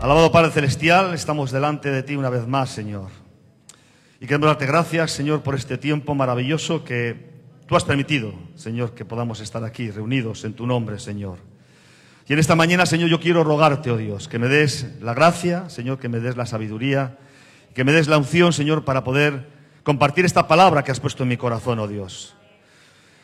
Alabado 0.00 0.30
Padre 0.30 0.50
Celestial, 0.52 1.14
estamos 1.14 1.50
delante 1.50 1.90
de 1.90 2.02
ti 2.02 2.16
una 2.16 2.28
vez 2.28 2.46
más, 2.46 2.68
Señor. 2.68 3.08
Y 4.20 4.26
queremos 4.26 4.48
darte 4.48 4.66
gracias, 4.66 5.10
Señor, 5.10 5.42
por 5.42 5.54
este 5.54 5.78
tiempo 5.78 6.14
maravilloso 6.14 6.84
que 6.84 7.30
tú 7.66 7.76
has 7.76 7.84
permitido, 7.84 8.34
Señor, 8.56 8.92
que 8.92 9.06
podamos 9.06 9.40
estar 9.40 9.64
aquí 9.64 9.90
reunidos 9.90 10.44
en 10.44 10.52
tu 10.52 10.66
nombre, 10.66 10.98
Señor. 10.98 11.38
Y 12.28 12.34
en 12.34 12.38
esta 12.38 12.54
mañana, 12.54 12.84
Señor, 12.84 13.08
yo 13.08 13.20
quiero 13.20 13.42
rogarte, 13.42 13.90
oh 13.90 13.96
Dios, 13.96 14.28
que 14.28 14.38
me 14.38 14.48
des 14.48 14.86
la 15.00 15.14
gracia, 15.14 15.70
Señor, 15.70 15.98
que 15.98 16.10
me 16.10 16.20
des 16.20 16.36
la 16.36 16.44
sabiduría, 16.44 17.16
que 17.74 17.82
me 17.82 17.92
des 17.92 18.06
la 18.06 18.18
unción, 18.18 18.52
Señor, 18.52 18.84
para 18.84 19.02
poder 19.02 19.48
compartir 19.82 20.26
esta 20.26 20.46
palabra 20.46 20.84
que 20.84 20.92
has 20.92 21.00
puesto 21.00 21.22
en 21.22 21.30
mi 21.30 21.38
corazón, 21.38 21.78
oh 21.78 21.88
Dios. 21.88 22.36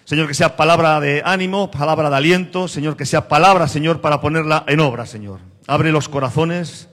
Señor, 0.04 0.26
que 0.26 0.34
sea 0.34 0.57
palabra 0.57 0.98
de 1.00 1.22
ánimo, 1.25 1.70
palabra 1.70 2.08
de 2.08 2.16
aliento, 2.16 2.66
Señor, 2.66 2.96
que 2.96 3.04
sea 3.04 3.29
palabra, 3.29 3.68
Señor, 3.68 4.00
para 4.00 4.22
ponerla 4.22 4.64
en 4.66 4.80
obra, 4.80 5.04
Señor. 5.04 5.51
Abre 5.66 5.93
los 5.93 6.08
corazones 6.08 6.89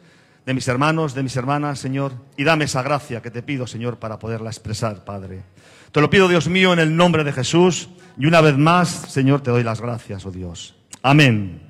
de 0.46 0.54
mis 0.54 0.68
hermanos, 0.68 1.14
de 1.14 1.24
mis 1.24 1.36
hermanas, 1.36 1.80
Señor, 1.80 2.14
y 2.38 2.44
dame 2.44 2.66
esa 2.66 2.82
gracia 2.82 3.22
que 3.22 3.32
te 3.32 3.44
pido, 3.44 3.68
Señor, 3.68 4.00
para 4.00 4.20
poderla 4.20 4.50
expresar, 4.50 5.04
Padre. 5.04 5.44
Te 5.92 6.02
lo 6.02 6.10
pido, 6.10 6.28
Dios 6.28 6.48
mío, 6.48 6.74
en 6.74 6.80
el 6.80 6.96
nombre 6.96 7.24
de 7.24 7.34
Jesús, 7.34 7.90
y 8.18 8.26
una 8.26 8.42
vez 8.42 8.58
más, 8.58 8.90
Señor, 8.90 9.42
te 9.42 9.52
doy 9.52 9.64
las 9.64 9.82
gracias, 9.82 10.26
oh 10.26 10.32
Dios. 10.32 10.76
Amén. 11.02 11.62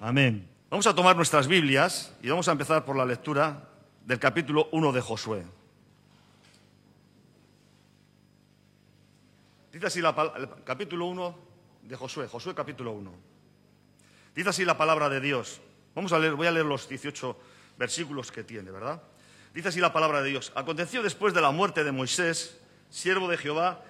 Amén. 0.00 0.48
Vamos 0.70 0.86
a 0.86 0.94
tomar 0.94 1.16
nuestras 1.16 1.46
Biblias 1.46 2.14
y 2.22 2.28
vamos 2.28 2.48
a 2.48 2.52
empezar 2.52 2.84
por 2.84 2.96
la 2.96 3.04
lectura 3.04 3.68
del 4.06 4.18
capítulo 4.18 4.68
1 4.72 4.92
de 4.92 5.00
Josué. 5.00 5.44
Dice 9.72 9.86
así 9.86 10.00
la, 10.00 10.14
el 10.36 10.48
capítulo 10.64 11.06
1 11.06 11.38
de 11.82 11.96
Josué, 11.96 12.28
Josué 12.28 12.54
capítulo 12.54 12.92
1. 12.92 13.12
Dice 14.34 14.48
así 14.48 14.64
la 14.64 14.76
palabra 14.76 15.08
de 15.08 15.20
Dios. 15.20 15.60
Vamos 16.00 16.14
a 16.14 16.18
leer, 16.18 16.32
voy 16.32 16.46
a 16.46 16.50
leer 16.50 16.64
los 16.64 16.88
18 16.88 17.36
versículos 17.76 18.32
que 18.32 18.42
tiene, 18.42 18.70
¿verdad? 18.70 19.02
Dice 19.52 19.68
así 19.68 19.80
la 19.80 19.92
palabra 19.92 20.22
de 20.22 20.30
Dios. 20.30 20.50
Aconteció 20.54 21.02
después 21.02 21.34
de 21.34 21.42
la 21.42 21.50
muerte 21.50 21.84
de 21.84 21.92
Moisés, 21.92 22.58
siervo 22.88 23.28
de 23.28 23.36
Jehová, 23.36 23.84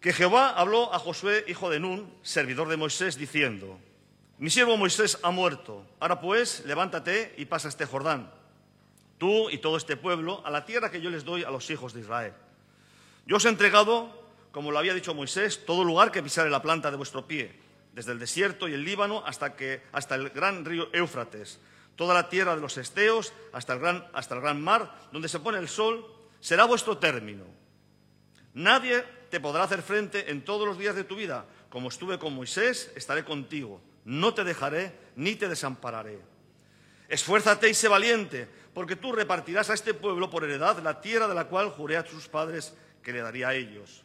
que 0.00 0.14
Jehová 0.14 0.48
habló 0.48 0.90
a 0.94 0.98
Josué, 0.98 1.44
hijo 1.48 1.68
de 1.68 1.80
Nun, 1.80 2.10
servidor 2.22 2.70
de 2.70 2.78
Moisés, 2.78 3.18
diciendo, 3.18 3.78
mi 4.38 4.48
siervo 4.48 4.78
Moisés 4.78 5.18
ha 5.22 5.30
muerto. 5.30 5.84
Ahora 6.00 6.18
pues, 6.18 6.64
levántate 6.64 7.34
y 7.36 7.44
pasa 7.44 7.68
este 7.68 7.84
Jordán, 7.84 8.32
tú 9.18 9.50
y 9.50 9.58
todo 9.58 9.76
este 9.76 9.98
pueblo, 9.98 10.40
a 10.46 10.50
la 10.50 10.64
tierra 10.64 10.90
que 10.90 11.02
yo 11.02 11.10
les 11.10 11.26
doy 11.26 11.44
a 11.44 11.50
los 11.50 11.68
hijos 11.68 11.92
de 11.92 12.00
Israel. 12.00 12.32
Yo 13.26 13.36
os 13.36 13.44
he 13.44 13.50
entregado 13.50 14.18
como 14.50 14.70
lo 14.70 14.78
había 14.78 14.94
dicho 14.94 15.14
Moisés, 15.14 15.66
todo 15.66 15.84
lugar 15.84 16.10
que 16.10 16.22
pisare 16.22 16.48
la 16.48 16.62
planta 16.62 16.90
de 16.90 16.96
vuestro 16.96 17.26
pie, 17.26 17.68
desde 17.92 18.12
el 18.12 18.18
desierto 18.18 18.68
y 18.68 18.74
el 18.74 18.84
Líbano 18.84 19.22
hasta, 19.26 19.56
que, 19.56 19.82
hasta 19.92 20.14
el 20.14 20.30
gran 20.30 20.64
río 20.64 20.88
Éufrates, 20.92 21.60
toda 21.96 22.14
la 22.14 22.28
tierra 22.28 22.54
de 22.54 22.62
los 22.62 22.76
esteos 22.78 23.32
hasta 23.52 23.74
el, 23.74 23.80
gran, 23.80 24.06
hasta 24.12 24.34
el 24.34 24.40
gran 24.40 24.62
mar, 24.62 25.08
donde 25.12 25.28
se 25.28 25.40
pone 25.40 25.58
el 25.58 25.68
sol, 25.68 26.06
será 26.40 26.64
vuestro 26.64 26.98
término. 26.98 27.44
Nadie 28.54 29.04
te 29.30 29.40
podrá 29.40 29.64
hacer 29.64 29.82
frente 29.82 30.30
en 30.30 30.44
todos 30.44 30.66
los 30.66 30.78
días 30.78 30.94
de 30.94 31.04
tu 31.04 31.16
vida. 31.16 31.46
Como 31.68 31.88
estuve 31.88 32.18
con 32.18 32.34
Moisés, 32.34 32.90
estaré 32.96 33.24
contigo. 33.24 33.80
No 34.04 34.34
te 34.34 34.44
dejaré 34.44 34.92
ni 35.16 35.36
te 35.36 35.48
desampararé. 35.48 36.18
Esfuérzate 37.08 37.68
y 37.68 37.74
sé 37.74 37.88
valiente, 37.88 38.48
porque 38.72 38.96
tú 38.96 39.12
repartirás 39.12 39.70
a 39.70 39.74
este 39.74 39.94
pueblo 39.94 40.30
por 40.30 40.44
heredad 40.44 40.78
la 40.82 41.00
tierra 41.00 41.28
de 41.28 41.34
la 41.34 41.48
cual 41.48 41.70
juré 41.70 41.96
a 41.96 42.06
sus 42.06 42.28
padres 42.28 42.74
que 43.02 43.12
le 43.12 43.20
daría 43.20 43.48
a 43.48 43.54
ellos. 43.54 44.04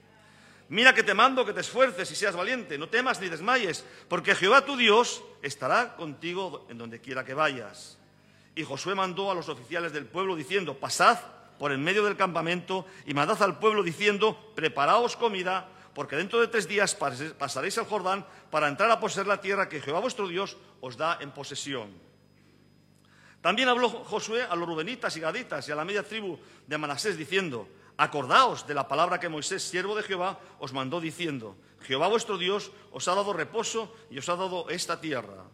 Mira 0.71 0.95
que 0.95 1.03
te 1.03 1.13
mando 1.13 1.45
que 1.45 1.51
te 1.51 1.59
esfuerces 1.59 2.09
y 2.11 2.15
seas 2.15 2.33
valiente, 2.33 2.77
no 2.77 2.87
temas 2.87 3.19
ni 3.19 3.27
desmayes, 3.27 3.83
porque 4.07 4.35
Jehová 4.35 4.63
tu 4.63 4.77
Dios 4.77 5.21
estará 5.41 5.97
contigo 5.97 6.65
en 6.69 6.77
donde 6.77 7.01
quiera 7.01 7.25
que 7.25 7.33
vayas. 7.33 7.97
Y 8.55 8.63
Josué 8.63 8.95
mandó 8.95 9.29
a 9.29 9.35
los 9.35 9.49
oficiales 9.49 9.91
del 9.91 10.05
pueblo 10.05 10.33
diciendo, 10.33 10.79
pasad 10.79 11.19
por 11.59 11.73
en 11.73 11.83
medio 11.83 12.05
del 12.05 12.15
campamento 12.15 12.85
y 13.05 13.13
mandad 13.13 13.43
al 13.43 13.59
pueblo 13.59 13.83
diciendo, 13.83 14.53
preparaos 14.55 15.17
comida, 15.17 15.67
porque 15.93 16.15
dentro 16.15 16.39
de 16.39 16.47
tres 16.47 16.69
días 16.69 16.95
pasaréis 16.95 17.77
el 17.77 17.83
Jordán 17.83 18.25
para 18.49 18.69
entrar 18.69 18.89
a 18.91 18.99
poseer 19.01 19.27
la 19.27 19.41
tierra 19.41 19.67
que 19.67 19.81
Jehová 19.81 19.99
vuestro 19.99 20.25
Dios 20.29 20.55
os 20.79 20.95
da 20.95 21.17
en 21.19 21.31
posesión. 21.31 21.89
También 23.41 23.67
habló 23.67 23.89
Josué 23.89 24.43
a 24.43 24.55
los 24.55 24.69
rubenitas 24.69 25.17
y 25.17 25.19
gaditas 25.19 25.67
y 25.67 25.73
a 25.73 25.75
la 25.75 25.83
media 25.83 26.03
tribu 26.03 26.39
de 26.65 26.77
Manasés 26.77 27.17
diciendo, 27.17 27.67
Acordaos 28.01 28.65
de 28.65 28.73
la 28.73 28.87
palabra 28.87 29.19
que 29.19 29.29
Moisés, 29.29 29.61
siervo 29.61 29.93
de 29.93 30.01
Jehová, 30.01 30.41
os 30.57 30.73
mandó 30.73 30.97
diciendo, 30.97 31.53
Jehová 31.85 32.07
vuestro 32.07 32.39
Dios 32.39 32.73
os 32.89 33.05
ha 33.05 33.13
dado 33.13 33.29
reposo 33.29 33.93
y 34.09 34.17
os 34.17 34.25
ha 34.25 34.35
dado 34.35 34.65
esta 34.73 34.99
tierra. 34.99 35.45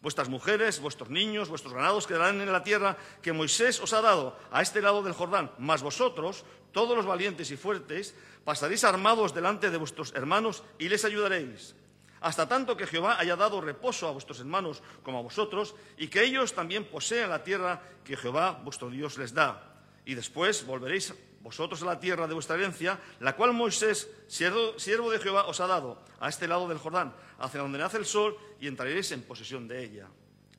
Vuestras 0.00 0.28
mujeres, 0.28 0.78
vuestros 0.78 1.10
niños, 1.10 1.48
vuestros 1.48 1.74
ganados 1.74 2.06
quedarán 2.06 2.40
en 2.40 2.52
la 2.52 2.62
tierra 2.62 2.96
que 3.22 3.32
Moisés 3.32 3.80
os 3.80 3.92
ha 3.92 4.02
dado 4.02 4.38
a 4.52 4.62
este 4.62 4.80
lado 4.80 5.02
del 5.02 5.18
Jordán. 5.18 5.50
Mas 5.58 5.82
vosotros, 5.82 6.44
todos 6.70 6.96
los 6.96 7.06
valientes 7.06 7.50
y 7.50 7.56
fuertes, 7.56 8.14
pasaréis 8.44 8.84
armados 8.84 9.34
delante 9.34 9.68
de 9.68 9.76
vuestros 9.76 10.14
hermanos 10.14 10.62
y 10.78 10.88
les 10.88 11.04
ayudaréis. 11.04 11.74
Hasta 12.20 12.46
tanto 12.46 12.76
que 12.76 12.86
Jehová 12.86 13.18
haya 13.18 13.34
dado 13.34 13.60
reposo 13.60 14.06
a 14.06 14.12
vuestros 14.12 14.38
hermanos 14.38 14.80
como 15.02 15.18
a 15.18 15.22
vosotros, 15.22 15.74
y 15.98 16.06
que 16.06 16.22
ellos 16.22 16.54
también 16.54 16.84
posean 16.84 17.30
la 17.30 17.42
tierra 17.42 17.82
que 18.04 18.16
Jehová 18.16 18.60
vuestro 18.62 18.90
Dios 18.90 19.18
les 19.18 19.34
da. 19.34 19.74
Y 20.04 20.14
después 20.14 20.64
volveréis 20.64 21.14
vosotros 21.40 21.82
a 21.82 21.86
la 21.86 22.00
tierra 22.00 22.26
de 22.26 22.34
vuestra 22.34 22.56
herencia, 22.56 22.98
la 23.20 23.34
cual 23.34 23.52
Moisés, 23.52 24.10
siervo, 24.26 25.10
de 25.10 25.18
Jehová, 25.18 25.46
os 25.46 25.60
ha 25.60 25.66
dado 25.66 26.02
a 26.20 26.28
este 26.28 26.46
lado 26.46 26.68
del 26.68 26.78
Jordán, 26.78 27.14
hacia 27.38 27.60
donde 27.60 27.78
nace 27.78 27.96
el 27.96 28.06
sol, 28.06 28.36
y 28.60 28.66
entraréis 28.66 29.10
en 29.12 29.22
posesión 29.22 29.66
de 29.66 29.82
ella. 29.82 30.06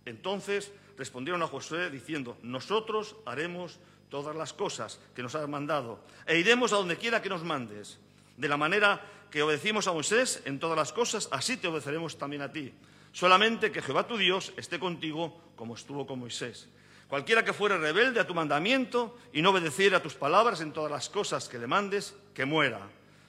Entonces 0.06 0.72
respondieron 0.98 1.44
a 1.44 1.48
Josué 1.48 1.90
diciendo, 1.90 2.38
nosotros 2.42 3.16
haremos 3.26 3.80
todas 4.10 4.36
las 4.36 4.54
cosas 4.54 5.00
que 5.16 5.24
nos 5.24 5.36
has 5.36 5.48
mandado, 5.48 6.04
e 6.26 6.38
iremos 6.38 6.74
a 6.74 6.78
donde 6.78 6.98
quiera 6.98 7.22
que 7.22 7.30
nos 7.30 7.44
mandes. 7.44 8.00
De 8.36 8.50
la 8.50 8.58
manera 8.58 9.02
que 9.30 9.44
obedecimos 9.44 9.88
a 9.88 9.94
Moisés 9.94 10.42
en 10.46 10.60
todas 10.60 10.78
las 10.78 10.92
cosas, 10.92 11.30
así 11.32 11.58
te 11.58 11.68
obedeceremos 11.68 12.18
también 12.18 12.42
a 12.42 12.52
ti. 12.52 12.74
Solamente 13.14 13.72
que 13.72 13.82
Jehová 13.82 14.08
tu 14.08 14.18
Dios 14.18 14.52
esté 14.58 14.80
contigo 14.80 15.40
como 15.56 15.76
estuvo 15.76 16.08
con 16.08 16.20
Moisés. 16.20 16.68
Cualquiera 17.12 17.44
que 17.44 17.52
fuere 17.52 17.78
rebelde 17.78 18.22
a 18.22 18.26
tu 18.26 18.34
mandamiento 18.34 19.18
y 19.34 19.42
no 19.42 19.50
obedeciera 19.50 19.98
a 19.98 20.02
tus 20.02 20.14
palabras 20.14 20.62
en 20.62 20.72
todas 20.72 20.90
las 20.90 21.10
cosas 21.10 21.50
que 21.50 21.60
le 21.60 21.68
mandes, 21.68 22.16
que 22.34 22.46
muera. 22.46 22.80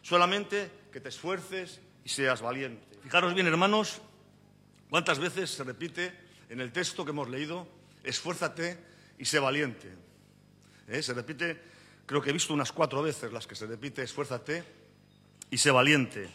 Solamente 0.03 0.70
que 0.93 1.00
te 1.00 1.09
esfuerces 1.09 1.81
y 2.04 2.09
seas 2.09 2.41
valiente. 2.41 2.81
Fijaros 3.03 3.34
bien, 3.34 3.48
hermanos, 3.48 4.00
cuántas 4.88 5.19
veces 5.19 5.50
se 5.50 5.65
repite 5.65 6.16
en 6.48 6.60
el 6.60 6.71
texto 6.71 7.04
que 7.04 7.10
hemos 7.10 7.28
leído, 7.28 7.66
esfuérzate 8.04 8.78
y 9.19 9.25
sé 9.25 9.41
valiente. 9.41 9.92
¿Eh? 10.87 11.03
Se 11.03 11.12
repite, 11.12 11.60
creo 12.06 12.22
que 12.22 12.31
he 12.31 12.32
visto 12.32 12.54
unas 12.54 12.71
cuatro 12.71 13.03
veces 13.03 13.32
las 13.32 13.48
que 13.48 13.56
se 13.56 13.66
repite, 13.66 14.04
esfuérzate 14.04 14.62
y 15.50 15.59
sé 15.59 15.72
valiente. 15.72 16.31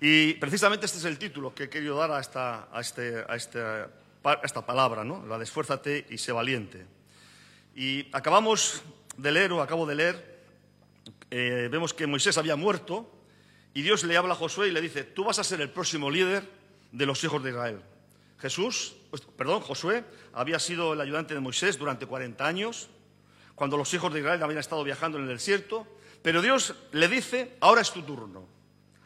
Y 0.00 0.34
precisamente 0.34 0.86
este 0.86 0.98
es 0.98 1.04
el 1.06 1.18
título 1.18 1.52
que 1.52 1.64
he 1.64 1.68
querido 1.68 1.96
dar 1.96 2.12
a, 2.12 2.20
esta, 2.20 2.68
a, 2.72 2.80
este, 2.80 3.24
a 3.28 3.34
este 3.34 3.58
esta 4.42 4.64
palabra, 4.64 5.04
¿no? 5.04 5.24
la 5.26 5.38
de 5.38 5.44
esfuérzate 5.44 6.06
y 6.10 6.18
sé 6.18 6.32
valiente. 6.32 6.86
Y 7.74 8.08
acabamos 8.12 8.82
de 9.16 9.32
leer, 9.32 9.52
o 9.52 9.62
acabo 9.62 9.86
de 9.86 9.94
leer, 9.94 10.40
eh, 11.30 11.68
vemos 11.70 11.94
que 11.94 12.06
Moisés 12.06 12.36
había 12.38 12.56
muerto 12.56 13.10
y 13.72 13.82
Dios 13.82 14.04
le 14.04 14.16
habla 14.16 14.34
a 14.34 14.36
Josué 14.36 14.68
y 14.68 14.72
le 14.72 14.80
dice, 14.80 15.04
tú 15.04 15.24
vas 15.24 15.38
a 15.38 15.44
ser 15.44 15.60
el 15.60 15.70
próximo 15.70 16.10
líder 16.10 16.44
de 16.92 17.06
los 17.06 17.22
hijos 17.22 17.42
de 17.42 17.50
Israel. 17.50 17.80
Jesús, 18.38 18.94
pues, 19.10 19.22
perdón, 19.22 19.60
Josué 19.60 20.04
había 20.32 20.58
sido 20.58 20.94
el 20.94 21.00
ayudante 21.00 21.34
de 21.34 21.40
Moisés 21.40 21.78
durante 21.78 22.06
40 22.06 22.46
años, 22.46 22.88
cuando 23.54 23.76
los 23.76 23.92
hijos 23.94 24.12
de 24.12 24.20
Israel 24.20 24.42
habían 24.42 24.58
estado 24.58 24.82
viajando 24.82 25.18
en 25.18 25.24
el 25.24 25.30
desierto, 25.36 25.86
pero 26.22 26.42
Dios 26.42 26.74
le 26.92 27.08
dice, 27.08 27.56
ahora 27.60 27.82
es 27.82 27.92
tu 27.92 28.02
turno. 28.02 28.46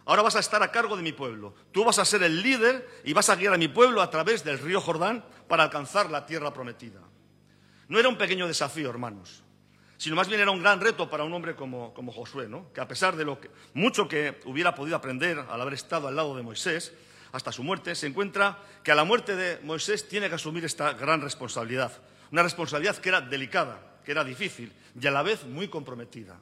Ahora 0.06 0.22
vas 0.22 0.36
a 0.36 0.40
estar 0.40 0.62
a 0.62 0.70
cargo 0.70 0.96
de 0.96 1.02
mi 1.02 1.12
pueblo. 1.12 1.54
Tú 1.72 1.84
vas 1.84 1.98
a 1.98 2.04
ser 2.04 2.22
el 2.22 2.42
líder 2.42 2.88
y 3.04 3.12
vas 3.12 3.30
a 3.30 3.36
guiar 3.36 3.54
a 3.54 3.58
mi 3.58 3.68
pueblo 3.68 4.02
a 4.02 4.10
través 4.10 4.44
del 4.44 4.58
río 4.58 4.80
Jordán 4.80 5.24
para 5.48 5.62
alcanzar 5.62 6.10
la 6.10 6.26
tierra 6.26 6.52
prometida. 6.52 7.00
No 7.88 7.98
era 7.98 8.08
un 8.08 8.18
pequeño 8.18 8.46
desafío, 8.46 8.90
hermanos, 8.90 9.42
sino 9.96 10.16
más 10.16 10.28
bien 10.28 10.40
era 10.40 10.50
un 10.50 10.60
gran 10.60 10.80
reto 10.80 11.08
para 11.08 11.24
un 11.24 11.32
hombre 11.32 11.54
como, 11.54 11.92
Josué, 12.12 12.48
¿no? 12.48 12.72
que 12.72 12.80
a 12.80 12.88
pesar 12.88 13.16
de 13.16 13.24
lo 13.24 13.40
que, 13.40 13.50
mucho 13.72 14.08
que 14.08 14.40
hubiera 14.44 14.74
podido 14.74 14.96
aprender 14.96 15.38
al 15.38 15.60
haber 15.60 15.74
estado 15.74 16.08
al 16.08 16.16
lado 16.16 16.36
de 16.36 16.42
Moisés, 16.42 16.92
hasta 17.32 17.50
su 17.50 17.64
muerte, 17.64 17.94
se 17.94 18.06
encuentra 18.06 18.58
que 18.82 18.92
a 18.92 18.94
la 18.94 19.04
muerte 19.04 19.34
de 19.34 19.58
Moisés 19.64 20.08
tiene 20.08 20.28
que 20.28 20.36
asumir 20.36 20.64
esta 20.64 20.92
gran 20.92 21.20
responsabilidad. 21.20 21.92
Una 22.30 22.42
responsabilidad 22.42 22.96
que 22.98 23.08
era 23.08 23.20
delicada, 23.20 23.98
que 24.04 24.12
era 24.12 24.22
difícil 24.22 24.72
y 25.00 25.06
a 25.06 25.10
la 25.10 25.22
vez 25.22 25.44
muy 25.44 25.68
comprometida. 25.68 26.38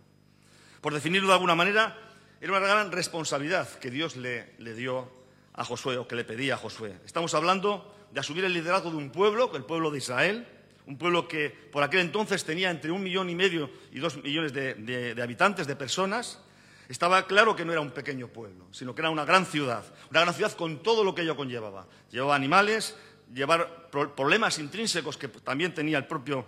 Por 0.82 0.92
definirlo 0.92 1.28
de 1.28 1.34
alguna 1.34 1.54
manera, 1.54 1.96
era 2.42 2.58
una 2.58 2.66
gran 2.66 2.90
responsabilidad 2.90 3.68
que 3.78 3.88
Dios 3.88 4.16
le, 4.16 4.48
dio 4.74 5.08
a 5.54 5.64
Josué 5.64 5.96
o 5.96 6.08
que 6.08 6.16
le 6.16 6.24
pedía 6.24 6.54
a 6.54 6.56
Josué. 6.56 6.92
Estamos 7.06 7.34
hablando 7.34 7.94
de 8.10 8.18
asumir 8.18 8.44
el 8.44 8.52
liderazgo 8.52 8.90
de 8.90 8.96
un 8.96 9.10
pueblo, 9.10 9.48
el 9.54 9.62
pueblo 9.62 9.92
de 9.92 9.98
Israel, 9.98 10.44
un 10.88 10.98
pueblo 10.98 11.28
que 11.28 11.50
por 11.50 11.84
aquel 11.84 12.00
entonces 12.00 12.44
tenía 12.44 12.70
entre 12.70 12.90
un 12.90 13.00
millón 13.00 13.30
y 13.30 13.36
medio 13.36 13.70
y 13.92 14.00
dos 14.00 14.20
millones 14.20 14.52
de, 14.52 15.16
habitantes, 15.22 15.68
de 15.68 15.76
personas, 15.76 16.40
estaba 16.88 17.28
claro 17.28 17.54
que 17.54 17.64
no 17.64 17.70
era 17.70 17.80
un 17.80 17.92
pequeño 17.92 18.26
pueblo, 18.26 18.66
sino 18.72 18.92
que 18.92 19.02
era 19.02 19.10
una 19.10 19.24
gran 19.24 19.46
ciudad, 19.46 19.84
una 20.10 20.22
gran 20.22 20.34
ciudad 20.34 20.50
con 20.54 20.82
todo 20.82 21.04
lo 21.04 21.14
que 21.14 21.22
ello 21.22 21.36
conllevaba. 21.36 21.86
Llevaba 22.10 22.34
animales, 22.34 22.96
llevar 23.32 23.88
problemas 23.88 24.58
intrínsecos 24.58 25.16
que 25.16 25.28
también 25.28 25.74
tenía 25.74 25.96
el 25.96 26.06
propio, 26.08 26.44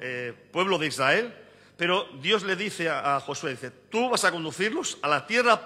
eh, 0.00 0.34
pueblo 0.50 0.76
de 0.76 0.88
Israel, 0.88 1.32
pero 1.78 2.08
Dios 2.20 2.42
le 2.42 2.56
dice 2.56 2.90
a, 2.90 3.20
Josué, 3.20 3.52
dice, 3.52 3.70
tú 3.70 4.10
vas 4.10 4.24
a 4.24 4.32
conducirlos 4.32 4.98
a 5.00 5.06
la 5.06 5.24
tierra 5.28 5.62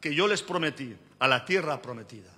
que 0.00 0.14
yo 0.14 0.28
les 0.28 0.40
prometí, 0.40 0.96
a 1.18 1.26
la 1.26 1.44
tierra 1.44 1.82
prometida. 1.82 2.30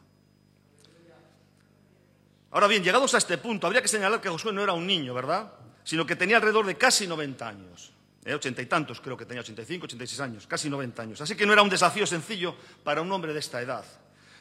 Ahora 2.50 2.66
bien, 2.66 2.82
llegados 2.82 3.12
a 3.12 3.18
este 3.18 3.36
punto, 3.36 3.66
habría 3.66 3.82
que 3.82 3.88
señalar 3.88 4.22
que 4.22 4.30
Josué 4.30 4.54
no 4.54 4.62
era 4.62 4.72
un 4.72 4.86
niño, 4.86 5.12
¿verdad? 5.12 5.52
Sino 5.84 6.06
que 6.06 6.16
tenía 6.16 6.36
alrededor 6.36 6.64
de 6.64 6.78
casi 6.78 7.06
90 7.06 7.46
años. 7.46 7.92
¿eh? 8.24 8.32
Ochenta 8.32 8.62
y 8.62 8.66
tantos, 8.66 8.98
creo 8.98 9.14
que 9.14 9.26
tenía 9.26 9.42
85, 9.42 9.84
86 9.84 10.20
años, 10.20 10.46
casi 10.46 10.70
90 10.70 11.02
años. 11.02 11.20
Así 11.20 11.36
que 11.36 11.44
no 11.44 11.52
era 11.52 11.60
un 11.60 11.68
desafío 11.68 12.06
sencillo 12.06 12.54
para 12.82 13.02
un 13.02 13.12
hombre 13.12 13.34
de 13.34 13.40
esta 13.40 13.60
edad. 13.60 13.84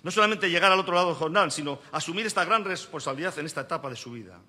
No 0.02 0.12
solamente 0.12 0.50
llegar 0.50 0.72
al 0.72 0.80
otro 0.80 0.96
lado 0.96 1.08
del 1.08 1.18
jornal, 1.18 1.52
sino 1.52 1.82
asumir 1.92 2.26
esta 2.26 2.46
gran 2.46 2.64
responsabilidad 2.64 3.38
en 3.38 3.48
esta 3.48 3.62
etapa 3.62 3.90
de 3.90 3.98
su 3.98 4.12
vida. 4.12 4.40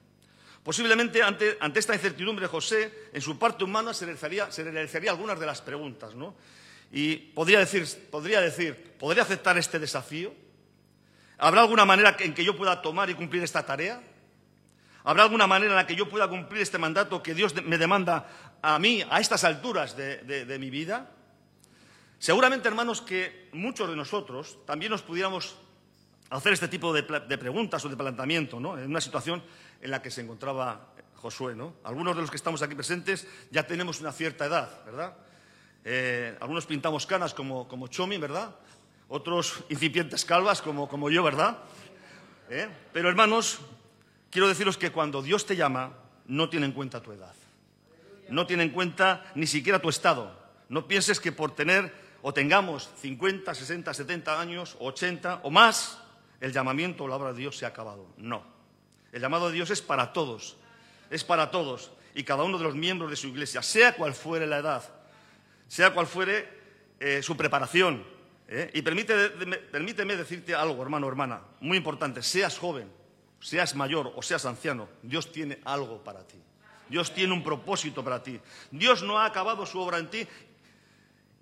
Posiblemente 0.69 1.23
ante, 1.23 1.57
esta 1.77 1.95
incertidumbre, 1.95 2.47
José, 2.47 3.09
en 3.15 3.23
su 3.23 3.39
parte 3.39 3.65
humana, 3.65 3.95
se 3.95 4.05
realizaría, 4.05 4.53
se 4.53 5.09
algunas 5.09 5.41
de 5.41 5.47
las 5.47 5.63
preguntas, 5.63 6.15
¿no? 6.15 6.35
Y 6.93 7.17
podría 7.17 7.61
decir, 7.61 7.87
podría 8.11 8.43
decir, 8.43 8.95
¿podría 8.99 9.23
aceptar 9.23 9.57
este 9.57 9.79
desafío? 9.79 10.35
¿Habrá 11.39 11.63
alguna 11.63 11.87
manera 11.87 12.15
en 12.19 12.35
que 12.35 12.45
yo 12.45 12.55
pueda 12.55 12.83
tomar 12.83 13.09
y 13.09 13.15
cumplir 13.15 13.43
esta 13.43 13.65
tarea? 13.65 14.03
¿Habrá 15.05 15.23
alguna 15.23 15.47
manera 15.47 15.71
en 15.71 15.77
la 15.77 15.87
que 15.87 15.97
yo 15.97 16.07
pueda 16.07 16.29
cumplir 16.29 16.61
este 16.61 16.77
mandato 16.77 17.23
que 17.23 17.33
Dios 17.33 17.55
me 17.65 17.79
demanda 17.79 18.29
a 18.61 18.79
mí 18.79 19.03
a 19.09 19.21
estas 19.21 19.45
alturas 19.45 19.97
de, 19.97 20.57
mi 20.61 20.69
vida? 20.69 21.11
Seguramente, 22.19 22.69
hermanos, 22.69 23.01
que 23.01 23.49
muchos 23.55 23.89
de 23.89 23.97
nosotros 23.97 24.59
también 24.67 24.93
nos 24.93 25.01
pudiéramos 25.01 25.57
hacer 26.29 26.53
este 26.53 26.69
tipo 26.69 26.93
de, 26.93 27.05
preguntas 27.39 27.83
o 27.87 27.89
de 27.89 27.97
planteamiento, 27.97 28.61
¿no? 28.61 28.77
En 28.77 28.91
una 28.91 29.01
situación 29.01 29.43
en 29.81 29.91
la 29.91 30.03
que 30.03 30.11
se 30.11 30.21
encontraba 30.21 30.93
Josué, 31.17 31.55
¿no? 31.55 31.75
Algunos 31.85 32.15
de 32.15 32.23
los 32.23 32.31
que 32.31 32.37
estamos 32.37 32.63
aquí 32.63 32.75
presentes 32.75 33.27
ya 33.51 33.67
tenemos 33.67 34.01
una 34.01 34.13
cierta 34.13 34.47
edad, 34.47 34.85
¿verdad? 34.85 35.17
Eh, 35.85 36.37
algunos 36.41 36.67
pintamos 36.67 37.07
canas 37.07 37.35
como, 37.35 37.67
como 37.67 37.89
Chomi, 37.89 38.19
¿verdad? 38.19 38.55
otros 39.09 39.65
incipientes 39.71 40.25
calvas 40.25 40.63
como, 40.63 40.89
como 40.89 41.11
yo, 41.11 41.23
¿verdad? 41.23 41.59
¿Eh? 42.51 42.69
Pero 42.93 43.09
hermanos, 43.09 43.59
quiero 44.31 44.49
deciros 44.49 44.77
que 44.77 44.93
cuando 44.93 45.23
Dios 45.23 45.47
te 45.47 45.57
llama, 45.57 45.95
no 46.27 46.49
tiene 46.49 46.67
en 46.67 46.73
cuenta 46.73 47.03
tu 47.03 47.13
edad. 47.13 47.35
No 48.29 48.47
tiene 48.47 48.65
en 48.65 48.71
cuenta 48.71 49.25
ni 49.35 49.47
siquiera 49.47 49.81
tu 49.81 49.89
estado. 49.89 50.39
No 50.69 50.87
pienses 50.87 51.19
que 51.19 51.33
por 51.33 51.55
tener 51.55 51.93
o 52.21 52.35
tengamos 52.35 52.91
50, 53.01 53.55
60, 53.55 53.95
70 53.95 54.41
años, 54.41 54.77
80 54.81 55.41
o 55.43 55.51
más, 55.51 55.99
el 56.41 56.53
llamamiento 56.53 57.05
o 57.05 57.09
la 57.09 57.17
obra 57.17 57.33
de 57.33 57.39
Dios 57.39 57.57
se 57.57 57.65
ha 57.65 57.69
acabado. 57.69 58.07
No. 58.19 58.58
El 59.13 59.21
llamado 59.21 59.49
de 59.49 59.55
Dios 59.55 59.71
es 59.71 59.83
para 59.83 60.13
todos. 60.13 60.57
Es 61.11 61.25
para 61.25 61.51
todos. 61.51 61.91
Y 62.15 62.25
cada 62.25 62.43
uno 62.43 62.59
de 62.59 62.65
los 62.65 62.75
miembros 62.75 63.11
de 63.11 63.17
su 63.17 63.29
iglesia, 63.29 63.63
sea 63.63 63.95
cual 63.95 64.15
fuere 64.15 64.47
la 64.47 64.59
edad, 64.59 64.83
sea 65.69 65.93
cual 65.95 66.07
fuere 66.07 66.49
eh, 67.01 67.23
su 67.23 67.37
preparación, 67.37 68.05
¿Eh? 68.51 68.71
Y 68.73 68.81
permíteme 68.81 70.17
decirte 70.17 70.55
algo, 70.55 70.83
hermano 70.83 71.07
hermana, 71.07 71.43
muy 71.61 71.77
importante, 71.77 72.23
seas 72.23 72.57
joven, 72.57 72.91
seas 73.41 73.75
mayor 73.75 74.11
o 74.17 74.23
seas 74.23 74.47
anciano, 74.47 74.89
Dios 75.03 75.31
tiene 75.31 75.61
algo 75.65 76.03
para 76.03 76.27
ti. 76.27 76.39
Dios 76.89 77.13
tiene 77.13 77.35
un 77.35 77.45
propósito 77.45 78.03
para 78.03 78.23
ti. 78.23 78.41
Dios 78.71 79.03
no 79.03 79.19
ha 79.19 79.27
acabado 79.27 79.67
su 79.67 79.79
obra 79.79 79.99
en 79.99 80.09
ti 80.09 80.27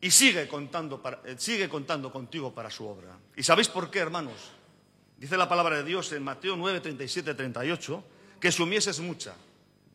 y 0.00 0.10
sigue 0.10 0.48
contando, 0.48 1.00
eh, 1.24 1.36
sigue 1.38 1.68
contando 1.68 2.10
contigo 2.10 2.52
para 2.52 2.68
su 2.68 2.84
obra. 2.84 3.16
¿Y 3.36 3.44
sabéis 3.44 3.68
por 3.68 3.88
qué, 3.88 4.00
hermanos? 4.00 4.50
Dice 5.18 5.36
la 5.36 5.48
palabra 5.48 5.76
de 5.76 5.84
Dios 5.84 6.12
en 6.12 6.22
Mateo 6.22 6.56
9, 6.56 6.80
37, 6.80 7.34
38, 7.34 8.04
que 8.40 8.52
su 8.52 8.66
mies 8.66 8.86
es 8.86 9.00
mucha, 9.00 9.34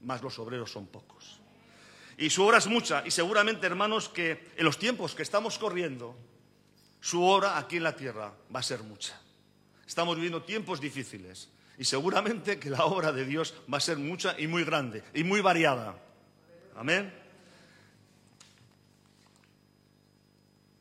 mas 0.03 0.21
los 0.21 0.37
obreros 0.39 0.71
son 0.71 0.87
pocos. 0.87 1.39
Y 2.17 2.29
su 2.29 2.43
obra 2.43 2.57
es 2.57 2.67
mucha, 2.67 3.03
y 3.05 3.11
seguramente, 3.11 3.67
hermanos, 3.67 4.09
que 4.09 4.51
en 4.55 4.65
los 4.65 4.77
tiempos 4.77 5.13
que 5.13 5.23
estamos 5.23 5.57
corriendo, 5.57 6.15
su 6.99 7.23
hora 7.23 7.57
aquí 7.57 7.77
en 7.77 7.83
la 7.83 7.95
tierra 7.95 8.33
va 8.53 8.59
a 8.59 8.63
ser 8.63 8.83
mucha. 8.83 9.19
Estamos 9.87 10.15
viviendo 10.15 10.43
tiempos 10.43 10.79
difíciles 10.79 11.49
y 11.77 11.83
seguramente 11.83 12.59
que 12.59 12.69
la 12.69 12.85
obra 12.85 13.11
de 13.11 13.25
Dios 13.25 13.55
va 13.71 13.77
a 13.77 13.81
ser 13.81 13.97
mucha 13.97 14.39
y 14.39 14.47
muy 14.47 14.63
grande 14.63 15.03
y 15.13 15.23
muy 15.23 15.41
variada. 15.41 15.97
Amén. 16.75 17.11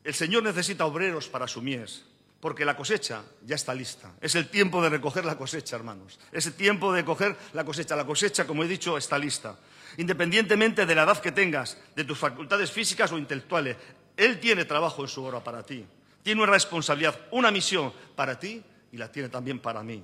El 0.03 0.13
Señor 0.13 0.43
necesita 0.43 0.85
obreros 0.85 1.27
para 1.27 1.47
su 1.47 1.61
mies, 1.61 2.05
porque 2.41 2.65
la 2.65 2.75
cosecha 2.75 3.23
ya 3.45 3.55
está 3.55 3.73
lista. 3.73 4.13
Es 4.19 4.33
el 4.33 4.49
tiempo 4.49 4.81
de 4.81 4.89
recoger 4.89 5.23
la 5.23 5.37
cosecha, 5.37 5.75
hermanos. 5.75 6.19
Es 6.31 6.47
el 6.47 6.53
tiempo 6.53 6.91
de 6.91 7.05
coger 7.05 7.37
la 7.53 7.63
cosecha. 7.63 7.95
La 7.95 8.05
cosecha, 8.05 8.47
como 8.47 8.63
he 8.63 8.67
dicho, 8.67 8.97
está 8.97 9.17
lista. 9.19 9.57
Independientemente 9.97 10.87
de 10.87 10.95
la 10.95 11.03
edad 11.03 11.21
que 11.21 11.31
tengas, 11.31 11.77
de 11.95 12.03
tus 12.03 12.17
facultades 12.17 12.71
físicas 12.71 13.11
o 13.11 13.17
intelectuales, 13.19 13.77
Él 14.17 14.39
tiene 14.39 14.65
trabajo 14.65 15.03
en 15.03 15.07
su 15.07 15.23
hora 15.23 15.43
para 15.43 15.63
ti. 15.63 15.85
Tiene 16.23 16.41
una 16.41 16.51
responsabilidad, 16.51 17.27
una 17.29 17.51
misión 17.51 17.93
para 18.15 18.39
ti 18.39 18.63
y 18.91 18.97
la 18.97 19.11
tiene 19.11 19.29
también 19.29 19.59
para 19.59 19.83
mí. 19.83 20.03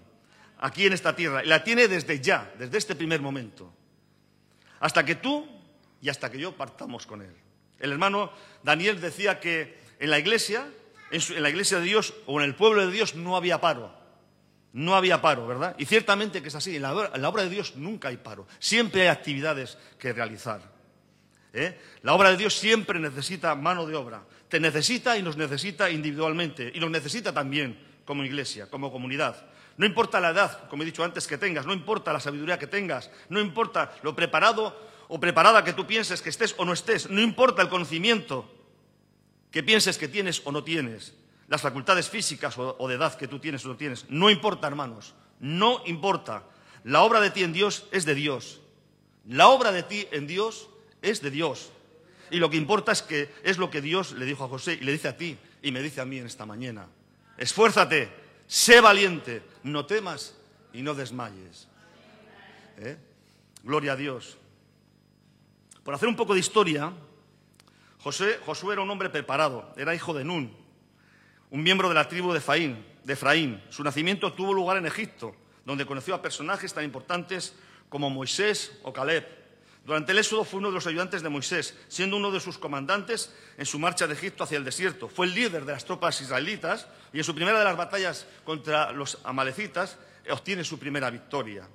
Aquí 0.59 0.85
en 0.85 0.93
esta 0.93 1.15
tierra. 1.15 1.43
La 1.43 1.63
tiene 1.63 1.87
desde 1.87 2.21
ya, 2.21 2.53
desde 2.59 2.77
este 2.77 2.95
primer 2.95 3.19
momento. 3.19 3.73
Hasta 4.79 5.03
que 5.03 5.15
tú 5.15 5.47
y 6.01 6.09
hasta 6.09 6.29
que 6.29 6.37
yo 6.37 6.55
partamos 6.55 7.07
con 7.07 7.23
él. 7.23 7.33
El 7.79 7.91
hermano 7.91 8.31
Daniel 8.61 9.01
decía 9.01 9.39
que 9.39 9.79
en 9.99 10.11
la 10.11 10.19
iglesia, 10.19 10.67
en, 11.11 11.43
la 11.43 11.49
iglesia 11.49 11.79
de 11.79 11.85
Dios 11.85 12.13
o 12.25 12.39
en 12.39 12.45
el 12.45 12.55
pueblo 12.55 12.85
de 12.85 12.91
Dios 12.91 13.15
no 13.15 13.35
había 13.35 13.61
paro. 13.61 13.95
No 14.73 14.95
había 14.95 15.21
paro, 15.21 15.47
¿verdad? 15.47 15.75
Y 15.79 15.85
ciertamente 15.85 16.41
que 16.41 16.49
es 16.49 16.55
así. 16.55 16.75
En 16.75 16.81
la, 16.83 16.93
obra 16.93 17.43
de 17.43 17.49
Dios 17.49 17.75
nunca 17.75 18.09
hay 18.09 18.17
paro. 18.17 18.47
Siempre 18.59 19.03
hay 19.03 19.07
actividades 19.07 19.77
que 19.97 20.13
realizar. 20.13 20.61
¿eh? 21.53 21.79
La 22.03 22.13
obra 22.13 22.31
de 22.31 22.37
Dios 22.37 22.53
siempre 22.53 22.99
necesita 22.99 23.55
mano 23.55 23.85
de 23.85 23.95
obra. 23.95 24.23
Te 24.49 24.59
necesita 24.59 25.17
y 25.17 25.23
nos 25.23 25.37
necesita 25.37 25.89
individualmente. 25.89 26.71
Y 26.73 26.79
nos 26.79 26.91
necesita 26.91 27.33
también 27.33 27.79
como 28.05 28.23
iglesia, 28.23 28.69
como 28.69 28.91
comunidad. 28.91 29.47
No 29.77 29.85
importa 29.85 30.19
la 30.19 30.29
edad, 30.29 30.67
como 30.69 30.83
he 30.83 30.85
dicho 30.85 31.03
antes, 31.03 31.27
que 31.27 31.37
tengas, 31.37 31.65
no 31.65 31.73
importa 31.73 32.11
la 32.11 32.19
sabiduría 32.19 32.57
que 32.57 32.65
tengas, 32.65 33.11
no 33.29 33.39
importa 33.39 33.93
lo 34.01 34.15
preparado 34.15 34.75
o 35.07 35.19
preparada 35.19 35.63
que 35.63 35.73
tú 35.73 35.85
pienses 35.85 36.21
que 36.21 36.29
estés 36.29 36.55
o 36.57 36.65
no 36.65 36.73
estés, 36.73 37.09
no 37.11 37.21
importa 37.21 37.61
el 37.61 37.69
conocimiento 37.69 38.49
que 39.57 39.63
pienses 39.63 39.97
que 39.97 40.07
tienes 40.07 40.43
o 40.45 40.51
no 40.51 40.63
tienes, 40.63 41.15
las 41.47 41.63
facultades 41.63 42.11
físicas 42.11 42.59
o 42.59 42.87
de 42.87 42.93
edad 42.93 43.17
que 43.17 43.27
tú 43.27 43.39
tienes 43.39 43.65
o 43.65 43.69
no 43.69 43.75
tienes, 43.75 44.05
no 44.07 44.29
importa, 44.29 44.67
hermanos, 44.67 45.15
no 45.39 45.81
importa. 45.87 46.43
La 46.83 47.01
obra 47.01 47.19
de 47.19 47.31
ti 47.31 47.41
en 47.41 47.53
Dios 47.53 47.87
es 47.91 48.05
de 48.05 48.13
Dios. 48.13 48.61
La 49.25 49.47
obra 49.47 49.71
de 49.71 49.81
ti 49.81 50.07
en 50.11 50.27
Dios 50.27 50.69
es 51.01 51.23
de 51.23 51.31
Dios. 51.31 51.71
Y 52.29 52.37
lo 52.37 52.51
que 52.51 52.57
importa 52.57 52.91
es 52.91 53.01
que 53.01 53.33
es 53.41 53.57
lo 53.57 53.71
que 53.71 53.81
Dios 53.81 54.11
le 54.11 54.25
dijo 54.25 54.43
a 54.43 54.47
José 54.47 54.77
y 54.79 54.83
le 54.83 54.91
dice 54.91 55.07
a 55.07 55.17
ti 55.17 55.39
y 55.63 55.71
me 55.71 55.81
dice 55.81 56.01
a 56.01 56.05
mí 56.05 56.19
en 56.19 56.27
esta 56.27 56.45
mañana. 56.45 56.85
Esfuérzate, 57.35 58.11
sé 58.45 58.79
valiente, 58.79 59.41
no 59.63 59.87
temas 59.87 60.35
y 60.71 60.83
no 60.83 60.93
desmayes. 60.93 61.67
¿Eh? 62.77 62.95
Gloria 63.63 63.93
a 63.93 63.95
Dios. 63.95 64.37
Por 65.83 65.95
hacer 65.95 66.07
un 66.07 66.15
poco 66.15 66.35
de 66.35 66.41
historia, 66.41 66.93
José, 67.99 68.39
Josué 68.45 68.73
era 68.73 68.81
un 68.81 68.89
hombre 68.89 69.09
preparado, 69.09 69.73
era 69.77 69.95
hijo 69.95 70.13
de 70.13 70.23
Nun, 70.23 70.51
un 71.49 71.63
miembro 71.63 71.89
de 71.89 71.95
la 71.95 72.07
tribu 72.07 72.33
de, 72.33 72.41
Faín, 72.41 72.85
de 73.03 73.13
Efraín. 73.13 73.63
Su 73.69 73.83
nacimiento 73.83 74.33
tuvo 74.33 74.53
lugar 74.53 74.77
en 74.77 74.85
Egipto, 74.85 75.35
donde 75.65 75.85
conoció 75.85 76.15
a 76.15 76.21
personajes 76.21 76.73
tan 76.73 76.83
importantes 76.83 77.55
como 77.89 78.09
Moisés 78.09 78.79
o 78.83 78.93
Caleb. 78.93 79.25
Durante 79.85 80.11
el 80.11 80.17
éxodo 80.17 80.43
fue 80.43 80.59
uno 80.59 80.67
de 80.67 80.73
los 80.73 80.87
ayudantes 80.87 81.21
de 81.21 81.29
Moisés, 81.29 81.73
siendo 81.87 82.17
uno 82.17 82.29
de 82.29 82.41
sus 82.41 82.57
comandantes 82.57 83.33
en 83.57 83.65
su 83.65 83.79
marcha 83.79 84.05
de 84.05 84.13
Egipto 84.13 84.43
hacia 84.43 84.57
el 84.57 84.65
desierto. 84.65 85.07
Fue 85.07 85.25
el 85.25 85.33
líder 85.33 85.63
de 85.63 85.71
las 85.71 85.85
tropas 85.85 86.19
israelitas 86.19 86.87
y 87.13 87.19
en 87.19 87.23
su 87.23 87.33
primera 87.33 87.57
de 87.57 87.63
las 87.63 87.77
batallas 87.77 88.27
contra 88.43 88.91
los 88.91 89.17
amalecitas 89.23 89.97
obtiene 90.29 90.65
su 90.65 90.77
primera 90.77 91.09
victoria. 91.09 91.67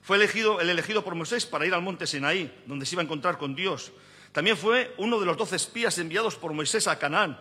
Fue 0.00 0.16
elegido, 0.16 0.62
el 0.62 0.70
elegido 0.70 1.04
por 1.04 1.14
Moisés 1.14 1.44
para 1.44 1.66
ir 1.66 1.74
al 1.74 1.82
monte 1.82 2.06
Sinaí, 2.06 2.62
donde 2.64 2.86
se 2.86 2.94
iba 2.94 3.02
a 3.02 3.04
encontrar 3.04 3.36
con 3.36 3.54
Dios. 3.54 3.92
También 4.38 4.56
fue 4.56 4.94
uno 4.98 5.18
de 5.18 5.26
los 5.26 5.36
doce 5.36 5.56
espías 5.56 5.98
enviados 5.98 6.36
por 6.36 6.52
Moisés 6.52 6.86
a 6.86 6.96
Canaán, 6.96 7.40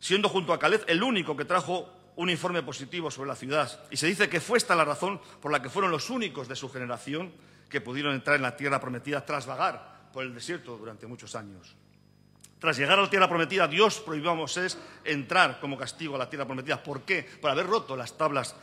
siendo 0.00 0.28
junto 0.28 0.52
a 0.52 0.58
Caleb 0.58 0.82
el 0.88 1.00
único 1.00 1.36
que 1.36 1.44
trajo 1.44 1.88
un 2.16 2.28
informe 2.28 2.60
positivo 2.64 3.08
sobre 3.08 3.28
la 3.28 3.36
ciudad. 3.36 3.84
Y 3.88 3.96
se 3.96 4.08
dice 4.08 4.28
que 4.28 4.40
fue 4.40 4.58
esta 4.58 4.74
la 4.74 4.84
razón 4.84 5.20
por 5.40 5.52
la 5.52 5.62
que 5.62 5.70
fueron 5.70 5.92
los 5.92 6.10
únicos 6.10 6.48
de 6.48 6.56
su 6.56 6.68
generación 6.68 7.32
que 7.68 7.80
pudieron 7.80 8.16
entrar 8.16 8.34
en 8.34 8.42
la 8.42 8.56
tierra 8.56 8.80
prometida 8.80 9.24
tras 9.24 9.46
vagar 9.46 10.10
por 10.12 10.24
el 10.24 10.34
desierto 10.34 10.76
durante 10.76 11.06
muchos 11.06 11.36
años. 11.36 11.76
Tras 12.58 12.78
llegar 12.78 12.98
a 12.98 13.02
la 13.02 13.10
tierra 13.10 13.28
prometida, 13.28 13.68
Dios 13.68 14.00
prohibió 14.00 14.32
a 14.32 14.34
Moisés 14.34 14.76
entrar 15.04 15.60
como 15.60 15.78
castigo 15.78 16.16
a 16.16 16.18
la 16.18 16.28
tierra 16.28 16.46
prometida. 16.46 16.82
¿Por 16.82 17.02
qué? 17.02 17.22
Por 17.40 17.52
haber 17.52 17.68
roto 17.68 17.96
las 17.96 18.18
tablas 18.18 18.56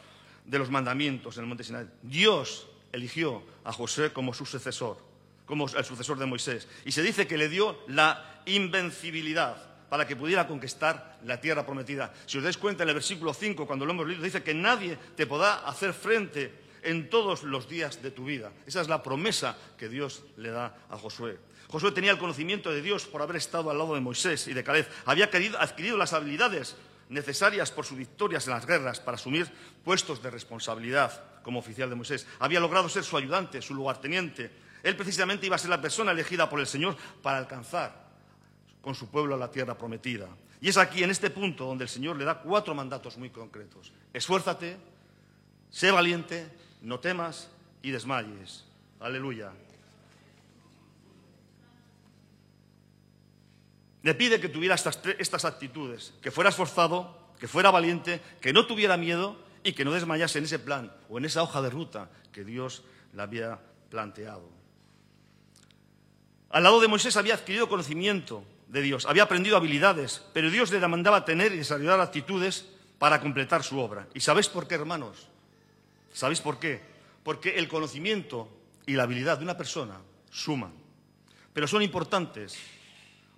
de 0.43 0.59
los 0.59 0.69
mandamientos 0.69 1.37
en 1.37 1.43
el 1.43 1.47
monte 1.47 1.63
Sinai. 1.63 1.87
Dios 2.01 2.67
eligió 2.91 3.41
a 3.63 3.71
José 3.71 4.11
como 4.11 4.33
su 4.33 4.45
sucesor, 4.45 5.10
como 5.51 5.67
el 5.67 5.83
sucesor 5.83 6.17
de 6.17 6.25
Moisés. 6.25 6.65
Y 6.85 6.93
se 6.93 7.03
dice 7.03 7.27
que 7.27 7.37
le 7.37 7.49
dio 7.49 7.83
la 7.89 8.39
invencibilidad 8.45 9.57
para 9.89 10.07
que 10.07 10.15
pudiera 10.15 10.47
conquistar 10.47 11.19
la 11.25 11.41
tierra 11.41 11.65
prometida. 11.65 12.13
Si 12.25 12.37
os 12.37 12.43
dais 12.45 12.55
cuenta 12.55 12.83
en 12.83 12.89
el 12.89 12.95
versículo 12.95 13.33
5, 13.33 13.67
cuando 13.67 13.83
lo 13.83 13.91
hemos 13.91 14.07
leído, 14.07 14.23
dice 14.23 14.43
que 14.43 14.53
nadie 14.53 14.95
te 15.17 15.27
podrá 15.27 15.67
hacer 15.67 15.91
frente 15.91 16.55
en 16.83 17.09
todos 17.09 17.43
los 17.43 17.67
días 17.67 18.01
de 18.01 18.11
tu 18.11 18.23
vida. 18.23 18.53
Esa 18.65 18.79
es 18.79 18.87
la 18.87 19.03
promesa 19.03 19.57
que 19.77 19.89
Dios 19.89 20.23
le 20.37 20.51
da 20.51 20.73
a 20.89 20.97
Josué. 20.97 21.37
Josué 21.67 21.91
tenía 21.91 22.11
el 22.11 22.17
conocimiento 22.17 22.71
de 22.71 22.81
Dios 22.81 23.03
por 23.03 23.21
haber 23.21 23.35
estado 23.35 23.69
al 23.71 23.77
lado 23.77 23.93
de 23.93 23.99
Moisés 23.99 24.47
y 24.47 24.53
de 24.53 24.63
Caleb. 24.63 24.87
Había 25.03 25.25
adquirido 25.25 25.97
las 25.97 26.13
habilidades 26.13 26.77
necesarias 27.09 27.71
por 27.71 27.85
sus 27.85 27.97
victorias 27.97 28.47
en 28.47 28.53
las 28.53 28.65
guerras 28.65 29.01
para 29.01 29.15
asumir 29.15 29.51
puestos 29.83 30.23
de 30.23 30.31
responsabilidad 30.31 31.41
como 31.43 31.59
oficial 31.59 31.89
de 31.89 31.95
Moisés. 31.95 32.25
Había 32.39 32.61
logrado 32.61 32.87
ser 32.87 33.03
su 33.03 33.17
ayudante, 33.17 33.61
su 33.61 33.75
lugarteniente. 33.75 34.60
Él 34.83 34.95
precisamente 34.95 35.45
iba 35.45 35.55
a 35.55 35.59
ser 35.59 35.69
la 35.69 35.81
persona 35.81 36.11
elegida 36.11 36.49
por 36.49 36.59
el 36.59 36.67
Señor 36.67 36.97
para 37.21 37.37
alcanzar 37.37 38.09
con 38.81 38.95
su 38.95 39.09
pueblo 39.09 39.37
la 39.37 39.51
tierra 39.51 39.77
prometida. 39.77 40.27
Y 40.59 40.69
es 40.69 40.77
aquí, 40.77 41.03
en 41.03 41.11
este 41.11 41.29
punto, 41.29 41.65
donde 41.65 41.83
el 41.85 41.89
Señor 41.89 42.17
le 42.17 42.25
da 42.25 42.39
cuatro 42.39 42.75
mandatos 42.75 43.17
muy 43.17 43.29
concretos. 43.29 43.91
Esfuérzate, 44.13 44.77
sé 45.69 45.91
valiente, 45.91 46.47
no 46.81 46.99
temas 46.99 47.49
y 47.81 47.91
desmayes. 47.91 48.65
Aleluya. 48.99 49.51
Le 54.03 54.15
pide 54.15 54.39
que 54.39 54.49
tuviera 54.49 54.75
estas, 54.75 55.45
actitudes, 55.45 56.13
que 56.21 56.31
fuera 56.31 56.49
esforzado, 56.49 57.33
que 57.39 57.47
fuera 57.47 57.69
valiente, 57.69 58.19
que 58.39 58.53
no 58.53 58.65
tuviera 58.65 58.97
miedo 58.97 59.37
y 59.63 59.73
que 59.73 59.85
no 59.85 59.91
desmayase 59.91 60.39
en 60.39 60.45
ese 60.45 60.59
plan 60.59 60.91
o 61.09 61.19
en 61.19 61.25
esa 61.25 61.43
hoja 61.43 61.61
de 61.61 61.69
ruta 61.69 62.09
que 62.31 62.43
Dios 62.43 62.83
le 63.13 63.21
había 63.21 63.59
planteado. 63.89 64.60
Al 66.51 66.63
lado 66.63 66.81
de 66.81 66.87
Moisés 66.87 67.15
había 67.17 67.35
adquirido 67.35 67.69
conocimiento 67.69 68.43
de 68.67 68.81
Dios, 68.81 69.05
había 69.05 69.23
aprendido 69.23 69.57
habilidades, 69.57 70.21
pero 70.33 70.49
Dios 70.49 70.71
le 70.71 70.79
demandaba 70.79 71.25
tener 71.25 71.53
y 71.53 71.57
desarrollar 71.57 71.99
actitudes 71.99 72.65
para 72.99 73.19
completar 73.21 73.63
su 73.63 73.79
obra. 73.79 74.07
¿Y 74.13 74.19
sabéis 74.19 74.49
por 74.49 74.67
qué, 74.67 74.75
hermanos? 74.75 75.27
¿Sabéis 76.13 76.41
por 76.41 76.59
qué? 76.59 76.81
Porque 77.23 77.57
el 77.57 77.67
conocimiento 77.67 78.49
y 78.85 78.93
la 78.93 79.03
habilidad 79.03 79.37
de 79.37 79.43
una 79.43 79.57
persona 79.57 79.99
suman, 80.29 80.73
pero 81.53 81.67
son 81.67 81.81
importantes 81.81 82.57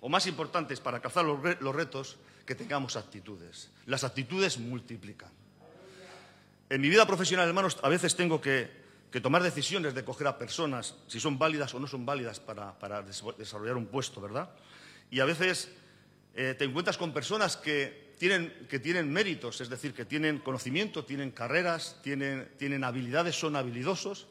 o 0.00 0.08
más 0.08 0.26
importantes 0.26 0.80
para 0.80 0.98
alcanzar 0.98 1.24
los 1.24 1.74
retos, 1.74 2.18
que 2.44 2.54
tengamos 2.54 2.96
actitudes. 2.96 3.70
Las 3.86 4.04
actitudes 4.04 4.58
multiplican. 4.58 5.30
En 6.68 6.80
mi 6.80 6.90
vida 6.90 7.06
profesional, 7.06 7.48
hermanos, 7.48 7.78
a 7.82 7.88
veces 7.88 8.14
tengo 8.16 8.40
que, 8.40 8.83
tomar 9.20 9.42
decisiones 9.42 9.94
de 9.94 10.04
coger 10.04 10.26
a 10.26 10.38
personas, 10.38 10.96
si 11.06 11.20
son 11.20 11.38
válidas 11.38 11.72
o 11.74 11.78
no 11.78 11.86
son 11.86 12.04
válidas 12.04 12.40
para, 12.40 13.02
desarrollar 13.38 13.76
un 13.76 13.86
puesto, 13.86 14.20
¿verdad? 14.20 14.50
Y 15.10 15.20
a 15.20 15.24
veces 15.24 15.70
eh, 16.34 16.54
te 16.58 16.64
encuentras 16.64 16.98
con 16.98 17.12
personas 17.12 17.56
que 17.56 18.14
tienen, 18.18 18.66
que 18.68 19.02
méritos, 19.04 19.60
es 19.60 19.68
decir, 19.68 19.94
que 19.94 20.04
tienen 20.04 20.38
conocimiento, 20.38 21.04
tienen 21.04 21.30
carreras, 21.30 22.00
tienen, 22.02 22.48
tienen 22.58 22.84
habilidades, 22.84 23.38
son 23.38 23.56
habilidosos, 23.56 24.26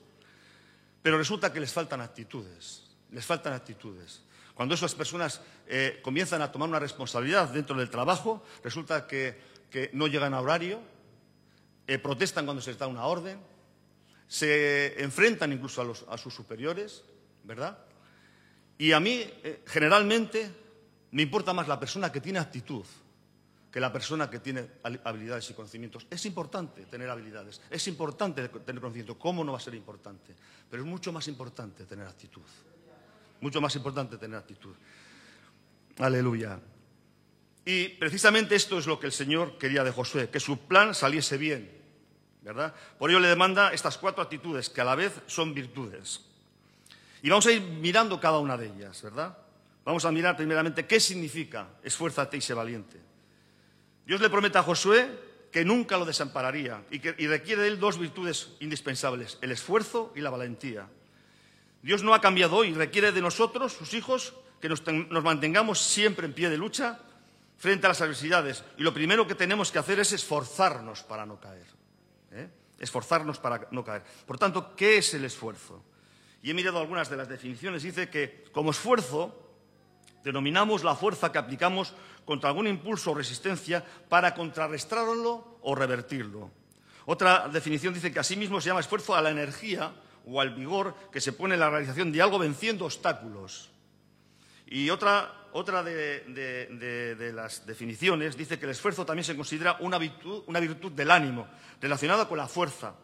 pero 1.01 1.17
resulta 1.17 1.53
que 1.53 1.59
les 1.59 1.71
faltan 1.71 2.01
actitudes, 2.01 2.83
les 3.11 3.25
faltan 3.25 3.53
actitudes. 3.53 4.21
Cuando 4.53 4.75
esas 4.75 4.95
personas 4.95 5.41
eh, 5.67 5.99
comienzan 6.03 6.41
a 6.41 6.51
tomar 6.51 6.69
una 6.69 6.79
responsabilidad 6.79 7.49
dentro 7.49 7.77
del 7.77 7.89
trabajo, 7.89 8.43
resulta 8.63 9.07
que, 9.07 9.53
no 9.93 10.05
llegan 10.05 10.35
a 10.35 10.41
horario, 10.41 10.79
eh, 11.87 11.97
protestan 11.97 12.45
cuando 12.45 12.61
se 12.61 12.69
les 12.69 12.79
da 12.79 12.85
una 12.85 13.05
orden, 13.05 13.39
se 14.27 15.01
enfrentan 15.01 15.51
incluso 15.51 15.93
a, 16.07 16.17
sus 16.17 16.33
superiores, 16.33 17.03
¿verdad? 17.43 17.77
Y 18.77 18.91
a 18.91 18.99
mí, 18.99 19.23
eh, 19.43 19.63
generalmente, 19.65 20.49
me 21.11 21.21
importa 21.21 21.53
más 21.53 21.67
la 21.67 21.79
persona 21.79 22.11
que 22.11 22.21
tiene 22.21 22.39
actitud 22.39 22.85
que 23.73 23.79
la 23.79 23.91
persona 23.91 24.29
que 24.29 24.37
tiene 24.37 24.67
habilidades 25.03 25.49
y 25.49 25.55
conocimientos. 25.55 26.05
Es 26.07 26.27
importante 26.27 26.85
tener 26.85 27.09
habilidades, 27.09 27.59
es 27.71 27.87
importante 27.87 28.47
tener 28.47 28.79
conocimiento. 28.79 29.17
¿Cómo 29.17 29.43
no 29.43 29.53
va 29.53 29.57
a 29.57 29.61
ser 29.61 29.73
importante? 29.73 30.35
Pero 30.69 30.83
es 30.83 30.87
mucho 30.87 31.11
más 31.11 31.27
importante 31.27 31.85
tener 31.85 32.05
actitud. 32.05 32.43
Mucho 33.41 33.59
más 33.59 33.75
importante 33.75 34.17
tener 34.17 34.37
actitud. 34.37 34.75
Aleluya. 35.97 36.59
Y 37.65 37.89
precisamente 37.89 38.53
esto 38.53 38.77
es 38.77 38.85
lo 38.85 38.99
que 38.99 39.07
el 39.07 39.11
Señor 39.11 39.57
quería 39.57 39.83
de 39.83 39.89
Josué, 39.89 40.29
que 40.29 40.39
su 40.39 40.67
plan 40.67 40.93
saliese 40.93 41.37
bien, 41.37 41.71
¿verdad? 42.43 42.73
Por 42.99 43.09
ello 43.09 43.19
le 43.19 43.29
demanda 43.29 43.73
estas 43.73 43.97
cuatro 43.97 44.21
actitudes, 44.21 44.69
que 44.69 44.81
a 44.81 44.85
la 44.85 44.95
vez 44.95 45.21
son 45.27 45.53
virtudes. 45.53 46.21
Y 47.21 47.29
vamos 47.29 47.45
a 47.45 47.51
ir 47.51 47.61
mirando 47.61 48.19
cada 48.19 48.39
una 48.39 48.57
de 48.57 48.67
ellas, 48.67 49.01
¿verdad? 49.01 49.37
Vamos 49.85 50.05
a 50.05 50.11
mirar 50.11 50.35
primeramente 50.35 50.85
qué 50.85 50.99
significa 50.99 51.67
esfuérzate 51.83 52.37
y 52.37 52.41
sé 52.41 52.53
valiente. 52.53 52.99
Dios 54.05 54.19
le 54.21 54.29
promete 54.29 54.57
a 54.57 54.63
Josué 54.63 55.09
que 55.51 55.63
nunca 55.63 55.97
lo 55.97 56.05
desampararía 56.05 56.83
y, 56.89 56.99
requiere 57.27 57.61
de 57.61 57.67
él 57.67 57.79
dos 57.79 57.97
virtudes 57.99 58.49
indispensables, 58.59 59.37
el 59.41 59.51
esfuerzo 59.51 60.11
y 60.15 60.21
la 60.21 60.29
valentía. 60.29 60.87
Dios 61.81 62.01
no 62.01 62.13
ha 62.13 62.21
cambiado 62.21 62.55
hoy, 62.55 62.73
requiere 62.73 63.11
de 63.11 63.21
nosotros, 63.21 63.73
sus 63.73 63.93
hijos, 63.93 64.33
que 64.59 64.69
nos, 64.69 64.81
mantengamos 65.23 65.79
siempre 65.79 66.25
en 66.25 66.33
pie 66.33 66.49
de 66.49 66.57
lucha 66.57 66.99
frente 67.57 67.85
a 67.85 67.89
las 67.89 68.01
adversidades. 68.01 68.63
Y 68.77 68.83
lo 68.83 68.93
primero 68.93 69.27
que 69.27 69.35
tenemos 69.35 69.71
que 69.71 69.79
hacer 69.79 69.99
es 69.99 70.11
esforzarnos 70.13 71.03
para 71.03 71.25
no 71.25 71.39
caer. 71.39 71.82
¿Eh? 72.33 72.49
Esforzarnos 72.79 73.39
para 73.39 73.67
no 73.71 73.83
caer. 73.83 74.03
Por 74.25 74.37
tanto, 74.37 74.75
¿qué 74.75 74.97
es 74.97 75.13
el 75.13 75.25
esfuerzo? 75.25 75.83
Y 76.41 76.51
he 76.51 76.53
mirado 76.53 76.79
algunas 76.79 77.09
de 77.09 77.17
las 77.17 77.29
definiciones. 77.29 77.83
Dice 77.83 78.09
que 78.09 78.43
como 78.51 78.71
esfuerzo 78.71 79.39
denominamos 80.23 80.83
la 80.83 80.95
fuerza 80.95 81.31
que 81.31 81.37
aplicamos 81.37 81.93
contra 82.25 82.49
algún 82.49 82.67
impulso 82.67 83.11
o 83.11 83.15
resistencia 83.15 83.83
para 84.09 84.33
contrarrestarlo 84.33 85.59
o 85.61 85.75
revertirlo. 85.75 86.51
Otra 87.05 87.49
definición 87.49 87.93
dice 87.93 88.11
que 88.11 88.19
asimismo 88.19 88.61
se 88.61 88.69
llama 88.69 88.79
esfuerzo 88.79 89.15
a 89.15 89.21
la 89.21 89.29
energía 89.29 89.93
o 90.25 90.39
al 90.39 90.55
vigor 90.55 90.95
que 91.11 91.19
se 91.19 91.33
pone 91.33 91.55
en 91.55 91.59
la 91.59 91.69
realización 91.69 92.11
de 92.11 92.21
algo 92.21 92.39
venciendo 92.39 92.85
obstáculos. 92.85 93.71
Y 94.65 94.89
otra, 94.89 95.42
otra 95.53 95.83
de, 95.83 97.31
las 97.33 97.65
definiciones 97.65 98.35
dice 98.35 98.59
que 98.59 98.65
el 98.65 98.71
esfuerzo 98.71 99.05
también 99.05 99.23
se 99.23 99.35
considera 99.35 99.77
una 99.79 99.97
virtud, 99.97 100.43
una 100.47 100.59
virtud 100.59 100.91
del 100.91 101.11
ánimo, 101.11 101.47
relacionada 101.79 102.27
con 102.27 102.37
la 102.37 102.47
fuerza 102.47 102.95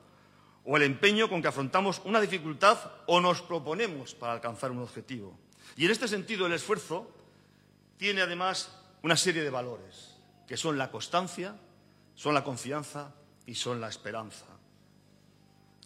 o 0.65 0.77
el 0.77 0.83
empeño 0.83 1.29
con 1.29 1.41
que 1.41 1.47
afrontamos 1.47 2.01
una 2.05 2.19
dificultad 2.19 2.77
o 3.07 3.21
nos 3.21 3.41
proponemos 3.41 4.13
para 4.15 4.33
alcanzar 4.33 4.71
un 4.71 4.79
objetivo. 4.79 5.37
Y 5.77 5.85
en 5.85 5.91
este 5.91 6.07
sentido 6.07 6.45
el 6.45 6.53
esfuerzo 6.53 7.09
tiene 7.97 8.21
además 8.21 8.75
una 9.03 9.15
serie 9.15 9.43
de 9.43 9.49
valores, 9.49 10.17
que 10.47 10.57
son 10.57 10.77
la 10.77 10.91
constancia, 10.91 11.55
son 12.15 12.33
la 12.33 12.43
confianza 12.43 13.13
y 13.45 13.55
son 13.55 13.79
la 13.79 13.89
esperanza. 13.89 14.45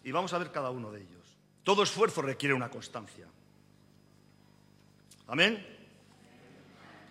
Y 0.02 0.12
vamos 0.12 0.32
a 0.32 0.38
ver 0.38 0.50
cada 0.50 0.70
uno 0.70 0.90
de 0.90 1.00
ellos. 1.00 1.38
Todo 1.62 1.82
esfuerzo 1.82 2.22
requiere 2.22 2.54
una 2.54 2.70
constancia. 2.70 3.26
Amén. 5.26 5.73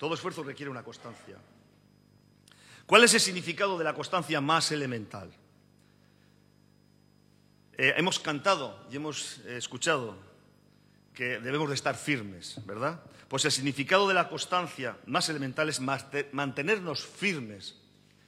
Todo 0.04 0.16
esfuerzo 0.16 0.44
requiere 0.44 0.70
una 0.70 0.84
constancia. 0.84 1.38
¿Cuál 2.86 3.06
es 3.06 3.14
el 3.14 3.22
significado 3.22 3.78
de 3.78 3.86
la 3.86 3.94
constancia 3.94 4.42
más 4.42 4.70
elemental? 4.74 5.32
Eh, 7.78 7.94
hemos 7.96 8.20
cantado 8.20 8.86
y 8.92 8.98
hemos 8.98 9.38
eh, 9.46 9.56
escuchado 9.56 10.18
que 11.14 11.40
debemos 11.40 11.70
de 11.70 11.76
estar 11.76 11.96
firmes, 11.96 12.60
¿verdad? 12.66 13.02
Pues 13.30 13.46
el 13.46 13.54
significado 13.54 14.06
de 14.06 14.14
la 14.14 14.28
constancia 14.28 14.98
más 15.06 15.30
elemental 15.30 15.70
es 15.70 15.80
mantenernos 15.80 17.06
firmes 17.06 17.78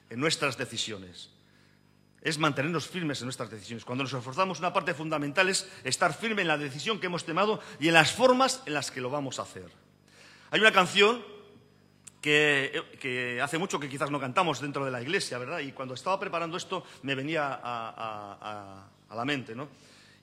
en 0.10 0.22
nuestras 0.22 0.58
decisiones 0.58 1.32
es 2.22 2.40
mantenernos 2.40 2.88
firmes 2.88 3.20
en 3.20 3.26
nuestras 3.26 3.52
decisiones. 3.52 3.86
Cuando 3.86 4.06
nos 4.06 4.14
esforzamos, 4.14 4.58
una 4.58 4.74
parte 4.74 4.96
fundamental 4.96 5.48
es 5.50 5.70
estar 5.84 6.12
firme 6.12 6.42
en 6.42 6.48
la 6.48 6.58
decisión 6.58 7.00
que 7.00 7.06
hemos 7.06 7.26
tomado 7.26 7.60
y 7.80 7.90
en 7.90 7.94
las 7.94 8.14
formas 8.14 8.64
en 8.66 8.74
las 8.74 8.90
que 8.90 9.00
lo 9.00 9.12
vamos 9.12 9.38
a 9.38 9.44
hacer. 9.44 9.70
Hay 10.50 10.60
una 10.60 10.72
canción 10.72 11.35
que, 12.26 13.40
hace 13.42 13.58
mucho 13.58 13.80
que 13.80 13.88
quizás 13.88 14.10
no 14.10 14.20
cantamos 14.20 14.60
dentro 14.60 14.84
de 14.84 14.90
la 14.90 15.02
iglesia, 15.02 15.38
¿verdad? 15.38 15.60
Y 15.60 15.72
cuando 15.74 15.94
estaba 15.94 16.20
preparando 16.20 16.58
esto 16.58 16.84
me 17.04 17.14
venía 17.14 17.60
a, 17.62 18.88
la 19.14 19.26
mente, 19.26 19.56
¿no? 19.56 19.70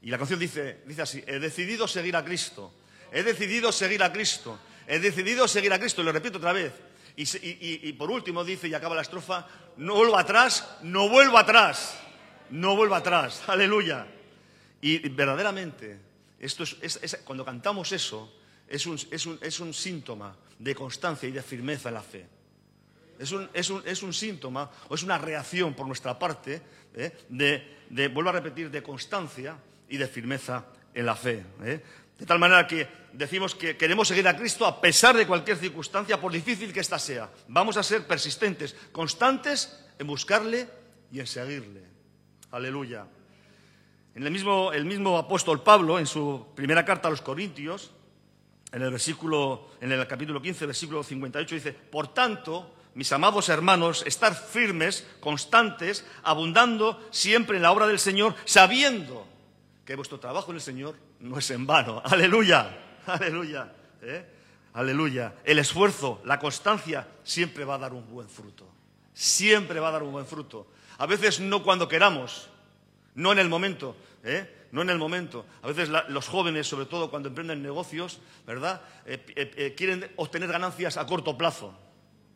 Y 0.03 0.11
la 0.11 0.19
canción 0.19 0.41
dice, 0.41 0.81
dice 0.85 1.03
así, 1.03 1.23
he 1.27 1.39
decidido 1.39 1.87
seguir 1.87 2.17
a 2.17 2.25
Cristo, 2.25 2.73
he 3.13 3.23
decidido 3.23 3.71
seguir 3.71 4.03
a 4.03 4.13
Cristo, 4.13 4.59
he 4.87 4.99
decidido 4.99 5.47
seguir 5.47 5.73
a 5.73 5.79
Cristo, 5.79 6.03
y 6.03 6.05
lo 6.05 6.13
repito 6.13 6.39
otra 6.39 6.53
vez, 6.53 6.73
y, 7.17 7.93
por 7.93 8.11
último 8.11 8.43
dice, 8.43 8.67
y 8.67 8.75
acaba 8.75 8.97
la 8.97 9.03
estrofa, 9.03 9.47
no 9.77 9.95
vuelvo 9.95 10.19
atrás, 10.19 10.79
no 10.83 11.09
vuelvo 11.09 11.39
atrás, 11.39 11.97
no 12.51 12.75
vuelvo 12.75 12.97
atrás, 12.97 13.45
aleluya. 13.47 14.07
Y 14.81 15.09
verdaderamente, 15.11 16.01
esto 16.41 16.65
es, 16.65 17.21
cuando 17.25 17.45
cantamos 17.45 17.93
eso, 17.93 18.42
es 18.73 18.87
un, 18.87 18.99
es 19.11 19.26
un- 19.26 19.38
es 19.43 19.61
un 19.61 19.73
síntoma 19.75 20.35
de 20.59 20.75
constancia 20.75 21.29
y 21.29 21.33
de 21.33 21.43
firmeza 21.43 21.88
en 21.91 21.95
la 21.95 22.02
fe. 22.02 22.26
Es 23.19 23.31
un, 23.33 23.49
es 23.52 23.69
un- 23.71 23.83
es 23.85 24.02
un 24.02 24.12
síntoma 24.12 24.71
o 24.88 24.95
es 24.95 25.02
una 25.02 25.19
reacción 25.19 25.75
por 25.75 25.87
nuestra 25.87 26.19
parte 26.19 26.61
¿eh? 26.95 27.12
de, 27.29 27.76
de, 27.91 28.09
vuelvo 28.09 28.31
a 28.31 28.33
repetir, 28.33 28.71
de 28.71 28.83
constancia 28.83 29.57
y 29.88 29.97
de 29.99 30.07
firmeza 30.09 30.64
en 30.95 31.05
la 31.07 31.14
fe. 31.14 31.45
¿eh? 31.62 31.83
De 32.19 32.26
tal 32.26 32.38
manera 32.38 32.67
que 32.67 32.88
decimos 33.12 33.55
que 33.55 33.76
queremos 33.76 34.09
seguir 34.09 34.26
a 34.26 34.37
Cristo 34.37 34.64
a 34.64 34.81
pesar 34.81 35.17
de 35.17 35.26
cualquier 35.26 35.59
circunstancia, 35.59 36.21
por 36.21 36.33
difícil 36.33 36.73
que 36.73 36.81
ésta 36.81 36.99
sea. 36.99 37.31
Vamos 37.49 37.76
a 37.76 37.83
ser 37.83 38.07
persistentes, 38.07 38.75
constantes 38.91 39.85
en 39.99 40.07
buscarle 40.07 40.67
y 41.12 41.21
en 41.21 41.26
seguirle. 41.26 41.83
Aleluya. 42.50 43.07
En 44.14 44.23
el 44.23 44.31
mismo, 44.31 44.73
el 44.73 44.85
mismo 44.85 45.19
apóstol 45.19 45.62
Pablo, 45.62 45.99
en 45.99 46.07
su 46.07 46.47
primera 46.55 46.85
carta 46.85 47.09
a 47.09 47.11
los 47.11 47.23
Corintios, 47.23 47.93
en 48.73 48.83
el 48.83 48.91
versículo, 48.91 49.69
en 49.81 49.93
el 49.93 50.07
capítulo 50.07 50.41
15, 50.41 50.67
versículo 50.67 51.05
58, 51.05 51.55
dice, 51.55 51.73
por 51.73 52.09
tanto, 52.09 52.75
mis 52.95 53.12
amados 53.12 53.49
hermanos, 53.50 54.02
estar 54.07 54.35
firmes, 54.35 55.07
constantes, 55.21 56.07
abundando 56.23 57.07
siempre 57.11 57.59
en 57.59 57.62
la 57.62 57.73
obra 57.73 57.87
del 57.87 57.99
Señor, 57.99 58.35
sabiendo 58.47 59.26
que 59.85 59.95
vuestro 59.95 60.19
trabajo 60.19 60.50
en 60.50 60.57
el 60.57 60.62
Señor 60.62 60.97
no 61.21 61.38
es 61.38 61.50
en 61.50 61.67
vano. 61.67 62.00
Aleluya, 62.05 62.79
aleluya, 63.07 63.73
¿eh? 64.00 64.26
aleluya. 64.73 65.35
El 65.45 65.59
esfuerzo, 65.59 66.21
la 66.25 66.38
constancia, 66.38 67.07
siempre 67.25 67.64
va 67.64 67.75
a 67.75 67.79
dar 67.79 67.93
un 67.93 68.09
buen 68.09 68.29
fruto. 68.29 68.67
Siempre 69.12 69.81
va 69.81 69.88
a 69.88 69.93
dar 69.93 70.02
un 70.02 70.12
buen 70.12 70.26
fruto. 70.26 70.67
A 70.99 71.07
veces 71.07 71.41
no 71.41 71.62
cuando 71.62 71.88
queramos, 71.88 72.49
no 73.14 73.33
en 73.33 73.38
el 73.38 73.49
momento, 73.49 73.97
¿eh? 74.25 74.62
No 74.73 74.83
en 74.83 74.91
el 74.91 74.99
momento. 74.99 75.47
A 75.62 75.69
veces 75.69 75.88
los 76.09 76.29
jóvenes, 76.29 76.67
sobre 76.67 76.87
todo 76.87 77.11
cuando 77.11 77.29
emprenden 77.29 77.62
negocios, 77.62 78.21
¿verdad? 78.47 78.83
Eh, 79.07 79.25
eh, 79.37 79.50
eh, 79.57 79.75
quieren 79.76 80.11
obtener 80.17 80.50
ganancias 80.50 80.97
a 80.97 81.07
corto 81.07 81.38
plazo, 81.38 81.73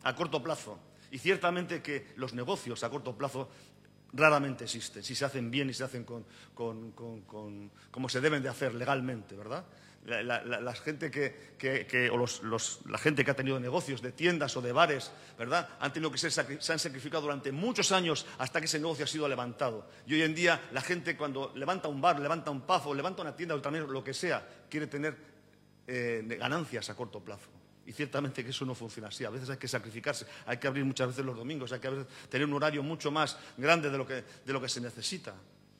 a 0.03 0.15
corto 0.15 0.41
plazo. 0.41 0.79
Y 1.11 1.17
ciertamente 1.19 1.81
que 1.81 2.07
los 2.15 2.33
negocios 2.33 2.83
a 2.83 2.89
corto 2.89 3.17
plazo 3.17 3.49
raramente 4.13 4.63
existen, 4.63 5.03
si 5.03 5.15
se 5.15 5.25
hacen 5.25 5.51
bien 5.51 5.69
y 5.69 5.73
se 5.73 5.83
hacen 5.83 6.03
con- 6.05 6.25
con- 6.53 6.91
con- 6.91 7.71
como 7.91 8.07
se 8.09 8.21
deben 8.21 8.41
de 8.41 8.49
hacer 8.49 8.73
legalmente, 8.73 9.35
¿verdad? 9.35 9.65
La, 10.07 10.73
gente 10.73 11.11
que, 11.11 11.55
que- 11.59 11.85
que- 11.85 12.09
o 12.09 12.15
los- 12.15 12.41
los- 12.41 12.79
la 12.85 12.97
gente 12.97 13.25
que 13.25 13.31
ha 13.31 13.35
tenido 13.35 13.59
negocios 13.59 14.01
de 14.01 14.13
tiendas 14.13 14.55
o 14.55 14.61
de 14.61 14.71
bares, 14.71 15.11
¿verdad? 15.37 15.67
Han 15.81 15.91
tenido 15.91 16.09
que 16.09 16.17
ser, 16.17 16.31
se 16.31 16.71
han 16.71 16.79
sacrificado 16.79 17.23
durante 17.23 17.51
muchos 17.51 17.91
años 17.91 18.25
hasta 18.37 18.61
que 18.61 18.67
ese 18.67 18.79
negocio 18.79 19.03
ha 19.03 19.07
sido 19.07 19.27
levantado. 19.27 19.85
Y 20.05 20.13
hoy 20.13 20.21
en 20.21 20.33
día 20.33 20.61
la 20.71 20.79
gente 20.79 21.17
cuando 21.17 21.51
levanta 21.55 21.89
un 21.89 21.99
bar, 21.99 22.21
levanta 22.21 22.51
un 22.51 22.61
pub 22.61 22.81
o 22.87 22.95
levanta 22.95 23.21
una 23.21 23.35
tienda 23.35 23.53
o 23.55 23.59
también 23.61 23.85
lo 23.91 24.01
que 24.01 24.13
sea, 24.13 24.47
quiere 24.69 24.87
tener 24.87 25.17
eh, 25.87 26.23
ganancias 26.39 26.89
a 26.89 26.95
corto 26.95 27.19
plazo. 27.19 27.49
Y 27.85 27.91
ciertamente 27.91 28.45
que 28.45 28.51
eso 28.51 28.65
no 28.65 28.75
funciona 28.75 29.09
así. 29.09 29.25
A 29.25 29.29
veces 29.29 29.49
hay 29.49 29.57
que 29.57 29.67
sacrificarse, 29.67 30.25
hay 30.45 30.55
que 30.57 30.67
abrir 30.67 30.85
muchas 30.85 31.07
veces 31.09 31.25
los 31.25 31.35
domingos, 31.35 31.71
hay 31.73 31.79
que 31.81 31.87
abrir- 31.89 32.05
tener 32.29 32.47
un 32.47 32.53
horario 32.53 32.81
mucho 32.81 33.11
más 33.11 33.37
grande 33.57 33.89
de 33.89 33.97
lo 33.97 34.07
que, 34.07 34.23
de 34.45 34.53
lo 34.53 34.61
que 34.61 34.69
se 34.69 34.79
necesita. 34.79 35.33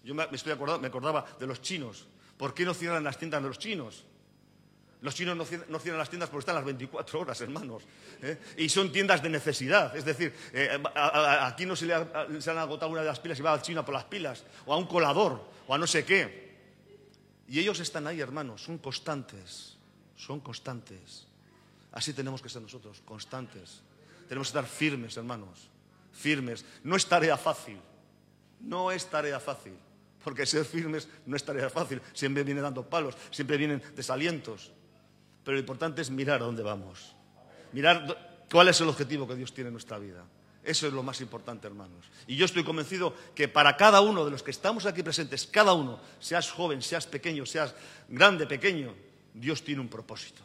Yo 0.03 0.13
me 0.13 0.27
estoy 0.33 0.51
acordado- 0.51 0.79
me 0.79 0.87
acordaba 0.87 1.25
de 1.39 1.47
los 1.47 1.61
chinos. 1.61 2.07
¿Por 2.37 2.53
qué 2.53 2.65
no 2.65 2.73
cierran 2.73 3.03
las 3.03 3.17
tiendas 3.17 3.41
de 3.41 3.47
los 3.47 3.57
chinos? 3.57 4.05
Los 5.07 5.15
chinos 5.15 5.37
no 5.37 5.45
cierran, 5.45 5.97
las 5.97 6.09
tiendas 6.09 6.29
porque 6.29 6.41
están 6.41 6.55
las 6.55 6.65
24 6.65 7.21
horas, 7.21 7.39
hermanos. 7.39 7.81
¿eh? 8.21 8.37
Y 8.57 8.67
son 8.67 8.91
tiendas 8.91 9.23
de 9.23 9.29
necesidad. 9.29 9.95
Es 9.95 10.03
decir, 10.03 10.33
eh, 10.51 10.83
aquí 11.39 11.65
no 11.65 11.77
se 11.77 11.85
le, 11.85 12.41
se 12.41 12.51
han 12.51 12.57
agotado 12.57 12.91
una 12.91 12.99
de 12.99 13.07
las 13.07 13.17
pilas 13.21 13.39
y 13.39 13.41
va 13.41 13.53
al 13.53 13.61
chino 13.61 13.85
por 13.85 13.93
las 13.93 14.03
pilas, 14.03 14.43
o 14.65 14.73
a 14.73 14.75
un 14.75 14.85
colador, 14.85 15.41
o 15.65 15.73
a 15.73 15.77
no 15.77 15.87
sé 15.87 16.03
qué. 16.03 16.57
Y 17.47 17.57
ellos 17.57 17.79
están 17.79 18.05
ahí, 18.05 18.19
hermanos, 18.19 18.63
son 18.63 18.79
constantes, 18.79 19.77
son 20.17 20.41
constantes. 20.41 21.25
Así 21.93 22.11
tenemos 22.11 22.41
que 22.41 22.49
ser 22.49 22.61
nosotros, 22.61 23.01
constantes. 23.05 23.79
Tenemos 24.27 24.51
que 24.51 24.59
estar 24.59 24.69
firmes, 24.69 25.15
hermanos, 25.15 25.69
firmes. 26.11 26.65
No 26.83 26.97
es 26.97 27.05
tarea 27.05 27.37
fácil, 27.37 27.79
no 28.59 28.91
es 28.91 29.05
tarea 29.05 29.39
fácil, 29.39 29.77
porque 30.21 30.45
ser 30.45 30.65
firmes 30.65 31.07
no 31.25 31.37
es 31.37 31.45
tarea 31.45 31.69
fácil. 31.69 32.01
Siempre 32.11 32.43
viene 32.43 32.59
dando 32.59 32.83
palos, 32.83 33.15
siempre 33.31 33.55
vienen 33.55 33.81
desalientos. 33.95 34.73
Pero 35.47 35.55
lo 35.55 35.61
importante 35.61 36.01
es 36.01 36.09
mirar 36.09 36.41
a 36.41 36.45
dónde 36.45 36.61
vamos, 36.61 37.15
mirar 37.71 38.43
cuál 38.51 38.67
es 38.67 38.81
el 38.81 38.89
objetivo 38.89 39.25
que 39.25 39.33
Dios 39.33 39.53
tiene 39.53 39.69
en 39.69 39.75
nuestra 39.75 39.97
vida. 39.97 40.25
Eso 40.61 40.87
es 40.87 40.91
lo 40.91 41.03
más 41.03 41.21
importante, 41.21 41.65
hermanos. 41.65 42.05
Y 42.27 42.35
yo 42.35 42.43
estoy 42.43 42.65
convencido 42.65 43.15
que 43.33 43.47
para 43.47 43.77
cada 43.77 44.01
uno 44.01 44.25
de 44.25 44.31
los 44.31 44.43
que 44.43 44.51
estamos 44.51 44.85
aquí 44.85 45.03
presentes, 45.03 45.47
cada 45.47 45.71
uno, 45.71 46.01
seas 46.19 46.51
joven, 46.51 46.81
seas 46.81 47.07
pequeño, 47.07 47.45
seas 47.45 47.73
grande, 48.09 48.45
pequeño, 48.45 48.93
Dios 49.33 49.63
tiene 49.63 49.79
un 49.79 49.87
propósito. 49.87 50.41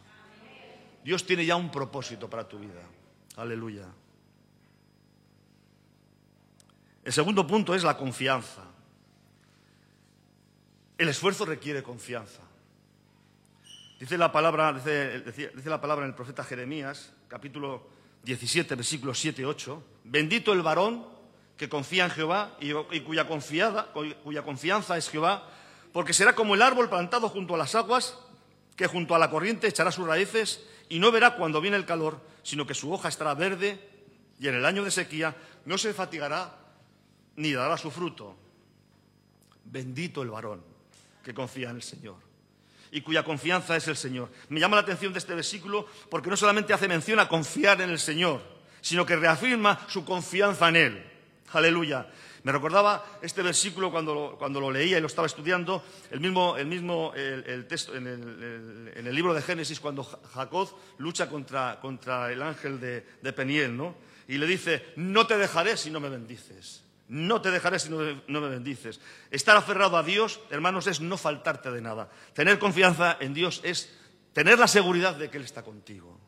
Dios 1.03 1.25
tiene 1.25 1.45
ya 1.45 1.57
un 1.57 1.69
propósito 1.69 2.29
para 2.29 2.47
tu 2.47 2.57
vida. 2.57 2.81
Aleluya. 3.35 3.87
El 7.03 7.11
segundo 7.11 7.45
punto 7.45 7.75
es 7.75 7.83
la 7.83 7.97
confianza. 7.97 8.63
El 10.97 11.09
esfuerzo 11.09 11.43
requiere 11.43 11.83
confianza. 11.83 12.52
Dice 14.03 14.17
la 14.17 14.33
palabra, 14.33 14.73
dice, 14.73 15.53
la 15.63 15.79
palabra 15.79 16.03
en 16.03 16.09
el 16.09 16.13
profeta 16.13 16.43
Jeremías, 16.43 17.13
capítulo 17.29 17.87
17, 18.23 18.75
versículos 18.75 19.17
7 19.17 19.41
y 19.41 19.45
8. 19.45 19.83
Bendito 20.03 20.51
el 20.51 20.61
varón 20.61 21.07
que 21.55 21.69
confía 21.69 22.03
en 22.03 22.11
Jehová 22.11 22.57
y, 22.59 22.73
cuya, 22.99 23.25
cuya 23.25 24.43
confianza 24.43 24.97
es 24.97 25.09
Jehová, 25.09 25.47
porque 25.93 26.11
será 26.11 26.35
como 26.35 26.53
el 26.53 26.61
árbol 26.61 26.89
plantado 26.89 27.29
junto 27.29 27.55
a 27.55 27.57
las 27.57 27.75
aguas, 27.75 28.17
que 28.75 28.87
junto 28.87 29.15
a 29.15 29.19
la 29.19 29.29
corriente 29.29 29.69
echará 29.69 29.89
sus 29.89 30.05
raíces 30.05 30.67
y 30.89 30.99
no 30.99 31.09
verá 31.09 31.37
cuando 31.37 31.61
viene 31.61 31.77
el 31.77 31.85
calor, 31.85 32.19
sino 32.41 32.67
que 32.67 32.73
su 32.73 32.91
hoja 32.91 33.07
estará 33.07 33.33
verde 33.35 33.79
y 34.37 34.49
en 34.49 34.55
el 34.55 34.65
año 34.65 34.83
de 34.83 34.91
sequía 34.91 35.33
no 35.63 35.77
se 35.77 35.93
fatigará 35.93 36.57
ni 37.37 37.53
dará 37.53 37.77
su 37.77 37.89
fruto. 37.89 38.35
Bendito 39.63 40.23
el 40.23 40.29
varón 40.29 40.61
que 41.23 41.33
confía 41.33 41.69
en 41.69 41.77
el 41.77 41.83
Señor 41.83 42.32
y 42.93 43.01
cuya 43.01 43.23
confianza 43.23 43.75
es 43.75 43.87
el 43.89 43.97
Señor. 43.97 44.29
Me 44.49 44.59
llama 44.61 44.77
la 44.77 44.83
atención 44.83 45.11
de 45.11 45.19
este 45.19 45.33
versículo 45.35 45.85
porque 46.09 46.29
no 46.29 46.37
solamente 46.37 46.71
hace 46.73 46.87
mención 46.87 47.19
a 47.19 47.27
confiar 47.27 47.81
en 47.81 47.89
el 47.89 47.99
Señor, 47.99 48.41
sino 48.79 49.05
que 49.05 49.15
reafirma 49.17 49.85
su 49.89 50.05
confianza 50.05 50.69
en 50.69 50.75
Él. 50.77 51.03
Aleluya. 51.51 52.07
Me 52.43 52.51
recordaba 52.51 53.05
este 53.21 53.41
versículo 53.41 53.89
cuando 53.89 54.13
lo, 54.13 54.37
cuando 54.37 54.59
lo 54.59 54.69
leía 54.69 54.97
y 54.97 55.01
lo 55.01 55.07
estaba 55.07 55.27
estudiando, 55.27 55.81
el 56.11 56.19
mismo, 56.19 56.57
el 56.57 56.67
mismo 56.67 57.13
el, 57.15 57.65
texto 57.67 57.95
en 57.95 58.05
en 58.05 59.07
el 59.07 59.15
libro 59.15 59.33
de 59.33 59.41
Génesis, 59.41 59.79
cuando 59.79 60.03
Ja- 60.03 60.19
Jacob 60.33 60.69
lucha 60.97 61.29
contra, 61.29 61.79
contra 61.79 62.31
el 62.33 62.41
ángel 62.41 62.79
de, 62.81 63.05
de 63.21 63.33
Peniel, 63.33 63.75
¿no? 63.77 63.95
Y 64.27 64.37
le 64.37 64.45
dice, 64.45 64.85
no 64.97 65.25
te 65.25 65.37
dejaré 65.37 65.77
si 65.77 65.89
no 65.89 65.99
me 66.01 66.09
bendices. 66.09 66.82
No 67.13 67.41
te 67.41 67.51
dejaré 67.51 67.77
si 67.77 67.91
no 67.91 67.99
me, 67.99 68.49
bendices. 68.49 68.99
Estar 69.29 69.55
aferrado 69.55 69.97
a 69.97 70.01
Dios, 70.01 70.39
hermanos, 70.49 70.87
es 70.87 70.99
no 70.99 71.15
faltarte 71.15 71.69
de 71.69 71.79
nada. 71.79 72.09
Tener 72.33 72.57
confianza 72.57 73.17
en 73.19 73.35
Dios 73.35 73.61
es 73.63 73.95
tener 74.33 74.57
la 74.57 74.67
seguridad 74.67 75.13
de 75.13 75.29
que 75.29 75.37
Él 75.37 75.43
está 75.43 75.61
contigo. 75.61 76.19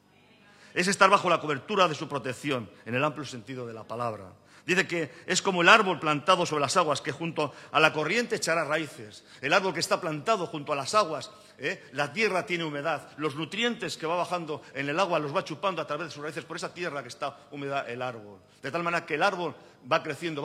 Es 0.76 0.88
estar 0.88 1.10
bajo 1.10 1.28
la 1.28 1.40
cobertura 1.40 1.88
de 1.88 1.96
su 1.96 2.08
protección, 2.08 2.70
en 2.86 2.94
el 2.94 3.04
amplio 3.04 3.26
sentido 3.26 3.66
de 3.66 3.74
la 3.74 3.84
palabra. 3.84 4.32
Dice 4.66 4.88
que 4.88 5.12
es 5.28 5.44
como 5.44 5.62
el 5.62 5.70
árbol 5.70 6.00
plantado 6.00 6.46
sobre 6.46 6.62
las 6.62 6.76
aguas, 6.76 7.00
que 7.00 7.12
junto 7.12 7.54
a 7.72 7.80
la 7.80 7.94
corriente 7.94 8.36
echará 8.36 8.64
raíces. 8.64 9.24
El 9.42 9.54
árbol 9.54 9.76
que 9.76 9.80
está 9.80 10.02
plantado 10.02 10.48
junto 10.48 10.74
a 10.74 10.76
las 10.76 10.96
aguas, 10.96 11.30
¿eh? 11.60 11.84
la 11.92 12.12
tierra 12.12 12.48
tiene 12.48 12.64
humedad. 12.64 13.10
Los 13.18 13.36
nutrientes 13.36 13.96
que 13.96 14.08
va 14.08 14.16
bajando 14.16 14.64
en 14.74 14.90
el 14.90 15.00
agua 15.00 15.20
los 15.20 15.36
va 15.36 15.44
chupando 15.44 15.84
a 15.84 15.88
través 15.88 16.08
de 16.08 16.14
sus 16.14 16.24
raíces 16.24 16.46
por 16.46 16.58
esa 16.58 16.74
tierra 16.74 17.04
que 17.04 17.10
está 17.10 17.38
húmeda 17.52 17.88
el 17.88 18.02
árbol. 18.02 18.40
De 18.64 18.72
tal 18.72 18.82
manera 18.82 19.06
que 19.06 19.16
el 19.16 19.24
árbol 19.24 19.54
va 19.92 20.02
creciendo, 20.02 20.42